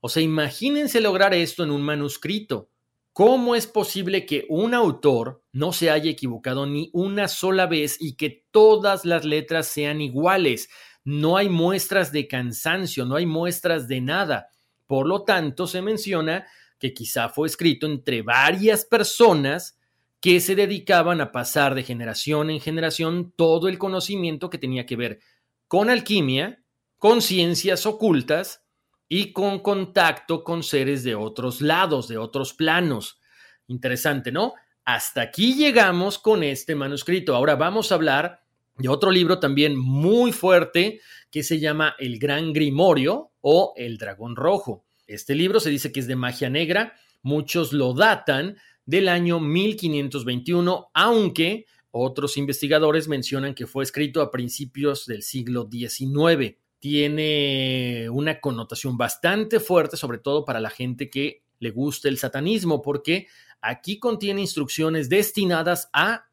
O 0.00 0.08
sea, 0.08 0.22
imagínense 0.22 1.00
lograr 1.00 1.34
esto 1.34 1.62
en 1.62 1.70
un 1.70 1.82
manuscrito. 1.82 2.70
¿Cómo 3.18 3.56
es 3.56 3.66
posible 3.66 4.26
que 4.26 4.46
un 4.48 4.74
autor 4.74 5.42
no 5.50 5.72
se 5.72 5.90
haya 5.90 6.08
equivocado 6.08 6.66
ni 6.66 6.88
una 6.92 7.26
sola 7.26 7.66
vez 7.66 7.96
y 7.98 8.14
que 8.14 8.44
todas 8.52 9.04
las 9.04 9.24
letras 9.24 9.66
sean 9.66 10.00
iguales? 10.00 10.68
No 11.02 11.36
hay 11.36 11.48
muestras 11.48 12.12
de 12.12 12.28
cansancio, 12.28 13.06
no 13.06 13.16
hay 13.16 13.26
muestras 13.26 13.88
de 13.88 14.00
nada. 14.00 14.50
Por 14.86 15.08
lo 15.08 15.24
tanto, 15.24 15.66
se 15.66 15.82
menciona 15.82 16.46
que 16.78 16.94
quizá 16.94 17.28
fue 17.28 17.48
escrito 17.48 17.88
entre 17.88 18.22
varias 18.22 18.84
personas 18.84 19.76
que 20.20 20.38
se 20.38 20.54
dedicaban 20.54 21.20
a 21.20 21.32
pasar 21.32 21.74
de 21.74 21.82
generación 21.82 22.50
en 22.50 22.60
generación 22.60 23.32
todo 23.34 23.66
el 23.66 23.78
conocimiento 23.78 24.48
que 24.48 24.58
tenía 24.58 24.86
que 24.86 24.94
ver 24.94 25.18
con 25.66 25.90
alquimia, 25.90 26.62
con 26.98 27.20
ciencias 27.20 27.84
ocultas 27.84 28.62
y 29.08 29.32
con 29.32 29.60
contacto 29.60 30.44
con 30.44 30.62
seres 30.62 31.02
de 31.02 31.14
otros 31.14 31.60
lados, 31.60 32.08
de 32.08 32.18
otros 32.18 32.52
planos. 32.52 33.20
Interesante, 33.66 34.30
¿no? 34.30 34.54
Hasta 34.84 35.22
aquí 35.22 35.54
llegamos 35.54 36.18
con 36.18 36.42
este 36.42 36.74
manuscrito. 36.74 37.34
Ahora 37.34 37.56
vamos 37.56 37.90
a 37.90 37.94
hablar 37.94 38.42
de 38.76 38.88
otro 38.88 39.10
libro 39.10 39.38
también 39.38 39.76
muy 39.76 40.32
fuerte 40.32 41.00
que 41.30 41.42
se 41.42 41.58
llama 41.58 41.94
El 41.98 42.18
Gran 42.18 42.52
Grimorio 42.52 43.32
o 43.40 43.72
El 43.76 43.98
Dragón 43.98 44.36
Rojo. 44.36 44.84
Este 45.06 45.34
libro 45.34 45.60
se 45.60 45.70
dice 45.70 45.90
que 45.90 46.00
es 46.00 46.06
de 46.06 46.16
magia 46.16 46.50
negra, 46.50 46.94
muchos 47.22 47.72
lo 47.72 47.94
datan 47.94 48.56
del 48.84 49.08
año 49.08 49.40
1521, 49.40 50.90
aunque 50.94 51.66
otros 51.90 52.36
investigadores 52.36 53.08
mencionan 53.08 53.54
que 53.54 53.66
fue 53.66 53.84
escrito 53.84 54.20
a 54.20 54.30
principios 54.30 55.06
del 55.06 55.22
siglo 55.22 55.68
XIX 55.70 56.56
tiene 56.80 58.08
una 58.10 58.40
connotación 58.40 58.96
bastante 58.96 59.60
fuerte, 59.60 59.96
sobre 59.96 60.18
todo 60.18 60.44
para 60.44 60.60
la 60.60 60.70
gente 60.70 61.10
que 61.10 61.42
le 61.58 61.70
gusta 61.70 62.08
el 62.08 62.18
satanismo, 62.18 62.82
porque 62.82 63.26
aquí 63.60 63.98
contiene 63.98 64.40
instrucciones 64.40 65.08
destinadas 65.08 65.90
a 65.92 66.28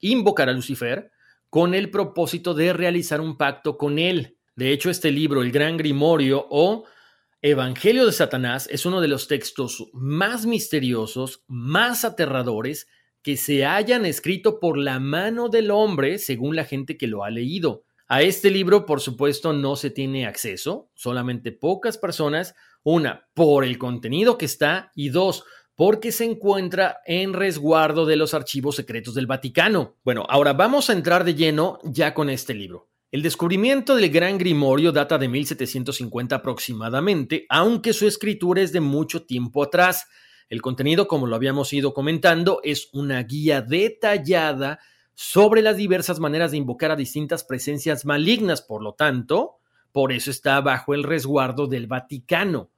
invocar 0.00 0.48
a 0.48 0.52
Lucifer 0.52 1.10
con 1.50 1.74
el 1.74 1.90
propósito 1.90 2.54
de 2.54 2.72
realizar 2.72 3.20
un 3.20 3.36
pacto 3.36 3.76
con 3.76 3.98
él. 3.98 4.38
De 4.56 4.72
hecho, 4.72 4.90
este 4.90 5.10
libro, 5.10 5.42
El 5.42 5.52
Gran 5.52 5.76
Grimorio 5.76 6.46
o 6.50 6.84
Evangelio 7.42 8.06
de 8.06 8.12
Satanás, 8.12 8.68
es 8.70 8.86
uno 8.86 9.00
de 9.00 9.08
los 9.08 9.28
textos 9.28 9.90
más 9.92 10.46
misteriosos, 10.46 11.42
más 11.48 12.04
aterradores 12.04 12.88
que 13.22 13.36
se 13.36 13.66
hayan 13.66 14.06
escrito 14.06 14.60
por 14.60 14.78
la 14.78 14.98
mano 14.98 15.48
del 15.48 15.70
hombre, 15.70 16.18
según 16.18 16.56
la 16.56 16.64
gente 16.64 16.96
que 16.96 17.06
lo 17.06 17.24
ha 17.24 17.30
leído. 17.30 17.84
A 18.12 18.20
este 18.20 18.50
libro, 18.50 18.84
por 18.84 19.00
supuesto, 19.00 19.54
no 19.54 19.74
se 19.74 19.88
tiene 19.88 20.26
acceso, 20.26 20.90
solamente 20.92 21.50
pocas 21.50 21.96
personas, 21.96 22.54
una, 22.82 23.26
por 23.32 23.64
el 23.64 23.78
contenido 23.78 24.36
que 24.36 24.44
está 24.44 24.92
y 24.94 25.08
dos, 25.08 25.44
porque 25.74 26.12
se 26.12 26.26
encuentra 26.26 26.98
en 27.06 27.32
resguardo 27.32 28.04
de 28.04 28.16
los 28.16 28.34
archivos 28.34 28.76
secretos 28.76 29.14
del 29.14 29.26
Vaticano. 29.26 29.96
Bueno, 30.04 30.26
ahora 30.28 30.52
vamos 30.52 30.90
a 30.90 30.92
entrar 30.92 31.24
de 31.24 31.34
lleno 31.34 31.78
ya 31.84 32.12
con 32.12 32.28
este 32.28 32.52
libro. 32.52 32.90
El 33.10 33.22
descubrimiento 33.22 33.96
del 33.96 34.10
Gran 34.10 34.36
Grimorio 34.36 34.92
data 34.92 35.16
de 35.16 35.28
1750 35.28 36.36
aproximadamente, 36.36 37.46
aunque 37.48 37.94
su 37.94 38.06
escritura 38.06 38.60
es 38.60 38.72
de 38.72 38.80
mucho 38.80 39.24
tiempo 39.24 39.62
atrás. 39.62 40.06
El 40.50 40.60
contenido, 40.60 41.08
como 41.08 41.26
lo 41.26 41.34
habíamos 41.34 41.72
ido 41.72 41.94
comentando, 41.94 42.60
es 42.62 42.90
una 42.92 43.22
guía 43.22 43.62
detallada 43.62 44.80
sobre 45.14 45.62
las 45.62 45.76
diversas 45.76 46.20
maneras 46.20 46.50
de 46.50 46.56
invocar 46.56 46.90
a 46.90 46.96
distintas 46.96 47.44
presencias 47.44 48.04
malignas. 48.04 48.62
Por 48.62 48.82
lo 48.82 48.94
tanto, 48.94 49.58
por 49.92 50.12
eso 50.12 50.30
está 50.30 50.60
bajo 50.60 50.94
el 50.94 51.02
resguardo 51.02 51.66
del 51.66 51.86
Vaticano. 51.86 52.70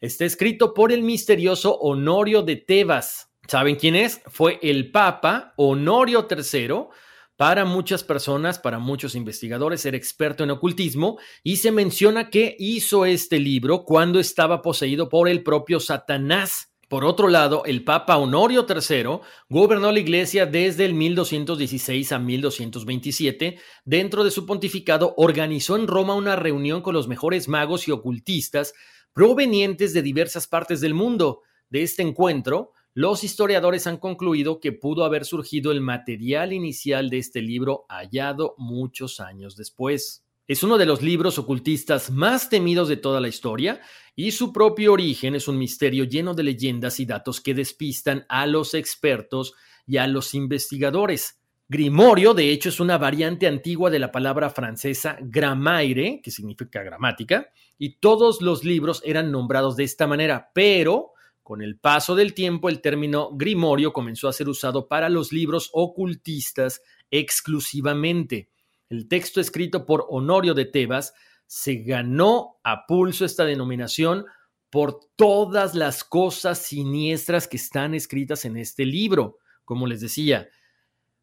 Está 0.00 0.24
escrito 0.24 0.74
por 0.74 0.92
el 0.92 1.02
misterioso 1.02 1.76
Honorio 1.78 2.42
de 2.42 2.56
Tebas. 2.56 3.30
¿Saben 3.48 3.76
quién 3.76 3.94
es? 3.94 4.20
Fue 4.26 4.58
el 4.62 4.90
Papa 4.90 5.54
Honorio 5.56 6.26
III. 6.28 6.88
Para 7.36 7.66
muchas 7.66 8.02
personas, 8.02 8.58
para 8.58 8.78
muchos 8.78 9.14
investigadores, 9.14 9.84
era 9.84 9.96
experto 9.96 10.42
en 10.42 10.50
ocultismo 10.50 11.18
y 11.42 11.56
se 11.56 11.70
menciona 11.70 12.30
que 12.30 12.56
hizo 12.58 13.04
este 13.04 13.38
libro 13.38 13.84
cuando 13.84 14.18
estaba 14.18 14.62
poseído 14.62 15.10
por 15.10 15.28
el 15.28 15.42
propio 15.42 15.78
Satanás. 15.78 16.72
Por 16.88 17.04
otro 17.04 17.26
lado, 17.26 17.64
el 17.64 17.82
Papa 17.82 18.16
Honorio 18.16 18.64
III 18.68 19.20
gobernó 19.48 19.90
la 19.90 19.98
Iglesia 19.98 20.46
desde 20.46 20.84
el 20.84 20.94
1216 20.94 22.12
a 22.12 22.18
1227. 22.20 23.58
Dentro 23.84 24.22
de 24.22 24.30
su 24.30 24.46
pontificado, 24.46 25.12
organizó 25.16 25.74
en 25.74 25.88
Roma 25.88 26.14
una 26.14 26.36
reunión 26.36 26.82
con 26.82 26.94
los 26.94 27.08
mejores 27.08 27.48
magos 27.48 27.88
y 27.88 27.90
ocultistas 27.90 28.72
provenientes 29.12 29.94
de 29.94 30.02
diversas 30.02 30.46
partes 30.46 30.80
del 30.80 30.94
mundo. 30.94 31.42
De 31.70 31.82
este 31.82 32.02
encuentro, 32.02 32.72
los 32.94 33.24
historiadores 33.24 33.88
han 33.88 33.96
concluido 33.96 34.60
que 34.60 34.72
pudo 34.72 35.04
haber 35.04 35.24
surgido 35.24 35.72
el 35.72 35.80
material 35.80 36.52
inicial 36.52 37.10
de 37.10 37.18
este 37.18 37.42
libro 37.42 37.86
hallado 37.88 38.54
muchos 38.58 39.18
años 39.18 39.56
después. 39.56 40.25
Es 40.48 40.62
uno 40.62 40.78
de 40.78 40.86
los 40.86 41.02
libros 41.02 41.38
ocultistas 41.38 42.08
más 42.10 42.48
temidos 42.48 42.88
de 42.88 42.96
toda 42.96 43.20
la 43.20 43.26
historia 43.26 43.80
y 44.14 44.30
su 44.30 44.52
propio 44.52 44.92
origen 44.92 45.34
es 45.34 45.48
un 45.48 45.58
misterio 45.58 46.04
lleno 46.04 46.34
de 46.34 46.44
leyendas 46.44 47.00
y 47.00 47.04
datos 47.04 47.40
que 47.40 47.52
despistan 47.52 48.24
a 48.28 48.46
los 48.46 48.74
expertos 48.74 49.54
y 49.88 49.96
a 49.96 50.06
los 50.06 50.34
investigadores. 50.34 51.40
Grimorio, 51.68 52.32
de 52.32 52.52
hecho, 52.52 52.68
es 52.68 52.78
una 52.78 52.96
variante 52.96 53.48
antigua 53.48 53.90
de 53.90 53.98
la 53.98 54.12
palabra 54.12 54.48
francesa 54.48 55.18
gramaire, 55.20 56.20
que 56.22 56.30
significa 56.30 56.84
gramática, 56.84 57.48
y 57.76 57.96
todos 57.96 58.40
los 58.40 58.62
libros 58.62 59.02
eran 59.04 59.32
nombrados 59.32 59.74
de 59.74 59.82
esta 59.82 60.06
manera, 60.06 60.52
pero 60.54 61.10
con 61.42 61.60
el 61.60 61.76
paso 61.76 62.14
del 62.14 62.34
tiempo 62.34 62.68
el 62.68 62.80
término 62.80 63.30
grimorio 63.32 63.92
comenzó 63.92 64.28
a 64.28 64.32
ser 64.32 64.48
usado 64.48 64.86
para 64.86 65.08
los 65.08 65.32
libros 65.32 65.70
ocultistas 65.72 66.82
exclusivamente. 67.10 68.48
El 68.88 69.08
texto 69.08 69.40
escrito 69.40 69.84
por 69.84 70.06
Honorio 70.08 70.54
de 70.54 70.64
Tebas 70.64 71.12
se 71.46 71.76
ganó 71.76 72.58
a 72.62 72.86
pulso 72.86 73.24
esta 73.24 73.44
denominación 73.44 74.26
por 74.70 75.00
todas 75.16 75.74
las 75.74 76.04
cosas 76.04 76.58
siniestras 76.58 77.48
que 77.48 77.56
están 77.56 77.94
escritas 77.94 78.44
en 78.44 78.56
este 78.56 78.84
libro. 78.84 79.38
Como 79.64 79.86
les 79.86 80.00
decía, 80.00 80.48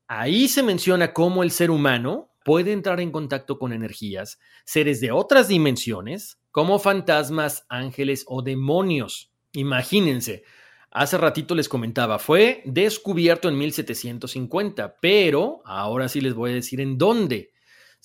ahí 0.08 0.48
se 0.48 0.64
menciona 0.64 1.14
cómo 1.14 1.44
el 1.44 1.52
ser 1.52 1.72
humano 1.72 2.32
puede 2.44 2.74
entrar 2.74 3.00
en 3.00 3.12
contacto 3.12 3.58
con 3.58 3.72
energías, 3.72 4.40
seres 4.66 5.00
de 5.00 5.12
otras 5.12 5.48
dimensiones, 5.48 6.40
como 6.52 6.80
fantasmas, 6.80 7.66
ángeles 7.70 8.26
o 8.28 8.42
demonios. 8.42 9.32
Imagínense, 9.54 10.44
hace 10.92 11.18
ratito 11.18 11.56
les 11.56 11.70
comentaba, 11.70 12.20
fue 12.20 12.62
descubierto 12.66 13.48
en 13.48 13.58
1750, 13.58 14.98
pero 15.02 15.62
ahora 15.66 16.10
sí 16.10 16.20
les 16.22 16.34
voy 16.34 16.52
a 16.52 16.56
decir 16.56 16.82
en 16.82 16.98
dónde. 16.98 17.53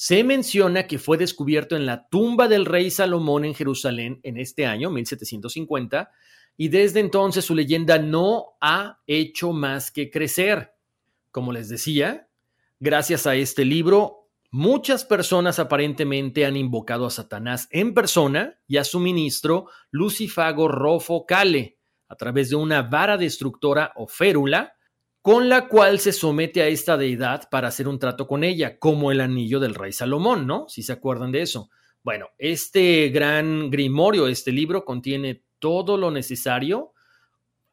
Se 0.00 0.22
menciona 0.22 0.86
que 0.86 1.00
fue 1.00 1.18
descubierto 1.18 1.74
en 1.74 1.84
la 1.84 2.06
tumba 2.06 2.46
del 2.46 2.66
rey 2.66 2.88
Salomón 2.88 3.44
en 3.44 3.52
Jerusalén 3.52 4.20
en 4.22 4.36
este 4.36 4.64
año, 4.64 4.90
1750, 4.90 6.12
y 6.56 6.68
desde 6.68 7.00
entonces 7.00 7.44
su 7.44 7.52
leyenda 7.56 7.98
no 7.98 8.56
ha 8.60 9.00
hecho 9.08 9.52
más 9.52 9.90
que 9.90 10.08
crecer. 10.08 10.72
Como 11.32 11.50
les 11.50 11.68
decía, 11.68 12.28
gracias 12.78 13.26
a 13.26 13.34
este 13.34 13.64
libro, 13.64 14.28
muchas 14.52 15.04
personas 15.04 15.58
aparentemente 15.58 16.46
han 16.46 16.56
invocado 16.56 17.04
a 17.04 17.10
Satanás 17.10 17.66
en 17.72 17.92
persona 17.92 18.60
y 18.68 18.76
a 18.76 18.84
su 18.84 19.00
ministro 19.00 19.66
Lucifago 19.90 20.68
Rofo 20.68 21.26
Cale 21.26 21.76
a 22.06 22.14
través 22.14 22.50
de 22.50 22.54
una 22.54 22.82
vara 22.82 23.16
destructora 23.16 23.92
o 23.96 24.06
férula 24.06 24.77
con 25.22 25.48
la 25.48 25.68
cual 25.68 25.98
se 25.98 26.12
somete 26.12 26.62
a 26.62 26.68
esta 26.68 26.96
deidad 26.96 27.48
para 27.50 27.68
hacer 27.68 27.88
un 27.88 27.98
trato 27.98 28.26
con 28.26 28.44
ella, 28.44 28.78
como 28.78 29.10
el 29.12 29.20
anillo 29.20 29.60
del 29.60 29.74
rey 29.74 29.92
Salomón, 29.92 30.46
¿no? 30.46 30.68
Si 30.68 30.82
se 30.82 30.92
acuerdan 30.92 31.32
de 31.32 31.42
eso. 31.42 31.70
Bueno, 32.02 32.28
este 32.38 33.08
gran 33.08 33.70
grimorio, 33.70 34.28
este 34.28 34.52
libro, 34.52 34.84
contiene 34.84 35.42
todo 35.58 35.96
lo 35.96 36.10
necesario. 36.10 36.92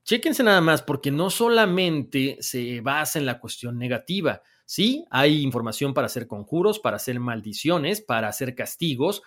Chéquense 0.04 0.44
nada 0.44 0.62
más, 0.62 0.82
porque 0.82 1.12
no 1.12 1.30
solamente 1.30 2.38
se 2.40 2.82
basa 2.82 3.20
en 3.20 3.26
la 3.26 3.40
cuestión 3.40 3.78
negativa, 3.78 4.42
sí, 4.66 5.06
hay 5.10 5.42
información 5.42 5.94
para 5.94 6.08
hacer 6.08 6.28
conjuros, 6.28 6.80
para 6.80 6.98
hacer 6.98 7.20
maldiciones, 7.20 8.02
para 8.02 8.28
hacer 8.28 8.56
castigos, 8.56 9.22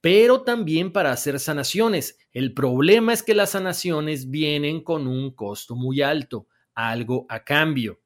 pero 0.00 0.42
también 0.42 0.92
para 0.92 1.12
hacer 1.12 1.38
sanaciones. 1.40 2.18
El 2.32 2.54
problema 2.54 3.12
es 3.12 3.22
que 3.22 3.34
las 3.34 3.50
sanaciones 3.50 4.30
vienen 4.30 4.82
con 4.82 5.06
un 5.06 5.34
costo 5.34 5.76
muy 5.76 6.02
alto 6.02 6.46
algo 6.78 7.26
a 7.28 7.42
cambio. 7.42 8.00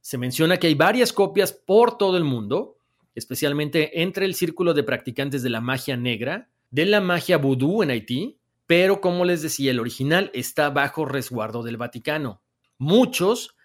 Se 0.00 0.16
menciona 0.16 0.56
que 0.56 0.66
hay 0.66 0.74
varias 0.74 1.12
copias 1.12 1.52
por 1.52 1.98
todo 1.98 2.16
el 2.16 2.24
mundo, 2.24 2.78
especialmente 3.14 4.00
entre 4.02 4.24
el 4.24 4.34
círculo 4.34 4.72
de 4.72 4.82
practicantes 4.82 5.42
de 5.42 5.50
la 5.50 5.60
magia 5.60 5.96
negra, 5.96 6.48
de 6.70 6.86
la 6.86 7.02
magia 7.02 7.36
vudú 7.36 7.82
en 7.82 7.90
Haití, 7.90 8.38
pero 8.66 9.02
como 9.02 9.26
les 9.26 9.42
decía, 9.42 9.70
el 9.70 9.80
original 9.80 10.30
está 10.32 10.70
bajo 10.70 11.04
resguardo 11.04 11.62
del 11.62 11.76
Vaticano. 11.76 12.42
Muchos 12.78 13.56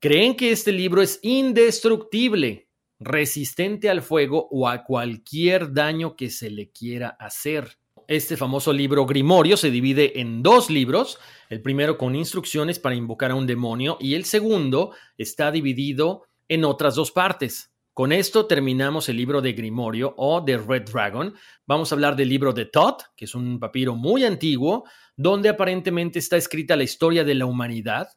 creen 0.00 0.36
que 0.36 0.50
este 0.50 0.72
libro 0.72 1.00
es 1.00 1.20
indestructible, 1.22 2.68
resistente 2.98 3.88
al 3.88 4.02
fuego 4.02 4.48
o 4.50 4.68
a 4.68 4.84
cualquier 4.84 5.72
daño 5.72 6.16
que 6.16 6.30
se 6.30 6.50
le 6.50 6.70
quiera 6.70 7.08
hacer. 7.08 7.78
Este 8.12 8.36
famoso 8.36 8.74
libro 8.74 9.06
Grimorio 9.06 9.56
se 9.56 9.70
divide 9.70 10.20
en 10.20 10.42
dos 10.42 10.68
libros, 10.68 11.18
el 11.48 11.62
primero 11.62 11.96
con 11.96 12.14
instrucciones 12.14 12.78
para 12.78 12.94
invocar 12.94 13.30
a 13.30 13.34
un 13.34 13.46
demonio 13.46 13.96
y 13.98 14.16
el 14.16 14.26
segundo 14.26 14.94
está 15.16 15.50
dividido 15.50 16.26
en 16.46 16.66
otras 16.66 16.94
dos 16.94 17.10
partes. 17.10 17.72
Con 17.94 18.12
esto 18.12 18.44
terminamos 18.44 19.08
el 19.08 19.16
libro 19.16 19.40
de 19.40 19.54
Grimorio 19.54 20.12
o 20.18 20.42
de 20.42 20.58
Red 20.58 20.90
Dragon. 20.90 21.34
Vamos 21.64 21.90
a 21.90 21.94
hablar 21.94 22.14
del 22.14 22.28
libro 22.28 22.52
de 22.52 22.66
Thoth, 22.66 23.00
que 23.16 23.24
es 23.24 23.34
un 23.34 23.58
papiro 23.58 23.94
muy 23.94 24.26
antiguo, 24.26 24.84
donde 25.16 25.48
aparentemente 25.48 26.18
está 26.18 26.36
escrita 26.36 26.76
la 26.76 26.82
historia 26.82 27.24
de 27.24 27.34
la 27.34 27.46
humanidad 27.46 28.08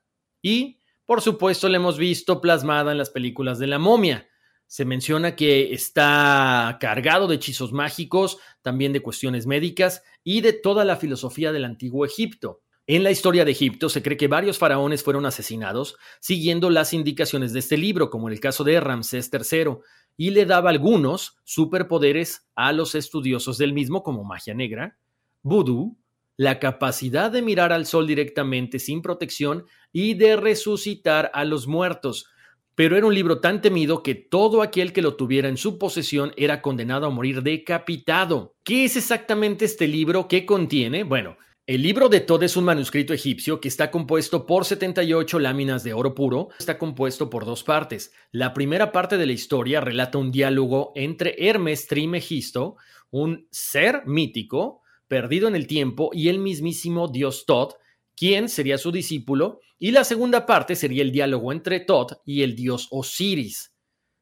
y, 0.42 0.78
por 1.06 1.22
supuesto, 1.22 1.70
la 1.70 1.78
hemos 1.78 1.98
visto 1.98 2.42
plasmada 2.42 2.92
en 2.92 2.98
las 2.98 3.12
películas 3.12 3.60
de 3.60 3.68
la 3.68 3.80
momia. 3.80 4.28
Se 4.68 4.86
menciona 4.86 5.36
que 5.36 5.74
está 5.74 6.78
cargado 6.80 7.28
de 7.28 7.36
hechizos 7.36 7.72
mágicos, 7.72 8.38
también 8.62 8.94
de 8.94 9.02
cuestiones 9.02 9.48
médicas 9.48 10.04
y 10.24 10.42
de 10.42 10.54
toda 10.54 10.86
la 10.86 10.98
filosofía 10.98 11.52
del 11.52 11.66
antiguo 11.66 12.06
Egipto. 12.06 12.62
En 12.88 13.04
la 13.04 13.10
historia 13.10 13.46
de 13.46 13.52
Egipto 13.52 13.90
se 13.90 14.04
cree 14.04 14.18
que 14.18 14.28
varios 14.28 14.60
faraones 14.60 15.02
fueron 15.04 15.26
asesinados 15.26 15.98
siguiendo 16.20 16.70
las 16.70 16.94
indicaciones 16.94 17.52
de 17.52 17.60
este 17.60 17.78
libro, 17.78 18.12
como 18.12 18.28
en 18.28 18.34
el 18.34 18.40
caso 18.40 18.64
de 18.64 18.80
Ramsés 18.80 19.32
III, 19.34 19.78
y 20.18 20.30
le 20.30 20.46
daba 20.46 20.70
algunos 20.70 21.38
superpoderes 21.44 22.48
a 22.56 22.74
los 22.74 22.94
estudiosos 22.94 23.58
del 23.58 23.74
mismo, 23.74 24.04
como 24.04 24.24
magia 24.24 24.54
negra, 24.54 24.98
vudú, 25.42 25.98
la 26.38 26.60
capacidad 26.60 27.32
de 27.32 27.42
mirar 27.42 27.72
al 27.72 27.86
sol 27.86 28.08
directamente 28.08 28.78
sin 28.80 29.02
protección 29.02 29.66
y 29.92 30.16
de 30.16 30.36
resucitar 30.36 31.32
a 31.34 31.46
los 31.46 31.68
muertos, 31.68 32.28
pero 32.76 32.98
era 32.98 33.08
un 33.08 33.16
libro 33.16 33.40
tan 33.40 33.62
temido 33.62 34.04
que 34.04 34.16
todo 34.16 34.62
aquel 34.62 34.94
que 34.94 35.02
lo 35.02 35.16
tuviera 35.16 35.48
en 35.48 35.58
su 35.58 35.78
posesión 35.78 36.34
era 36.38 36.62
condenado 36.62 37.08
a 37.08 37.10
morir 37.10 37.42
decapitado. 37.42 38.54
¿Qué 38.64 38.86
es 38.86 38.98
exactamente 38.98 39.66
este 39.66 39.88
libro? 39.88 40.28
¿Qué 40.28 40.46
contiene? 40.46 41.04
Bueno, 41.04 41.38
el 41.68 41.82
libro 41.82 42.10
de 42.10 42.20
Tod 42.20 42.44
es 42.44 42.58
un 42.58 42.66
manuscrito 42.66 43.14
egipcio 43.14 43.60
que 43.60 43.70
está 43.70 43.90
compuesto 43.90 44.46
por 44.46 44.66
78 44.66 45.40
láminas 45.40 45.84
de 45.84 45.94
oro 45.94 46.14
puro. 46.14 46.50
Está 46.60 46.78
compuesto 46.78 47.30
por 47.30 47.46
dos 47.46 47.64
partes. 47.64 48.14
La 48.32 48.54
primera 48.54 48.92
parte 48.92 49.18
de 49.18 49.26
la 49.26 49.34
historia 49.34 49.82
relata 49.82 50.20
un 50.20 50.32
diálogo 50.32 50.92
entre 50.94 51.36
Hermes 51.40 51.88
Trimegisto, 51.88 52.76
un 53.10 53.48
ser 53.50 54.04
mítico 54.06 54.82
perdido 55.08 55.48
en 55.48 55.56
el 55.56 55.68
tiempo, 55.68 56.10
y 56.14 56.30
el 56.30 56.40
mismísimo 56.40 57.08
dios 57.08 57.46
Tod, 57.46 57.74
quien 58.16 58.50
sería 58.50 58.78
su 58.78 58.92
discípulo, 58.92 59.60
y 59.78 59.92
la 59.92 60.04
segunda 60.04 60.46
parte 60.46 60.76
sería 60.76 61.02
el 61.02 61.12
diálogo 61.12 61.52
entre 61.52 61.82
Thoth 61.82 62.22
y 62.26 62.44
el 62.44 62.56
dios 62.56 62.88
Osiris. 62.92 63.74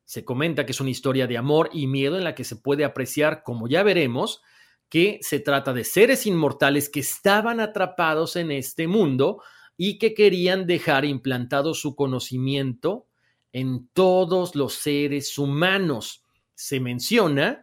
Se 0.05 0.25
comenta 0.25 0.65
que 0.65 0.71
es 0.71 0.81
una 0.81 0.89
historia 0.89 1.27
de 1.27 1.37
amor 1.37 1.69
y 1.73 1.87
miedo 1.87 2.17
en 2.17 2.23
la 2.23 2.35
que 2.35 2.43
se 2.43 2.55
puede 2.55 2.85
apreciar, 2.85 3.43
como 3.43 3.67
ya 3.67 3.83
veremos, 3.83 4.41
que 4.89 5.19
se 5.21 5.39
trata 5.39 5.73
de 5.73 5.83
seres 5.83 6.25
inmortales 6.25 6.89
que 6.89 6.99
estaban 6.99 7.59
atrapados 7.59 8.35
en 8.35 8.51
este 8.51 8.87
mundo 8.87 9.41
y 9.77 9.97
que 9.97 10.13
querían 10.13 10.67
dejar 10.67 11.05
implantado 11.05 11.73
su 11.73 11.95
conocimiento 11.95 13.07
en 13.53 13.87
todos 13.93 14.55
los 14.55 14.73
seres 14.73 15.37
humanos. 15.37 16.23
Se 16.53 16.79
menciona 16.79 17.62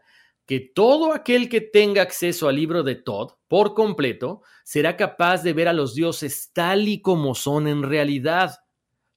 que 0.51 0.59
todo 0.59 1.13
aquel 1.13 1.49
que 1.49 1.61
tenga 1.61 2.03
acceso 2.03 2.49
al 2.49 2.57
libro 2.57 2.83
de 2.83 2.97
Todd 2.97 3.35
por 3.47 3.73
completo 3.73 4.43
será 4.65 4.97
capaz 4.97 5.45
de 5.45 5.53
ver 5.53 5.69
a 5.69 5.73
los 5.73 5.95
dioses 5.95 6.51
tal 6.53 6.89
y 6.89 7.01
como 7.01 7.37
son 7.37 7.69
en 7.69 7.85
realidad. 7.85 8.57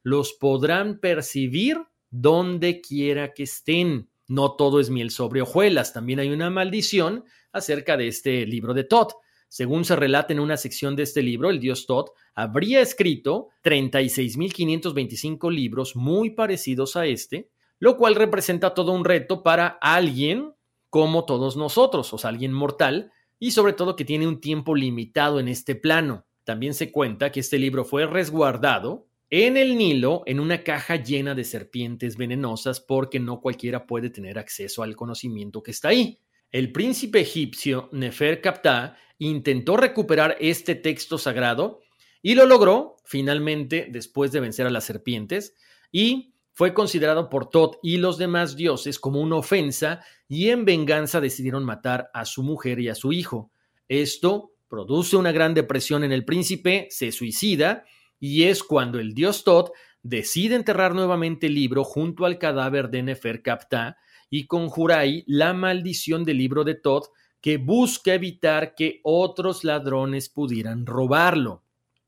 Los 0.04 0.34
podrán 0.34 1.00
percibir 1.00 1.80
donde 2.12 2.82
quiera 2.82 3.34
que 3.34 3.42
estén. 3.42 4.12
No 4.28 4.56
todo 4.56 4.80
es 4.80 4.92
miel 4.92 5.10
sobre 5.10 5.42
hojuelas, 5.42 5.92
también 5.92 6.20
hay 6.20 6.30
una 6.30 6.52
maldición 6.52 7.24
acerca 7.52 7.98
de 7.98 8.10
este 8.10 8.46
libro 8.46 8.76
de 8.76 8.84
Todd. 8.84 9.14
Según 9.48 9.86
se 9.86 9.96
relata 9.96 10.34
en 10.34 10.40
una 10.40 10.56
sección 10.56 10.96
de 10.96 11.02
este 11.02 11.24
libro, 11.24 11.50
el 11.50 11.60
dios 11.60 11.88
Todd 11.88 12.10
habría 12.36 12.80
escrito 12.80 13.48
36.525 13.64 15.52
libros 15.52 15.96
muy 15.96 16.30
parecidos 16.30 16.96
a 16.96 17.08
este, 17.08 17.50
lo 17.80 17.98
cual 17.98 18.14
representa 18.14 18.76
todo 18.76 18.92
un 18.92 19.04
reto 19.04 19.42
para 19.42 19.80
alguien 19.82 20.54
como 20.94 21.26
todos 21.26 21.58
nosotros, 21.58 22.14
o 22.14 22.20
sea, 22.20 22.30
alguien 22.30 22.54
mortal, 22.54 23.12
y 23.39 23.50
sobre 23.50 23.74
todo 23.74 23.96
que 23.96 24.06
tiene 24.06 24.28
un 24.28 24.39
tiempo 24.39 24.76
limitado 24.76 25.39
en 25.39 25.48
este 25.48 25.74
plano. 25.74 26.28
también 26.44 26.76
se 26.76 26.91
cuenta 26.91 27.32
que 27.32 27.39
este 27.39 27.58
libro 27.58 27.84
fue 27.84 28.06
resguardado 28.06 29.08
en 29.32 29.58
el 29.58 29.76
Nilo 29.76 30.22
en 30.28 30.39
una 30.39 30.64
caja 30.64 30.98
llena 30.98 31.34
de 31.34 31.46
serpientes 31.46 32.16
venenosas 32.16 32.80
porque 32.80 33.20
no 33.20 33.41
cualquiera 33.41 33.88
puede 33.88 34.12
tener 34.12 34.38
acceso 34.38 34.84
al 34.84 34.96
conocimiento 34.96 35.64
que 35.64 35.72
está 35.72 35.88
ahí. 35.88 36.20
El 36.52 36.72
príncipe 36.72 37.22
egipcio 37.22 37.89
Nefer 37.91 38.39
Kapta 38.39 38.96
intentó 39.18 39.78
recuperar 39.78 40.38
este 40.39 40.76
texto 40.76 41.18
sagrado 41.18 41.80
y 42.22 42.36
lo 42.36 42.46
logró 42.46 42.98
finalmente 43.04 43.88
después 43.89 44.32
de 44.32 44.41
vencer 44.41 44.68
a 44.68 44.70
las 44.70 44.84
serpientes 44.84 45.56
y 45.91 46.33
fue 46.54 46.74
considerado 46.74 47.30
por 47.30 47.49
Tot 47.49 47.80
y 47.82 47.97
los 47.97 48.18
demás 48.18 48.56
dioses 48.56 48.99
como 48.99 49.20
una 49.20 49.38
ofensa 49.38 50.01
y 50.28 50.49
en 50.49 50.66
venganza 50.66 51.20
decidieron 51.20 51.66
matar 51.66 52.10
a 52.14 52.26
su 52.26 52.43
mujer 52.43 52.80
y 52.80 52.89
a 52.89 52.95
su 52.95 53.12
hijo. 53.12 53.51
Esto 53.88 54.54
produce 54.70 55.18
una 55.18 55.32
gran 55.32 55.54
depresión 55.54 56.04
en 56.04 56.12
el 56.12 56.26
príncipe, 56.26 56.88
se 56.91 57.12
suicida 57.12 57.86
y 58.20 58.43
es 58.43 58.64
cuando 58.64 58.99
el 58.99 59.14
dios 59.14 59.43
Tot 59.43 59.72
decide 60.04 60.56
enterrar 60.56 60.93
nuevamente 60.93 61.47
el 61.47 61.56
libro 61.56 61.84
junto 61.84 62.26
al 62.26 62.38
cadáver 62.38 62.89
de 62.89 63.04
Nefer 63.04 63.41
Kapta 63.41 63.97
y 64.30 64.45
conjura 64.45 64.99
ahí 64.99 65.24
la 65.26 65.54
maldición 65.54 66.24
del 66.24 66.38
libro 66.38 66.64
de 66.64 66.76
Tot 66.76 67.10
que 67.41 67.58
busca 67.58 68.14
evitar 68.14 68.76
que 68.76 69.01
otros 69.04 69.64
ladrones 69.64 70.30
pudieran 70.30 70.86
robarlo. 70.86 71.64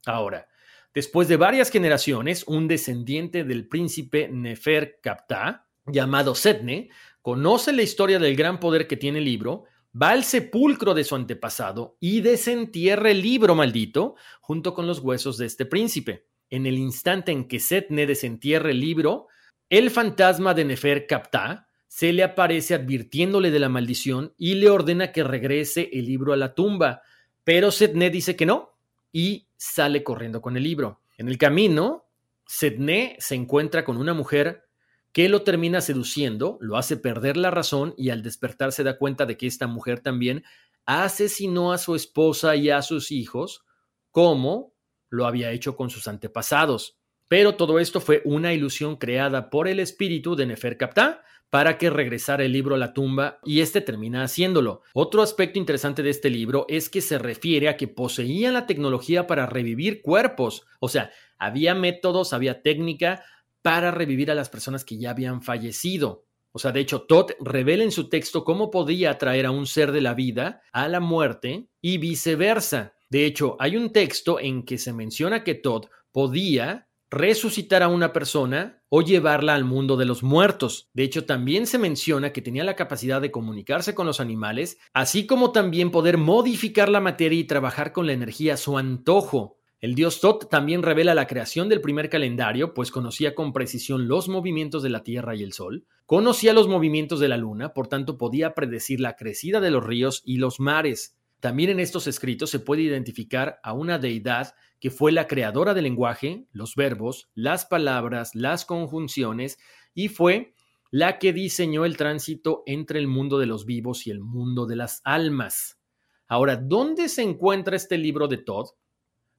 Ahora, 0.06 0.48
después 0.96 1.28
de 1.28 1.38
varias 1.38 1.70
generaciones, 1.70 2.44
un 2.48 2.68
descendiente 2.68 3.44
del 3.44 3.68
príncipe 3.68 4.30
Nefer 4.30 5.00
Kapta, 5.04 5.68
llamado 5.86 6.34
Setne, 6.34 6.90
conoce 7.22 7.74
la 7.74 7.84
historia 7.84 8.18
del 8.18 8.36
gran 8.36 8.60
poder 8.60 8.88
que 8.88 8.98
tiene 8.98 9.20
el 9.20 9.26
libro 9.26 9.66
va 10.02 10.10
al 10.10 10.24
sepulcro 10.24 10.94
de 10.94 11.04
su 11.04 11.16
antepasado 11.16 11.98
y 12.00 12.22
desentierra 12.22 13.12
el 13.12 13.22
libro 13.22 13.56
maldito 13.56 14.16
junto 14.42 14.74
con 14.74 14.88
los 14.88 15.00
huesos 15.00 15.38
de 15.38 15.46
este 15.46 15.66
príncipe. 15.66 16.28
En 16.50 16.66
el 16.66 16.78
instante 16.78 17.32
en 17.32 17.48
que 17.48 17.60
Setne 17.60 18.06
desentierra 18.06 18.72
el 18.72 18.80
libro, 18.80 19.28
el 19.70 19.90
fantasma 19.90 20.54
de 20.54 20.66
Nefer 20.66 21.08
Kapta 21.08 21.68
se 21.88 22.12
le 22.12 22.24
aparece 22.24 22.74
advirtiéndole 22.74 23.52
de 23.52 23.60
la 23.60 23.70
maldición 23.70 24.34
y 24.38 24.56
le 24.56 24.70
ordena 24.70 25.12
que 25.12 25.24
regrese 25.24 25.90
el 25.94 26.06
libro 26.06 26.34
a 26.34 26.38
la 26.38 26.54
tumba, 26.54 27.02
pero 27.44 27.72
Setne 27.72 28.10
dice 28.10 28.36
que 28.36 28.46
no 28.46 28.78
y 29.14 29.45
sale 29.58 30.04
corriendo 30.04 30.42
con 30.42 30.58
el 30.58 30.64
libro. 30.64 31.02
En 31.18 31.28
el 31.28 31.38
camino, 31.38 32.06
Setne 32.46 33.16
se 33.20 33.36
encuentra 33.36 33.84
con 33.84 33.98
una 33.98 34.14
mujer 34.14 34.66
que 35.12 35.30
lo 35.30 35.44
termina 35.44 35.80
seduciendo, 35.80 36.58
lo 36.60 36.78
hace 36.78 36.98
perder 36.98 37.38
la 37.38 37.50
razón 37.50 37.94
y 37.98 38.10
al 38.10 38.22
despertar 38.22 38.72
se 38.74 38.84
da 38.84 38.98
cuenta 38.98 39.26
de 39.26 39.38
que 39.38 39.48
esta 39.48 39.66
mujer 39.66 40.02
también 40.02 40.44
asesinó 40.86 41.72
a 41.72 41.78
su 41.78 41.96
esposa 41.96 42.56
y 42.56 42.70
a 42.70 42.82
sus 42.82 43.12
hijos, 43.12 43.64
como 44.12 44.74
lo 45.10 45.26
había 45.26 45.52
hecho 45.52 45.76
con 45.76 45.90
sus 45.90 46.08
antepasados. 46.08 46.98
Pero 47.28 47.56
todo 47.56 47.80
esto 47.80 48.02
fue 48.02 48.22
una 48.26 48.54
ilusión 48.54 48.98
creada 48.98 49.50
por 49.50 49.68
el 49.68 49.80
espíritu 49.80 50.36
de 50.36 50.46
Neferkaptah 50.46 51.24
para 51.56 51.78
que 51.78 51.90
regresara 51.90 52.44
el 52.44 52.52
libro 52.52 52.76
a 52.76 52.78
la 52.78 52.94
tumba 52.94 53.40
y 53.46 53.62
este 53.62 53.80
termina 53.80 54.26
haciéndolo. 54.26 54.82
Otro 54.94 55.22
aspecto 55.22 55.58
interesante 55.58 56.04
de 56.04 56.10
este 56.10 56.30
libro 56.30 56.66
es 56.68 56.90
que 56.90 57.00
se 57.00 57.18
refiere 57.18 57.70
a 57.70 57.78
que 57.78 57.88
poseían 57.88 58.56
la 58.56 58.68
tecnología 58.68 59.26
para 59.26 59.46
revivir 59.46 60.02
cuerpos, 60.02 60.68
o 60.82 60.90
sea, 60.90 61.12
había 61.38 61.74
métodos, 61.74 62.34
había 62.34 62.62
técnica 62.62 63.24
para 63.62 63.92
revivir 63.92 64.32
a 64.32 64.36
las 64.36 64.50
personas 64.50 64.84
que 64.84 64.98
ya 64.98 65.12
habían 65.12 65.42
fallecido. 65.42 66.26
O 66.52 66.60
sea, 66.60 66.74
de 66.74 66.82
hecho, 66.82 67.04
Todd 67.04 67.32
revela 67.40 67.86
en 67.86 67.94
su 67.94 68.10
texto 68.10 68.44
cómo 68.44 68.70
podía 68.70 69.12
atraer 69.12 69.46
a 69.46 69.52
un 69.52 69.66
ser 69.66 69.94
de 69.94 70.02
la 70.02 70.14
vida 70.14 70.62
a 70.74 70.90
la 70.90 71.00
muerte 71.00 71.70
y 71.80 72.00
viceversa. 72.00 72.96
De 73.10 73.26
hecho, 73.26 73.56
hay 73.60 73.78
un 73.78 73.94
texto 73.94 74.42
en 74.42 74.64
que 74.66 74.78
se 74.78 74.92
menciona 74.92 75.46
que 75.46 75.56
Todd 75.56 75.86
podía 76.12 76.90
resucitar 77.16 77.82
a 77.82 77.88
una 77.88 78.14
persona 78.14 78.84
o 78.90 79.02
llevarla 79.02 79.56
al 79.56 79.64
mundo 79.64 79.98
de 79.98 80.06
los 80.06 80.22
muertos. 80.22 80.90
De 80.94 81.04
hecho, 81.04 81.26
también 81.26 81.66
se 81.66 81.80
menciona 81.80 82.34
que 82.34 82.42
tenía 82.42 82.64
la 82.64 82.76
capacidad 82.76 83.22
de 83.22 83.32
comunicarse 83.32 83.96
con 83.96 84.06
los 84.06 84.20
animales, 84.20 84.78
así 84.94 85.26
como 85.26 85.52
también 85.52 85.92
poder 85.92 86.18
modificar 86.18 86.90
la 86.90 87.00
materia 87.00 87.40
y 87.40 87.46
trabajar 87.46 87.94
con 87.94 88.06
la 88.06 88.14
energía 88.14 88.56
a 88.56 88.58
su 88.58 88.78
antojo. 88.78 89.58
El 89.80 89.96
dios 89.96 90.20
Tot 90.20 90.50
también 90.50 90.84
revela 90.84 91.16
la 91.16 91.28
creación 91.28 91.70
del 91.70 91.82
primer 91.82 92.10
calendario, 92.10 92.74
pues 92.74 92.92
conocía 92.92 93.34
con 93.34 93.54
precisión 93.54 94.08
los 94.08 94.28
movimientos 94.28 94.84
de 94.84 94.90
la 94.90 95.04
Tierra 95.04 95.36
y 95.36 95.44
el 95.44 95.54
Sol, 95.54 95.86
conocía 96.06 96.54
los 96.54 96.68
movimientos 96.68 97.20
de 97.20 97.30
la 97.30 97.38
Luna, 97.38 97.74
por 97.74 97.88
tanto 97.88 98.18
podía 98.18 98.54
predecir 98.54 99.00
la 99.00 99.16
crecida 99.16 99.60
de 99.62 99.72
los 99.72 99.86
ríos 99.86 100.22
y 100.26 100.38
los 100.38 100.60
mares. 100.60 101.16
También 101.40 101.70
en 101.70 101.80
estos 101.80 102.08
escritos 102.08 102.50
se 102.50 102.60
puede 102.60 102.82
identificar 102.82 103.60
a 103.62 103.74
una 103.74 104.00
deidad 104.00 104.56
que 104.86 104.92
fue 104.92 105.12
la 105.12 105.26
creadora 105.26 105.74
del 105.74 105.86
lenguaje, 105.86 106.46
los 106.52 106.76
verbos, 106.76 107.32
las 107.34 107.66
palabras, 107.66 108.36
las 108.36 108.66
conjunciones, 108.66 109.58
y 109.96 110.10
fue 110.10 110.54
la 110.92 111.18
que 111.18 111.34
diseñó 111.34 111.86
el 111.86 111.98
tránsito 111.98 112.62
entre 112.68 113.00
el 113.00 113.08
mundo 113.08 113.40
de 113.40 113.48
los 113.48 113.66
vivos 113.66 114.06
y 114.06 114.12
el 114.12 114.20
mundo 114.20 114.68
de 114.68 114.76
las 114.76 115.02
almas. 115.04 115.80
Ahora, 116.28 116.56
¿dónde 116.56 117.10
se 117.10 117.24
encuentra 117.24 117.76
este 117.76 117.98
libro 117.98 118.28
de 118.28 118.38
Todd? 118.38 118.68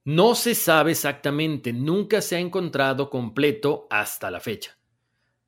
No 0.04 0.34
se 0.34 0.56
sabe 0.56 0.90
exactamente, 0.90 1.72
nunca 1.72 2.22
se 2.22 2.34
ha 2.34 2.40
encontrado 2.40 3.08
completo 3.08 3.86
hasta 3.88 4.32
la 4.32 4.40
fecha. 4.40 4.76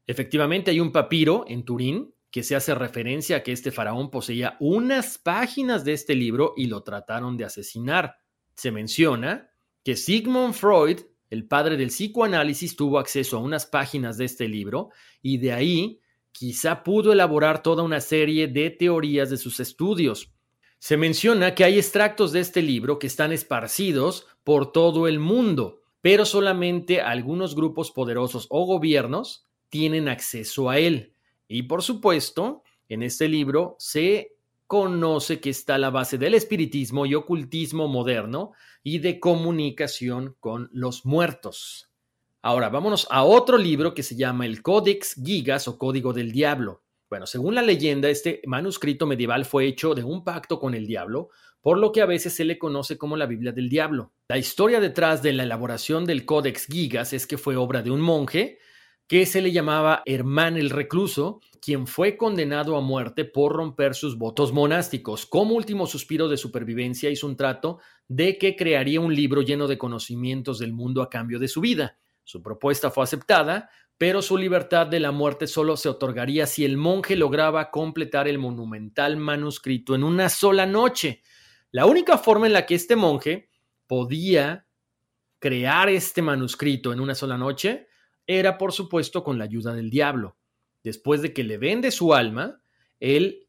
Efectivamente, 0.07 0.70
hay 0.70 0.78
un 0.78 0.92
papiro 0.92 1.44
en 1.49 1.64
Turín 1.64 2.14
que 2.30 2.44
se 2.44 2.55
hace 2.55 2.72
referencia 2.72 3.38
a 3.38 3.42
que 3.42 3.51
este 3.51 3.72
faraón 3.72 4.12
poseía 4.12 4.57
unas 4.61 5.18
páginas 5.18 5.84
de 5.84 5.94
este 5.94 6.14
libro 6.14 6.55
y 6.57 6.68
lo 6.68 6.84
trataron 6.84 7.36
de 7.36 7.46
asesinar. 7.46 8.18
Se 8.55 8.70
menciona 8.70 9.51
que 9.89 9.97
Sigmund 9.97 10.53
Freud, 10.53 11.01
el 11.30 11.49
padre 11.49 11.78
del 11.78 11.89
psicoanálisis, 11.89 12.76
tuvo 12.76 12.99
acceso 12.99 13.39
a 13.39 13.41
unas 13.41 13.64
páginas 13.64 14.18
de 14.18 14.26
este 14.26 14.47
libro 14.47 14.91
y 15.22 15.39
de 15.39 15.55
ahí 15.55 16.01
quizá 16.30 16.84
pudo 16.84 17.11
elaborar 17.11 17.62
toda 17.62 17.82
una 17.82 18.03
serie 18.03 18.49
de 18.49 18.68
teorías 18.68 19.30
de 19.30 19.39
sus 19.39 19.61
estudios. 19.61 20.30
Se 20.78 20.99
menciona 20.99 21.55
que 21.55 21.64
hay 21.64 21.78
extractos 21.78 22.32
de 22.32 22.41
este 22.41 22.61
libro 22.61 22.99
que 22.99 23.07
están 23.07 23.32
esparcidos 23.32 24.26
por 24.45 24.72
todo 24.72 25.09
el 25.09 25.20
mundo, 25.20 25.80
pero 26.03 26.26
solamente 26.26 27.01
algunos 27.01 27.55
grupos 27.55 27.91
poderosos 27.91 28.47
o 28.51 28.66
gobiernos 28.66 29.47
tienen 29.70 30.11
acceso 30.11 30.68
a 30.68 30.78
él. 30.78 31.14
Y 31.49 31.62
por 31.62 31.82
supuesto, 31.82 32.62
en 32.91 33.03
este 33.03 33.26
libro 33.26 33.74
se 33.78 34.36
conoce 34.68 35.40
que 35.40 35.48
está 35.48 35.78
la 35.78 35.88
base 35.88 36.18
del 36.18 36.34
espiritismo 36.34 37.06
y 37.06 37.14
ocultismo 37.14 37.88
moderno 37.88 38.52
y 38.82 38.98
de 38.98 39.18
comunicación 39.18 40.36
con 40.40 40.68
los 40.72 41.06
muertos. 41.06 41.90
Ahora, 42.42 42.68
vámonos 42.68 43.08
a 43.10 43.24
otro 43.24 43.56
libro 43.56 43.94
que 43.94 44.02
se 44.02 44.14
llama 44.14 44.44
el 44.44 44.62
Codex 44.62 45.14
Gigas 45.24 45.68
o 45.68 45.78
Código 45.78 46.12
del 46.12 46.32
Diablo. 46.32 46.84
Bueno, 47.08 47.26
según 47.26 47.54
la 47.54 47.62
leyenda, 47.62 48.10
este 48.10 48.42
manuscrito 48.44 49.06
medieval 49.06 49.46
fue 49.46 49.66
hecho 49.66 49.94
de 49.94 50.04
un 50.04 50.22
pacto 50.22 50.60
con 50.60 50.74
el 50.74 50.86
diablo, 50.86 51.30
por 51.62 51.78
lo 51.78 51.90
que 51.90 52.02
a 52.02 52.06
veces 52.06 52.36
se 52.36 52.44
le 52.44 52.58
conoce 52.58 52.98
como 52.98 53.16
la 53.16 53.24
Biblia 53.24 53.52
del 53.52 53.70
Diablo. 53.70 54.12
La 54.28 54.36
historia 54.36 54.80
detrás 54.80 55.22
de 55.22 55.32
la 55.32 55.44
elaboración 55.44 56.04
del 56.04 56.26
Codex 56.26 56.66
Gigas 56.66 57.14
es 57.14 57.26
que 57.26 57.38
fue 57.38 57.56
obra 57.56 57.80
de 57.80 57.90
un 57.90 58.02
monje 58.02 58.58
que 59.09 59.24
se 59.24 59.40
le 59.40 59.52
llamaba 59.52 60.02
Hermán 60.04 60.59
el 60.59 60.68
Recluso, 60.68 61.40
quien 61.62 61.86
fue 61.86 62.18
condenado 62.18 62.76
a 62.76 62.82
muerte 62.82 63.24
por 63.24 63.54
romper 63.54 63.94
sus 63.94 64.18
votos 64.18 64.52
monásticos. 64.52 65.24
Como 65.24 65.54
último 65.54 65.86
suspiro 65.86 66.28
de 66.28 66.36
supervivencia 66.36 67.09
hizo 67.09 67.26
un 67.26 67.34
trato 67.34 67.80
de 68.06 68.36
que 68.36 68.54
crearía 68.54 69.00
un 69.00 69.14
libro 69.14 69.40
lleno 69.40 69.66
de 69.66 69.78
conocimientos 69.78 70.59
del 70.59 70.74
mundo 70.74 71.00
a 71.00 71.09
cambio 71.09 71.38
de 71.38 71.48
su 71.48 71.62
vida. 71.62 71.98
Su 72.22 72.42
propuesta 72.42 72.90
fue 72.90 73.02
aceptada, 73.02 73.70
pero 73.96 74.20
su 74.20 74.36
libertad 74.36 74.86
de 74.86 75.00
la 75.00 75.11
muerte 75.11 75.46
solo 75.46 75.78
se 75.78 75.88
otorgaría 75.88 76.46
si 76.46 76.66
el 76.66 76.76
monje 76.76 77.16
lograba 77.16 77.70
completar 77.70 78.28
el 78.28 78.38
monumental 78.38 79.16
manuscrito 79.16 79.94
en 79.94 80.04
una 80.04 80.28
sola 80.28 80.66
noche. 80.66 81.22
La 81.70 81.86
única 81.86 82.18
forma 82.18 82.46
en 82.46 82.52
la 82.52 82.66
que 82.66 82.74
este 82.74 82.94
monje 82.94 83.48
podía 83.86 84.66
crear 85.38 85.88
este 85.88 86.20
manuscrito 86.20 86.92
en 86.92 87.00
una 87.00 87.14
sola 87.14 87.38
noche 87.38 87.88
era, 88.28 88.58
por 88.58 88.72
supuesto, 88.72 89.24
con 89.24 89.38
la 89.38 89.44
ayuda 89.44 89.74
del 89.74 89.90
diablo. 89.90 90.36
Después 90.84 91.22
de 91.22 91.32
que 91.32 91.42
le 91.42 91.58
vende 91.58 91.90
su 91.90 92.14
alma, 92.14 92.60
él 93.00 93.48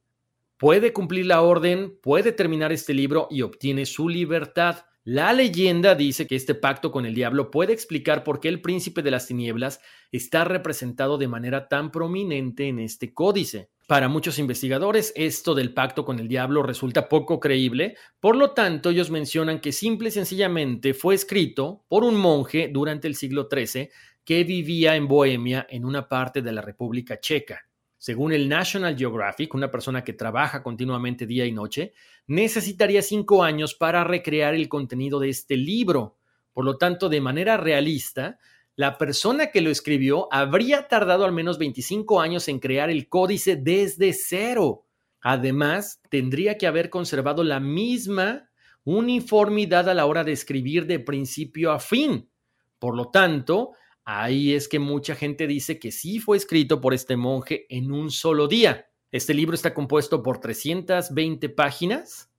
puede 0.58 0.94
cumplir 0.94 1.28
la 1.28 1.42
orden, 1.42 2.00
puede 2.02 2.32
terminar 2.32 2.72
este 2.72 2.94
libro 2.94 3.28
y 3.30 3.44
obtiene 3.44 3.86
su 3.86 4.10
libertad. 4.10 4.86
La 5.04 5.34
leyenda 5.34 5.96
dice 5.96 6.28
que 6.28 6.36
este 6.36 6.56
pacto 6.56 6.92
con 6.92 7.06
el 7.06 7.14
diablo 7.14 7.52
puede 7.52 7.74
explicar 7.74 8.24
por 8.24 8.40
qué 8.40 8.48
el 8.48 8.62
príncipe 8.62 9.02
de 9.02 9.12
las 9.12 9.28
tinieblas 9.28 9.82
está 10.12 10.46
representado 10.46 11.18
de 11.18 11.28
manera 11.28 11.68
tan 11.68 11.92
prominente 11.92 12.68
en 12.68 12.80
este 12.80 13.14
códice. 13.14 13.70
Para 13.88 14.08
muchos 14.08 14.38
investigadores, 14.38 15.12
esto 15.16 15.56
del 15.56 15.74
pacto 15.74 16.06
con 16.06 16.20
el 16.20 16.28
diablo 16.28 16.62
resulta 16.62 17.10
poco 17.10 17.40
creíble, 17.40 17.96
por 18.20 18.36
lo 18.36 18.52
tanto 18.52 18.92
ellos 18.92 19.10
mencionan 19.10 19.60
que 19.60 19.72
simple 19.72 20.10
y 20.10 20.12
sencillamente 20.12 20.94
fue 20.94 21.16
escrito 21.16 21.86
por 21.88 22.04
un 22.04 22.16
monje 22.16 22.70
durante 22.72 23.08
el 23.08 23.16
siglo 23.16 23.50
XIII 23.52 23.90
que 24.30 24.44
vivía 24.44 24.96
en 24.96 25.08
Bohemia 25.08 25.66
en 25.72 25.84
una 25.84 26.08
parte 26.08 26.44
de 26.44 26.52
la 26.52 26.62
República 26.62 27.20
Checa. 27.20 27.68
Según 27.98 28.32
el 28.32 28.48
National 28.48 28.96
Geographic, 28.96 29.56
una 29.56 29.72
persona 29.72 30.04
que 30.04 30.14
trabaja 30.14 30.62
continuamente 30.62 31.26
día 31.26 31.48
y 31.48 31.52
noche 31.52 31.94
necesitaría 32.28 33.02
cinco 33.02 33.44
años 33.44 33.74
para 33.74 34.04
recrear 34.04 34.54
el 34.54 34.70
contenido 34.70 35.20
de 35.20 35.30
este 35.30 35.58
libro. 35.58 36.20
Por 36.54 36.64
lo 36.64 36.78
tanto, 36.78 37.10
de 37.10 37.22
manera 37.22 37.58
realista, 37.58 38.38
la 38.76 39.00
persona 39.00 39.48
que 39.48 39.62
lo 39.62 39.72
escribió 39.72 40.32
habría 40.32 40.88
tardado 40.88 41.26
al 41.26 41.32
menos 41.32 41.58
25 41.58 42.22
años 42.22 42.48
en 42.50 42.60
crear 42.60 42.92
el 42.92 43.10
códice 43.10 43.56
desde 43.56 44.14
cero. 44.14 44.86
Además, 45.22 46.04
tendría 46.12 46.56
que 46.60 46.68
haber 46.68 46.92
conservado 46.92 47.44
la 47.44 47.60
misma 47.60 48.48
uniformidad 48.84 49.90
a 49.90 49.96
la 49.96 50.06
hora 50.06 50.24
de 50.24 50.34
escribir 50.34 50.86
de 50.86 51.00
principio 51.00 51.72
a 51.72 51.80
fin. 51.80 52.30
Por 52.78 52.96
lo 52.96 53.10
tanto, 53.10 53.72
ahí 54.06 54.54
es 54.54 54.68
que 54.68 54.80
mucha 54.80 55.16
gente 55.16 55.48
dice 55.48 55.80
que 55.80 55.92
sí 55.92 56.20
fue 56.20 56.38
escrito 56.38 56.82
por 56.82 56.94
este 56.94 57.16
monje 57.16 57.66
en 57.70 57.92
un 57.92 58.12
solo 58.12 58.48
día. 58.48 58.88
Este 59.12 59.34
libro 59.34 59.56
está 59.56 59.74
compuesto 59.74 60.22
por 60.22 60.40
320 60.40 61.50
páginas, 61.50 62.32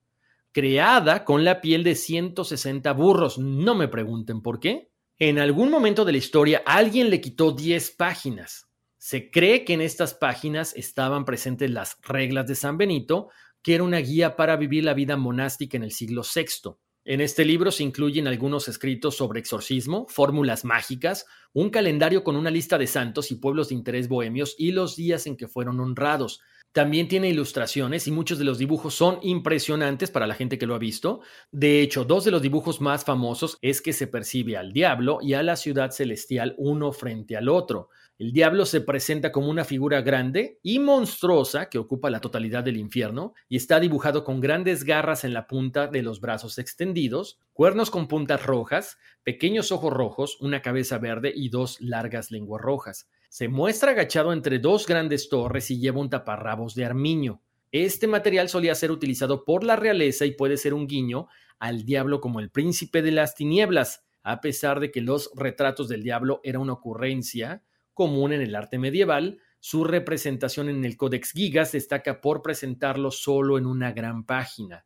creada 0.51 1.25
con 1.25 1.43
la 1.43 1.61
piel 1.61 1.83
de 1.83 1.95
160 1.95 2.91
burros. 2.93 3.37
No 3.37 3.75
me 3.75 3.87
pregunten 3.87 4.41
por 4.41 4.59
qué. 4.59 4.89
En 5.17 5.37
algún 5.37 5.69
momento 5.69 6.05
de 6.05 6.13
la 6.13 6.17
historia 6.17 6.63
alguien 6.65 7.09
le 7.09 7.21
quitó 7.21 7.51
10 7.51 7.91
páginas. 7.91 8.67
Se 8.97 9.29
cree 9.29 9.65
que 9.65 9.73
en 9.73 9.81
estas 9.81 10.13
páginas 10.13 10.75
estaban 10.75 11.25
presentes 11.25 11.69
las 11.69 11.97
reglas 12.01 12.47
de 12.47 12.55
San 12.55 12.77
Benito, 12.77 13.29
que 13.61 13.75
era 13.75 13.83
una 13.83 13.97
guía 13.97 14.35
para 14.35 14.55
vivir 14.55 14.83
la 14.83 14.93
vida 14.93 15.17
monástica 15.17 15.77
en 15.77 15.83
el 15.83 15.91
siglo 15.91 16.21
VI. 16.23 16.75
En 17.03 17.19
este 17.19 17.45
libro 17.45 17.71
se 17.71 17.81
incluyen 17.83 18.27
algunos 18.27 18.67
escritos 18.67 19.17
sobre 19.17 19.39
exorcismo, 19.39 20.05
fórmulas 20.07 20.63
mágicas, 20.63 21.25
un 21.51 21.71
calendario 21.71 22.23
con 22.23 22.35
una 22.35 22.51
lista 22.51 22.77
de 22.77 22.85
santos 22.85 23.31
y 23.31 23.35
pueblos 23.35 23.69
de 23.69 23.75
interés 23.75 24.07
bohemios 24.07 24.53
y 24.59 24.71
los 24.71 24.95
días 24.95 25.25
en 25.25 25.35
que 25.35 25.47
fueron 25.47 25.79
honrados. 25.79 26.41
También 26.73 27.07
tiene 27.07 27.27
ilustraciones 27.27 28.07
y 28.07 28.11
muchos 28.11 28.37
de 28.37 28.45
los 28.45 28.59
dibujos 28.59 28.93
son 28.93 29.17
impresionantes 29.23 30.11
para 30.11 30.27
la 30.27 30.35
gente 30.35 30.59
que 30.59 30.67
lo 30.67 30.75
ha 30.75 30.79
visto. 30.79 31.21
De 31.51 31.81
hecho, 31.81 32.05
dos 32.05 32.23
de 32.23 32.31
los 32.31 32.43
dibujos 32.43 32.81
más 32.81 33.03
famosos 33.03 33.57
es 33.61 33.81
que 33.81 33.93
se 33.93 34.05
percibe 34.05 34.55
al 34.55 34.71
diablo 34.71 35.17
y 35.23 35.33
a 35.33 35.41
la 35.41 35.55
ciudad 35.55 35.89
celestial 35.89 36.53
uno 36.59 36.91
frente 36.91 37.35
al 37.35 37.49
otro. 37.49 37.89
El 38.21 38.33
diablo 38.33 38.67
se 38.67 38.81
presenta 38.81 39.31
como 39.31 39.49
una 39.49 39.65
figura 39.65 40.03
grande 40.03 40.59
y 40.61 40.77
monstruosa 40.77 41.69
que 41.69 41.79
ocupa 41.79 42.11
la 42.11 42.21
totalidad 42.21 42.63
del 42.63 42.77
infierno 42.77 43.33
y 43.49 43.55
está 43.57 43.79
dibujado 43.79 44.23
con 44.23 44.39
grandes 44.39 44.83
garras 44.83 45.23
en 45.23 45.33
la 45.33 45.47
punta 45.47 45.87
de 45.87 46.03
los 46.03 46.21
brazos 46.21 46.59
extendidos, 46.59 47.39
cuernos 47.51 47.89
con 47.89 48.07
puntas 48.07 48.45
rojas, 48.45 48.99
pequeños 49.23 49.71
ojos 49.71 49.91
rojos, 49.91 50.37
una 50.39 50.61
cabeza 50.61 50.99
verde 50.99 51.33
y 51.35 51.49
dos 51.49 51.81
largas 51.81 52.29
lenguas 52.29 52.61
rojas. 52.61 53.09
Se 53.27 53.47
muestra 53.47 53.89
agachado 53.89 54.33
entre 54.33 54.59
dos 54.59 54.85
grandes 54.85 55.27
torres 55.27 55.71
y 55.71 55.79
lleva 55.79 55.99
un 55.99 56.11
taparrabos 56.11 56.75
de 56.75 56.85
armiño. 56.85 57.41
Este 57.71 58.05
material 58.05 58.49
solía 58.49 58.75
ser 58.75 58.91
utilizado 58.91 59.45
por 59.45 59.63
la 59.63 59.77
realeza 59.77 60.27
y 60.27 60.35
puede 60.35 60.57
ser 60.57 60.75
un 60.75 60.85
guiño 60.85 61.27
al 61.57 61.85
diablo 61.85 62.21
como 62.21 62.39
el 62.39 62.51
príncipe 62.51 63.01
de 63.01 63.13
las 63.13 63.33
tinieblas, 63.33 64.03
a 64.21 64.41
pesar 64.41 64.79
de 64.79 64.91
que 64.91 65.01
los 65.01 65.31
retratos 65.35 65.89
del 65.89 66.03
diablo 66.03 66.39
era 66.43 66.59
una 66.59 66.73
ocurrencia 66.73 67.63
común 67.93 68.33
en 68.33 68.41
el 68.41 68.55
arte 68.55 68.77
medieval, 68.77 69.39
su 69.59 69.83
representación 69.83 70.69
en 70.69 70.83
el 70.85 70.97
Codex 70.97 71.31
Gigas 71.31 71.71
destaca 71.71 72.19
por 72.19 72.41
presentarlo 72.41 73.11
solo 73.11 73.57
en 73.57 73.65
una 73.65 73.91
gran 73.91 74.25
página. 74.25 74.85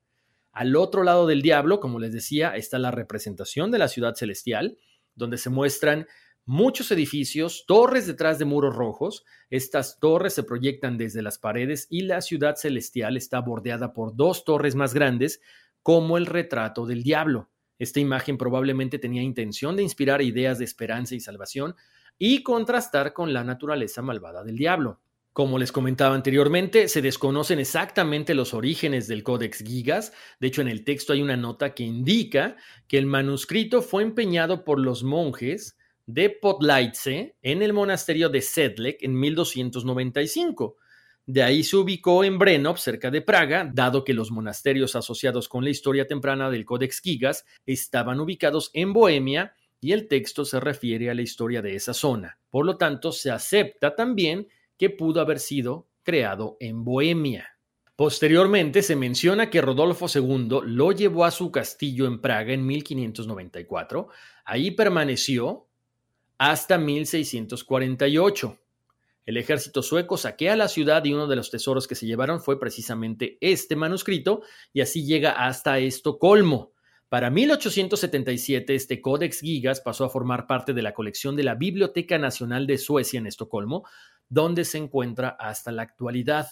Al 0.51 0.75
otro 0.75 1.03
lado 1.03 1.27
del 1.27 1.41
diablo, 1.41 1.79
como 1.79 1.99
les 1.99 2.13
decía, 2.13 2.55
está 2.55 2.79
la 2.79 2.91
representación 2.91 3.71
de 3.71 3.79
la 3.79 3.87
ciudad 3.87 4.15
celestial, 4.15 4.77
donde 5.15 5.37
se 5.37 5.49
muestran 5.49 6.07
muchos 6.45 6.91
edificios, 6.91 7.65
torres 7.67 8.07
detrás 8.07 8.39
de 8.39 8.45
muros 8.45 8.75
rojos. 8.75 9.25
Estas 9.49 9.99
torres 9.99 10.33
se 10.33 10.43
proyectan 10.43 10.97
desde 10.97 11.21
las 11.21 11.37
paredes 11.39 11.87
y 11.89 12.01
la 12.01 12.21
ciudad 12.21 12.55
celestial 12.55 13.17
está 13.17 13.39
bordeada 13.41 13.93
por 13.93 14.15
dos 14.15 14.45
torres 14.45 14.75
más 14.75 14.93
grandes, 14.93 15.41
como 15.81 16.17
el 16.17 16.25
retrato 16.25 16.85
del 16.85 17.03
diablo. 17.03 17.49
Esta 17.77 17.99
imagen 17.99 18.37
probablemente 18.37 18.99
tenía 18.99 19.21
intención 19.21 19.75
de 19.75 19.83
inspirar 19.83 20.21
ideas 20.21 20.57
de 20.59 20.65
esperanza 20.65 21.15
y 21.15 21.19
salvación 21.19 21.75
y 22.18 22.43
contrastar 22.43 23.13
con 23.13 23.34
la 23.34 23.43
naturaleza 23.43 24.01
malvada 24.01 24.43
del 24.43 24.57
diablo. 24.57 25.01
Como 25.36 25.59
les 25.59 25.74
comentaba 25.74 26.16
anteriormente, 26.16 26.88
se 26.88 27.01
desconocen 27.01 27.59
exactamente 27.59 28.34
los 28.34 28.53
orígenes 28.53 29.09
del 29.09 29.22
Codex 29.22 29.66
Gigas. 29.66 30.13
De 30.39 30.47
hecho, 30.47 30.61
en 30.61 30.70
el 30.70 30.86
texto 30.86 31.11
hay 31.11 31.22
una 31.22 31.36
nota 31.36 31.74
que 31.74 31.84
indica 31.84 32.55
que 32.88 32.97
el 32.97 33.05
manuscrito 33.05 33.82
fue 33.82 34.03
empeñado 34.03 34.63
por 34.63 34.80
los 34.80 35.03
monjes 35.03 35.78
de 36.05 36.30
Podlaitze 36.30 37.36
en 37.41 37.61
el 37.61 37.74
monasterio 37.74 38.30
de 38.30 38.41
Sedlec 38.41 39.03
en 39.03 39.20
1295. 39.20 40.78
De 41.26 41.43
ahí 41.43 41.63
se 41.63 41.76
ubicó 41.76 42.24
en 42.24 42.38
Brenov, 42.38 42.78
cerca 42.78 43.11
de 43.11 43.22
Praga, 43.22 43.70
dado 43.74 44.03
que 44.03 44.13
los 44.13 44.32
monasterios 44.32 44.95
asociados 44.95 45.49
con 45.49 45.63
la 45.63 45.72
historia 45.72 46.07
temprana 46.07 46.49
del 46.49 46.63
Codex 46.63 47.01
Gigas 47.01 47.45
estaban 47.66 48.20
ubicados 48.20 48.70
en 48.74 48.93
Bohemia 48.93 49.53
y 49.82 49.91
el 49.91 50.07
texto 50.07 50.45
se 50.45 50.59
refiere 50.59 51.09
a 51.09 51.13
la 51.13 51.21
historia 51.21 51.61
de 51.61 51.76
esa 51.76 51.93
zona. 51.93 52.39
Por 52.49 52.65
lo 52.65 52.78
tanto, 52.78 53.11
se 53.11 53.32
acepta 53.32 53.95
también 53.95 54.47
que 54.78 54.89
pudo 54.89 55.21
haber 55.21 55.39
sido 55.39 55.88
creado 56.03 56.57
en 56.59 56.84
Bohemia. 56.84 57.57
Posteriormente 57.95 58.82
se 58.82 58.95
menciona 58.95 59.49
que 59.49 59.61
Rodolfo 59.61 60.07
II 60.13 60.61
lo 60.65 60.91
llevó 60.91 61.23
a 61.23 61.32
su 61.32 61.49
castillo 61.51 62.05
en 62.07 62.19
Praga 62.19 62.53
en 62.53 62.65
1594. 62.65 64.09
Ahí 64.43 64.71
permaneció 64.71 65.67
hasta 66.38 66.78
1648. 66.78 68.59
El 69.26 69.38
ejército 69.38 69.82
sueco 69.82 70.17
saquea 70.17 70.55
la 70.55 70.67
ciudad 70.67 71.03
y 71.05 71.13
uno 71.13 71.26
de 71.28 71.36
los 71.36 71.49
tesoros 71.49 71.88
que 71.88 71.95
se 71.95 72.05
llevaron 72.05 72.41
fue 72.41 72.59
precisamente 72.59 73.38
este 73.41 73.76
manuscrito 73.76 74.43
y 74.71 74.82
así 74.82 75.05
llega 75.05 75.32
hasta 75.32 75.80
Estocolmo. 75.80 76.73
Para 77.09 77.29
1877 77.29 78.73
este 78.73 78.99
Codex 78.99 79.41
Gigas 79.41 79.79
pasó 79.79 80.05
a 80.05 80.09
formar 80.09 80.47
parte 80.47 80.73
de 80.73 80.81
la 80.81 80.93
colección 80.93 81.35
de 81.35 81.43
la 81.43 81.55
Biblioteca 81.55 82.17
Nacional 82.17 82.65
de 82.65 82.77
Suecia 82.77 83.19
en 83.19 83.27
Estocolmo, 83.27 83.85
donde 84.27 84.65
se 84.65 84.79
encuentra 84.79 85.29
hasta 85.29 85.71
la 85.71 85.83
actualidad. 85.83 86.47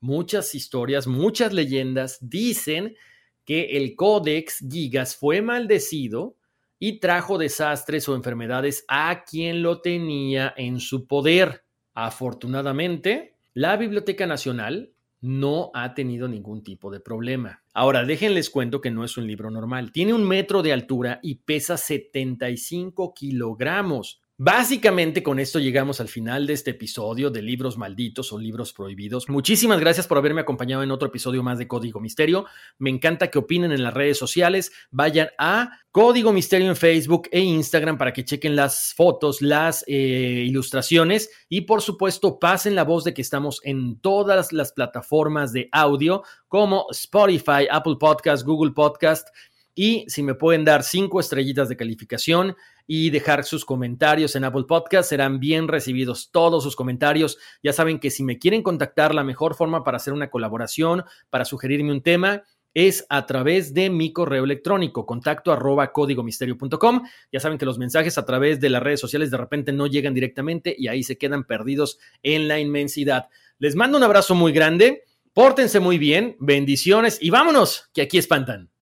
Muchas 0.00 0.54
historias, 0.54 1.06
muchas 1.06 1.52
leyendas 1.52 2.18
dicen 2.20 2.96
que 3.44 3.76
el 3.76 3.96
Codex 3.96 4.58
Gigas 4.70 5.16
fue 5.16 5.40
maldecido 5.40 6.36
y 6.78 7.00
trajo 7.00 7.38
desastres 7.38 8.08
o 8.08 8.14
enfermedades 8.14 8.84
a 8.88 9.24
quien 9.24 9.62
lo 9.62 9.80
tenía 9.80 10.52
en 10.56 10.80
su 10.80 11.06
poder. 11.06 11.64
Afortunadamente, 11.94 13.36
la 13.54 13.76
Biblioteca 13.76 14.26
Nacional 14.26 14.91
no 15.22 15.70
ha 15.72 15.94
tenido 15.94 16.28
ningún 16.28 16.62
tipo 16.62 16.90
de 16.90 17.00
problema. 17.00 17.62
Ahora, 17.72 18.04
déjenles 18.04 18.50
cuento 18.50 18.80
que 18.80 18.90
no 18.90 19.04
es 19.04 19.16
un 19.16 19.26
libro 19.26 19.50
normal. 19.50 19.92
Tiene 19.92 20.12
un 20.12 20.24
metro 20.24 20.62
de 20.62 20.72
altura 20.72 21.20
y 21.22 21.36
pesa 21.36 21.76
75 21.76 23.14
kilogramos. 23.14 24.21
Básicamente 24.44 25.22
con 25.22 25.38
esto 25.38 25.60
llegamos 25.60 26.00
al 26.00 26.08
final 26.08 26.48
de 26.48 26.54
este 26.54 26.72
episodio 26.72 27.30
de 27.30 27.42
libros 27.42 27.78
malditos 27.78 28.32
o 28.32 28.40
libros 28.40 28.72
prohibidos. 28.72 29.28
Muchísimas 29.28 29.78
gracias 29.78 30.08
por 30.08 30.18
haberme 30.18 30.40
acompañado 30.40 30.82
en 30.82 30.90
otro 30.90 31.06
episodio 31.06 31.44
más 31.44 31.58
de 31.58 31.68
Código 31.68 32.00
Misterio. 32.00 32.46
Me 32.76 32.90
encanta 32.90 33.30
que 33.30 33.38
opinen 33.38 33.70
en 33.70 33.84
las 33.84 33.94
redes 33.94 34.18
sociales. 34.18 34.72
Vayan 34.90 35.28
a 35.38 35.78
Código 35.92 36.32
Misterio 36.32 36.66
en 36.66 36.74
Facebook 36.74 37.28
e 37.30 37.38
Instagram 37.38 37.96
para 37.96 38.12
que 38.12 38.24
chequen 38.24 38.56
las 38.56 38.94
fotos, 38.96 39.42
las 39.42 39.84
eh, 39.86 40.42
ilustraciones 40.44 41.30
y 41.48 41.60
por 41.60 41.80
supuesto 41.80 42.40
pasen 42.40 42.74
la 42.74 42.82
voz 42.82 43.04
de 43.04 43.14
que 43.14 43.22
estamos 43.22 43.60
en 43.62 44.00
todas 44.00 44.52
las 44.52 44.72
plataformas 44.72 45.52
de 45.52 45.68
audio 45.70 46.24
como 46.48 46.86
Spotify, 46.90 47.68
Apple 47.70 47.94
Podcast, 48.00 48.44
Google 48.44 48.72
Podcast 48.72 49.28
y 49.74 50.04
si 50.08 50.22
me 50.22 50.34
pueden 50.34 50.64
dar 50.64 50.82
cinco 50.82 51.20
estrellitas 51.20 51.68
de 51.68 51.76
calificación 51.76 52.56
y 52.86 53.10
dejar 53.10 53.44
sus 53.44 53.64
comentarios 53.64 54.36
en 54.36 54.44
Apple 54.44 54.64
Podcast, 54.68 55.08
serán 55.08 55.40
bien 55.40 55.68
recibidos 55.68 56.30
todos 56.30 56.62
sus 56.62 56.76
comentarios. 56.76 57.38
Ya 57.62 57.72
saben 57.72 57.98
que 57.98 58.10
si 58.10 58.22
me 58.22 58.38
quieren 58.38 58.62
contactar, 58.62 59.14
la 59.14 59.24
mejor 59.24 59.54
forma 59.54 59.84
para 59.84 59.96
hacer 59.96 60.12
una 60.12 60.30
colaboración, 60.30 61.04
para 61.30 61.44
sugerirme 61.44 61.92
un 61.92 62.02
tema, 62.02 62.42
es 62.74 63.04
a 63.08 63.26
través 63.26 63.74
de 63.74 63.90
mi 63.90 64.12
correo 64.12 64.44
electrónico, 64.44 65.06
contacto 65.06 65.52
arroba 65.52 65.92
códigomisterio.com. 65.92 67.02
Ya 67.30 67.40
saben 67.40 67.58
que 67.58 67.66
los 67.66 67.78
mensajes 67.78 68.18
a 68.18 68.24
través 68.24 68.60
de 68.60 68.70
las 68.70 68.82
redes 68.82 69.00
sociales 69.00 69.30
de 69.30 69.36
repente 69.36 69.72
no 69.72 69.86
llegan 69.86 70.14
directamente 70.14 70.74
y 70.76 70.88
ahí 70.88 71.02
se 71.02 71.18
quedan 71.18 71.44
perdidos 71.44 71.98
en 72.22 72.48
la 72.48 72.58
inmensidad. 72.58 73.28
Les 73.58 73.76
mando 73.76 73.98
un 73.98 74.04
abrazo 74.04 74.34
muy 74.34 74.52
grande, 74.52 75.04
pórtense 75.32 75.80
muy 75.80 75.98
bien, 75.98 76.36
bendiciones 76.40 77.18
y 77.20 77.30
vámonos, 77.30 77.90
que 77.92 78.02
aquí 78.02 78.18
espantan. 78.18 78.71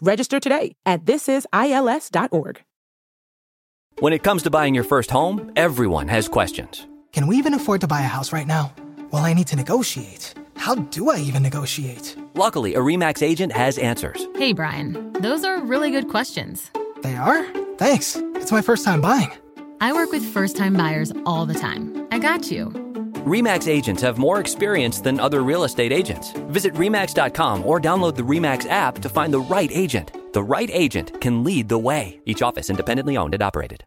Register 0.00 0.40
today 0.40 0.76
at 0.86 1.04
thisisils.org. 1.04 2.62
When 3.98 4.12
it 4.12 4.22
comes 4.22 4.42
to 4.44 4.50
buying 4.50 4.74
your 4.74 4.84
first 4.84 5.10
home, 5.10 5.52
everyone 5.56 6.08
has 6.08 6.26
questions. 6.28 6.86
Can 7.12 7.26
we 7.26 7.36
even 7.36 7.54
afford 7.54 7.82
to 7.82 7.86
buy 7.86 8.00
a 8.00 8.04
house 8.04 8.32
right 8.32 8.46
now? 8.46 8.72
Well, 9.10 9.24
I 9.24 9.34
need 9.34 9.48
to 9.48 9.56
negotiate. 9.56 10.34
How 10.56 10.74
do 10.74 11.10
I 11.10 11.18
even 11.18 11.42
negotiate? 11.42 12.16
Luckily, 12.34 12.74
a 12.74 12.80
REMAX 12.80 13.22
agent 13.22 13.52
has 13.52 13.78
answers. 13.78 14.26
Hey, 14.36 14.52
Brian, 14.52 15.12
those 15.14 15.44
are 15.44 15.60
really 15.60 15.90
good 15.90 16.08
questions. 16.08 16.70
They 17.02 17.16
are? 17.16 17.44
Thanks. 17.76 18.16
It's 18.36 18.52
my 18.52 18.62
first 18.62 18.84
time 18.84 19.00
buying. 19.00 19.30
I 19.80 19.92
work 19.92 20.12
with 20.12 20.24
first 20.24 20.56
time 20.56 20.74
buyers 20.74 21.12
all 21.26 21.46
the 21.46 21.54
time. 21.54 22.06
I 22.12 22.18
got 22.18 22.50
you. 22.50 22.89
REMAX 23.26 23.68
agents 23.68 24.02
have 24.02 24.18
more 24.18 24.40
experience 24.40 25.00
than 25.00 25.20
other 25.20 25.42
real 25.42 25.64
estate 25.64 25.92
agents. 25.92 26.32
Visit 26.48 26.74
REMAX.com 26.74 27.64
or 27.64 27.80
download 27.80 28.16
the 28.16 28.22
REMAX 28.22 28.68
app 28.68 28.98
to 28.98 29.08
find 29.08 29.32
the 29.32 29.40
right 29.40 29.70
agent. 29.72 30.12
The 30.32 30.42
right 30.42 30.70
agent 30.72 31.20
can 31.20 31.44
lead 31.44 31.68
the 31.68 31.78
way. 31.78 32.20
Each 32.26 32.42
office 32.42 32.70
independently 32.70 33.16
owned 33.16 33.34
and 33.34 33.42
operated. 33.42 33.84